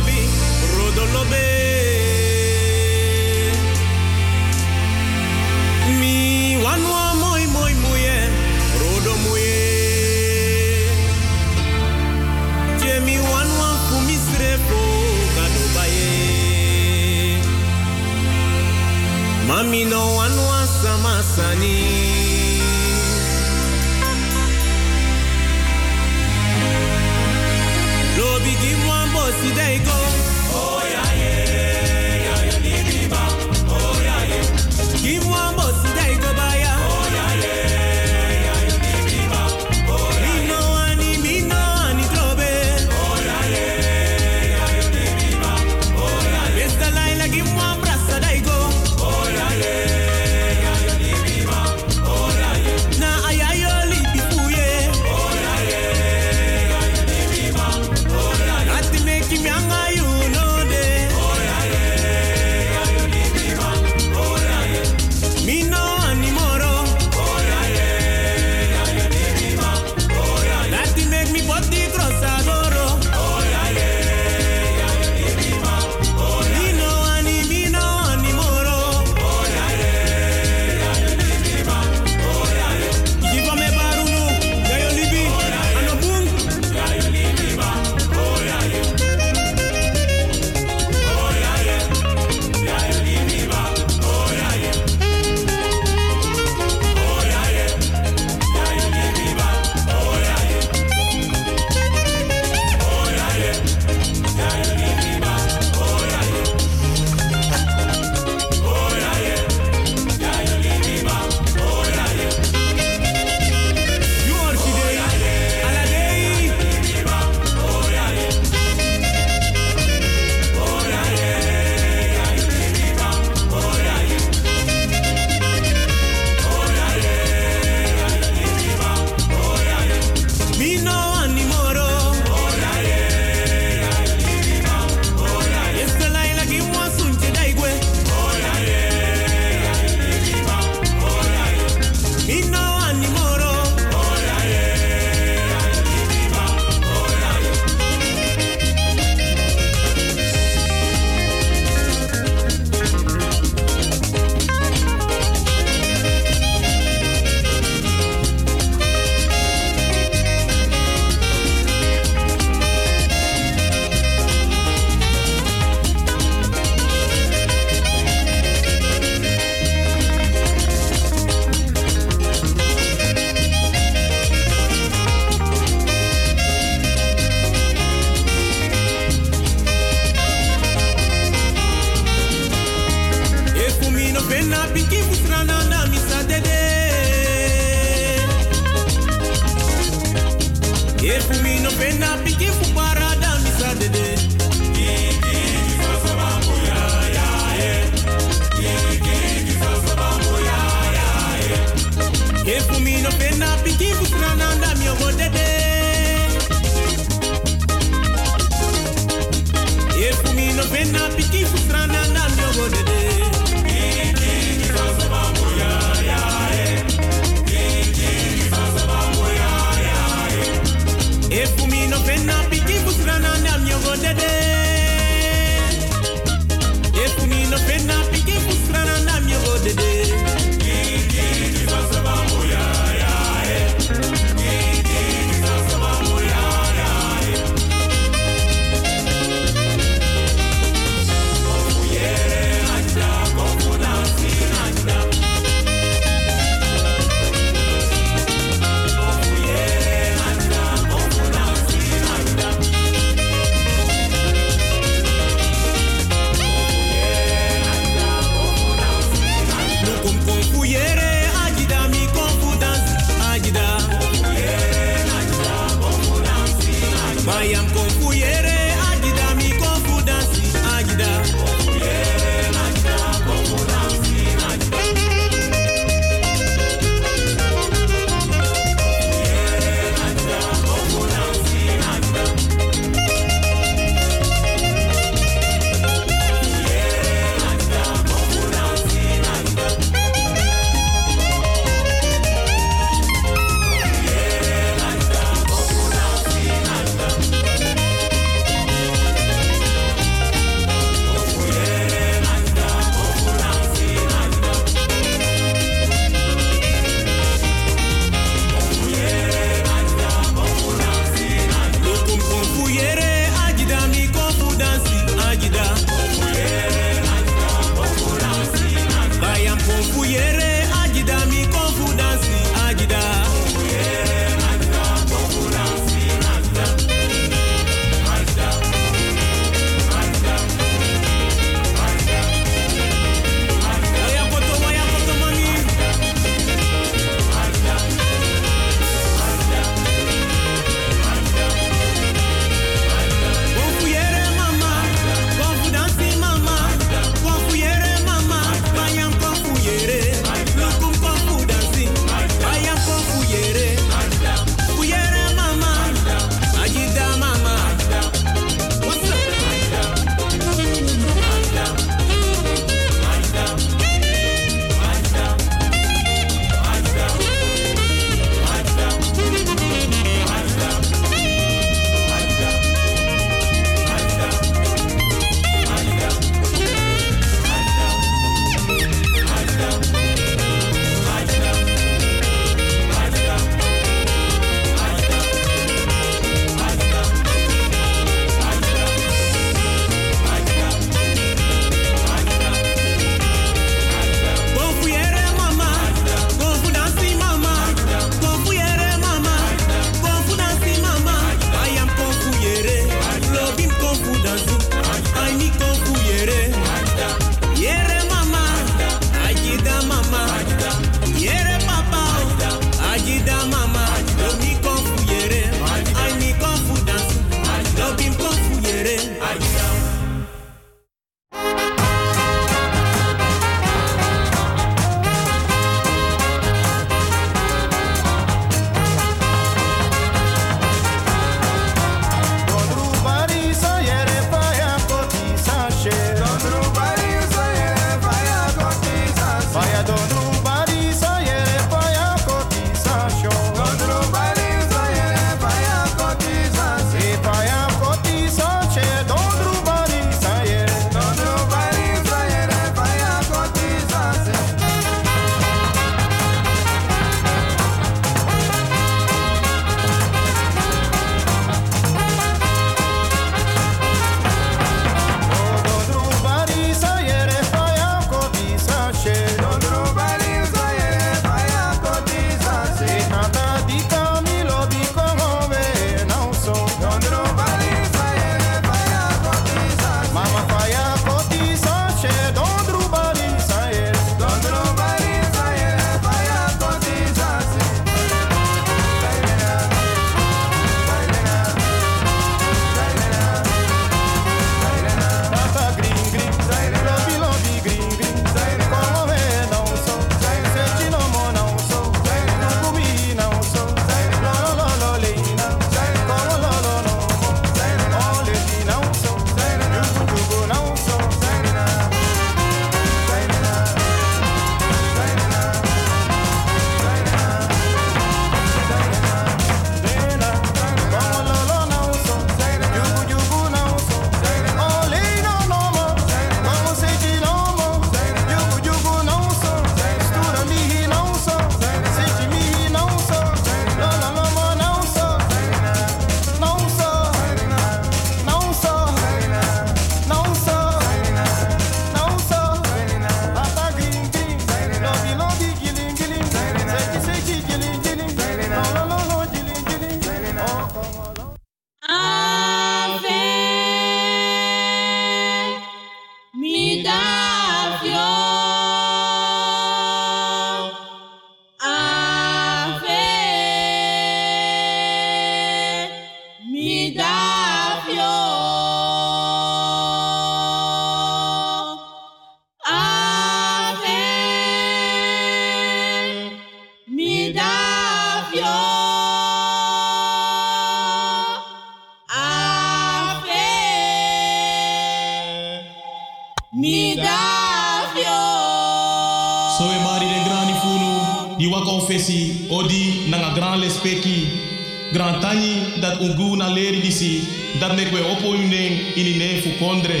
Gran 594.92 595.20
tani 595.20 595.80
dat 595.80 595.98
ungu 596.00 596.36
na 596.36 596.48
leri 596.48 596.80
disi, 596.80 597.22
dat 597.60 597.74
mek 597.74 597.92
we 597.92 598.00
opo 598.04 598.28
unen 598.28 598.72
ini 598.94 599.16
ne 599.16 599.40
fu 599.42 599.50
kondre. 599.64 600.00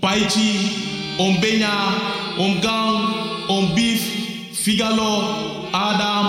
Paichi, 0.00 0.50
om 1.18 1.40
benya, 1.40 1.74
om 2.38 2.60
gang, 2.60 3.14
om 3.46 3.74
beef, 3.74 4.02
figalo, 4.52 5.22
Adam, 5.72 6.26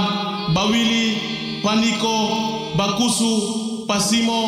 Bawili, 0.53 1.17
Paniko, 1.63 2.75
Bakusu, 2.77 3.85
Pasimo, 3.87 4.41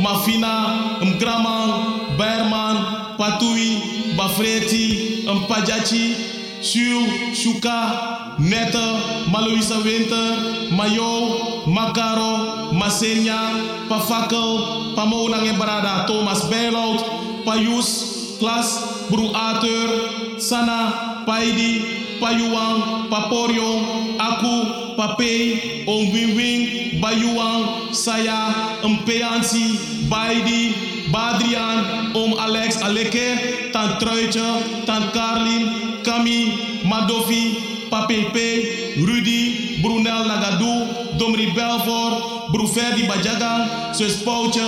Mafina, 0.00 0.54
Mgraman, 1.00 1.70
Berman, 2.16 2.76
Patui, 3.18 4.14
Bafreti, 4.16 5.24
Mpajachi, 5.26 6.14
Shu, 6.62 7.06
Shuka, 7.34 8.13
Netta, 8.38 9.26
Maloisa 9.30 9.82
Winter, 9.84 10.70
Mayo, 10.74 11.64
Makaro, 11.66 12.72
Masenya, 12.74 13.86
Pafakel, 13.88 14.94
Pamonang 14.96 15.46
Barada, 15.56 16.06
Thomas 16.06 16.42
Berlout, 16.50 17.44
Payus, 17.44 18.38
Klas, 18.38 19.06
Bru 19.10 19.30
Ater, 19.34 20.38
Sana, 20.38 21.22
Paidi, 21.26 22.18
Payuang, 22.18 23.08
Paporio, 23.08 24.16
Aku, 24.18 24.96
Pape, 24.96 25.86
Om 25.86 26.12
Wing 26.12 26.34
Wing, 26.36 26.62
Bayuang, 27.00 27.94
Saya, 27.94 28.50
Mpeansi, 28.82 30.06
Baidi, 30.08 30.74
Badrian, 31.12 32.10
Om 32.14 32.34
Alex 32.38 32.82
Aleke, 32.82 33.70
Tant 33.72 34.00
Truitje, 34.00 34.84
Tant 34.86 35.12
Carlin, 35.12 36.02
Kami, 36.02 36.82
Madofi, 36.84 37.73
Papepe, 37.90 38.96
Rudy, 39.00 39.80
Brunel 39.82 40.24
Nagadou, 40.26 41.18
Domri 41.18 41.52
Belfort, 41.54 42.50
Bruferdi 42.52 43.06
Bajagan, 43.06 43.92
Poutje, 44.24 44.62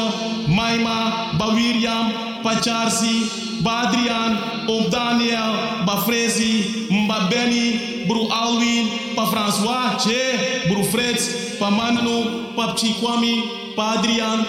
Maima, 0.48 1.32
Bawiriam, 1.38 2.43
Pacharsi, 2.43 3.60
Badrian, 3.62 4.68
Om 4.68 4.90
Daniel, 4.90 5.84
Bafrezi, 5.86 6.86
Mba 6.90 7.28
Benny, 7.30 8.06
Bru 8.06 8.28
Alwin, 8.30 9.14
Pa 9.14 9.26
François, 9.26 9.97
Che, 9.98 10.68
Bru 10.68 10.84
Freds, 10.84 11.56
Pa 11.59 11.70
Manu, 11.70 12.52
Pa 12.55 12.74
Chikwami, 12.74 13.74
Pa 13.74 13.98
Adrian, 13.98 14.44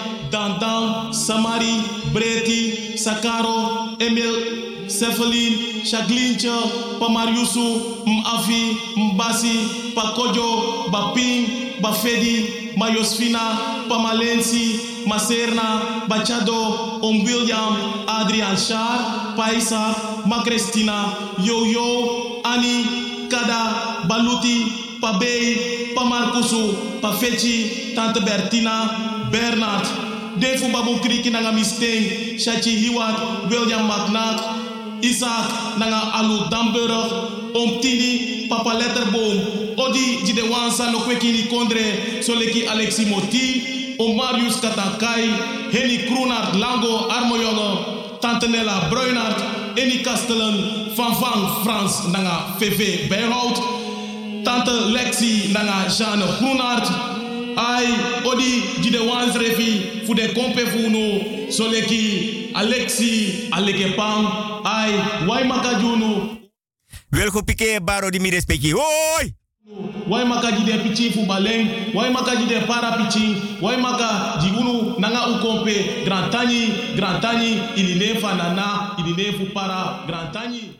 Samari, 1.12 1.82
Breti, 2.12 2.96
Sakaro, 2.96 3.96
Emil, 3.98 4.77
Cephalin, 4.88 5.84
Chaglincha, 5.84 6.98
Pa 6.98 7.08
Mariusu, 7.08 8.04
Mafi, 8.06 8.76
Mbasi, 8.96 9.94
Pa 9.94 10.14
Kojo, 10.16 10.90
Baping, 10.90 11.80
Bafedi, 11.80 12.74
Mayosfina, 12.76 13.86
Pa 13.88 13.98
Malensi, 13.98 15.04
Maserna, 15.06 16.06
Bachado, 16.08 17.00
Om 17.02 17.24
William, 17.24 18.04
Adrian 18.08 18.56
Shar, 18.56 19.36
Paisa, 19.36 20.24
Ma 20.26 20.42
Cristina, 20.42 21.34
Yo 21.38 21.64
Yo, 21.64 22.40
Ani, 22.44 23.28
Kada, 23.30 24.06
Baluti, 24.08 25.00
Pa 25.00 25.18
Bey, 25.18 25.92
Pa 25.94 26.02
Marcusu, 26.04 27.00
Pa 27.00 27.12
Fechi, 27.12 27.94
Tante 27.94 28.20
Bertina, 28.20 29.30
Bernard, 29.30 29.84
Defu 30.38 30.72
Babu 30.72 30.98
Kriki 31.00 31.30
Nanga 31.30 31.52
Misteng, 31.52 32.38
Shachi 32.38 32.76
Hiwat, 32.78 33.50
William 33.50 33.88
McNack, 33.88 34.57
Isaac 35.02 35.78
Nanga 35.78 36.00
Alu 36.18 36.48
Damburg, 36.50 37.54
Om 37.54 37.80
Tini, 37.80 38.48
Papa 38.48 38.70
Letterboom, 38.70 39.76
Odi 39.78 40.24
Jide 40.26 40.42
Wansa 40.50 40.90
no 40.92 40.98
Kwekini 41.00 41.48
Kondre, 41.48 42.22
Soleki 42.22 42.66
Alexi 42.66 43.06
Moti, 43.08 43.96
Om 43.98 44.16
Marius 44.16 44.60
Katankai, 44.60 45.70
Henny 45.72 45.98
Kroenart 46.08 46.54
Lango 46.54 47.08
Armojonge, 47.10 48.20
Tante 48.20 48.48
Nella 48.48 48.88
Bruinart, 48.90 49.76
Eni 49.76 50.02
Kastelen, 50.02 50.94
Van 50.94 51.14
Van 51.20 51.62
Frans 51.64 52.08
Nanga 52.08 52.56
VV 52.58 53.08
Bijhout, 53.08 54.44
Tante 54.44 54.70
Lexi 54.92 55.52
Nanga 55.52 55.88
Jeanne 55.88 56.26
Groenart, 56.38 56.88
Ai, 57.56 57.86
Odi 58.24 58.82
Jide 58.82 59.06
Wans 59.08 59.36
Refi, 59.36 60.04
Fude 60.06 60.32
Kompe 60.34 60.66
Funo, 60.66 61.50
Soleki 61.50 62.37
Alexi 62.54 63.48
Alekepang, 63.52 64.62
Ai, 64.64 64.92
Waimaka 65.28 65.78
Juno, 65.80 66.38
Welgo 67.12 67.42
pike 67.42 67.80
baro 67.80 68.10
di 68.10 68.18
mi 68.18 68.30
respecti. 68.30 68.70
Hoi! 68.72 69.34
wai 70.08 70.24
maka 70.24 70.50
jide 70.52 70.78
pichi 70.82 71.10
fu 71.12 71.26
baleng 71.26 71.92
wai 71.94 72.10
maka 72.10 72.34
jide 72.36 72.64
para 72.66 72.96
pichi 72.96 73.36
wai 73.60 73.76
maka 73.76 74.38
jigunu 74.40 74.96
nanga 74.98 75.28
ukompe 75.36 76.04
grantani 76.04 76.72
grantani 76.96 77.60
ili 77.76 77.94
nefa 77.94 78.34
nana 78.34 78.96
ili 78.98 79.12
nefu 79.12 79.52
para 79.52 80.00
grantani 80.06 80.72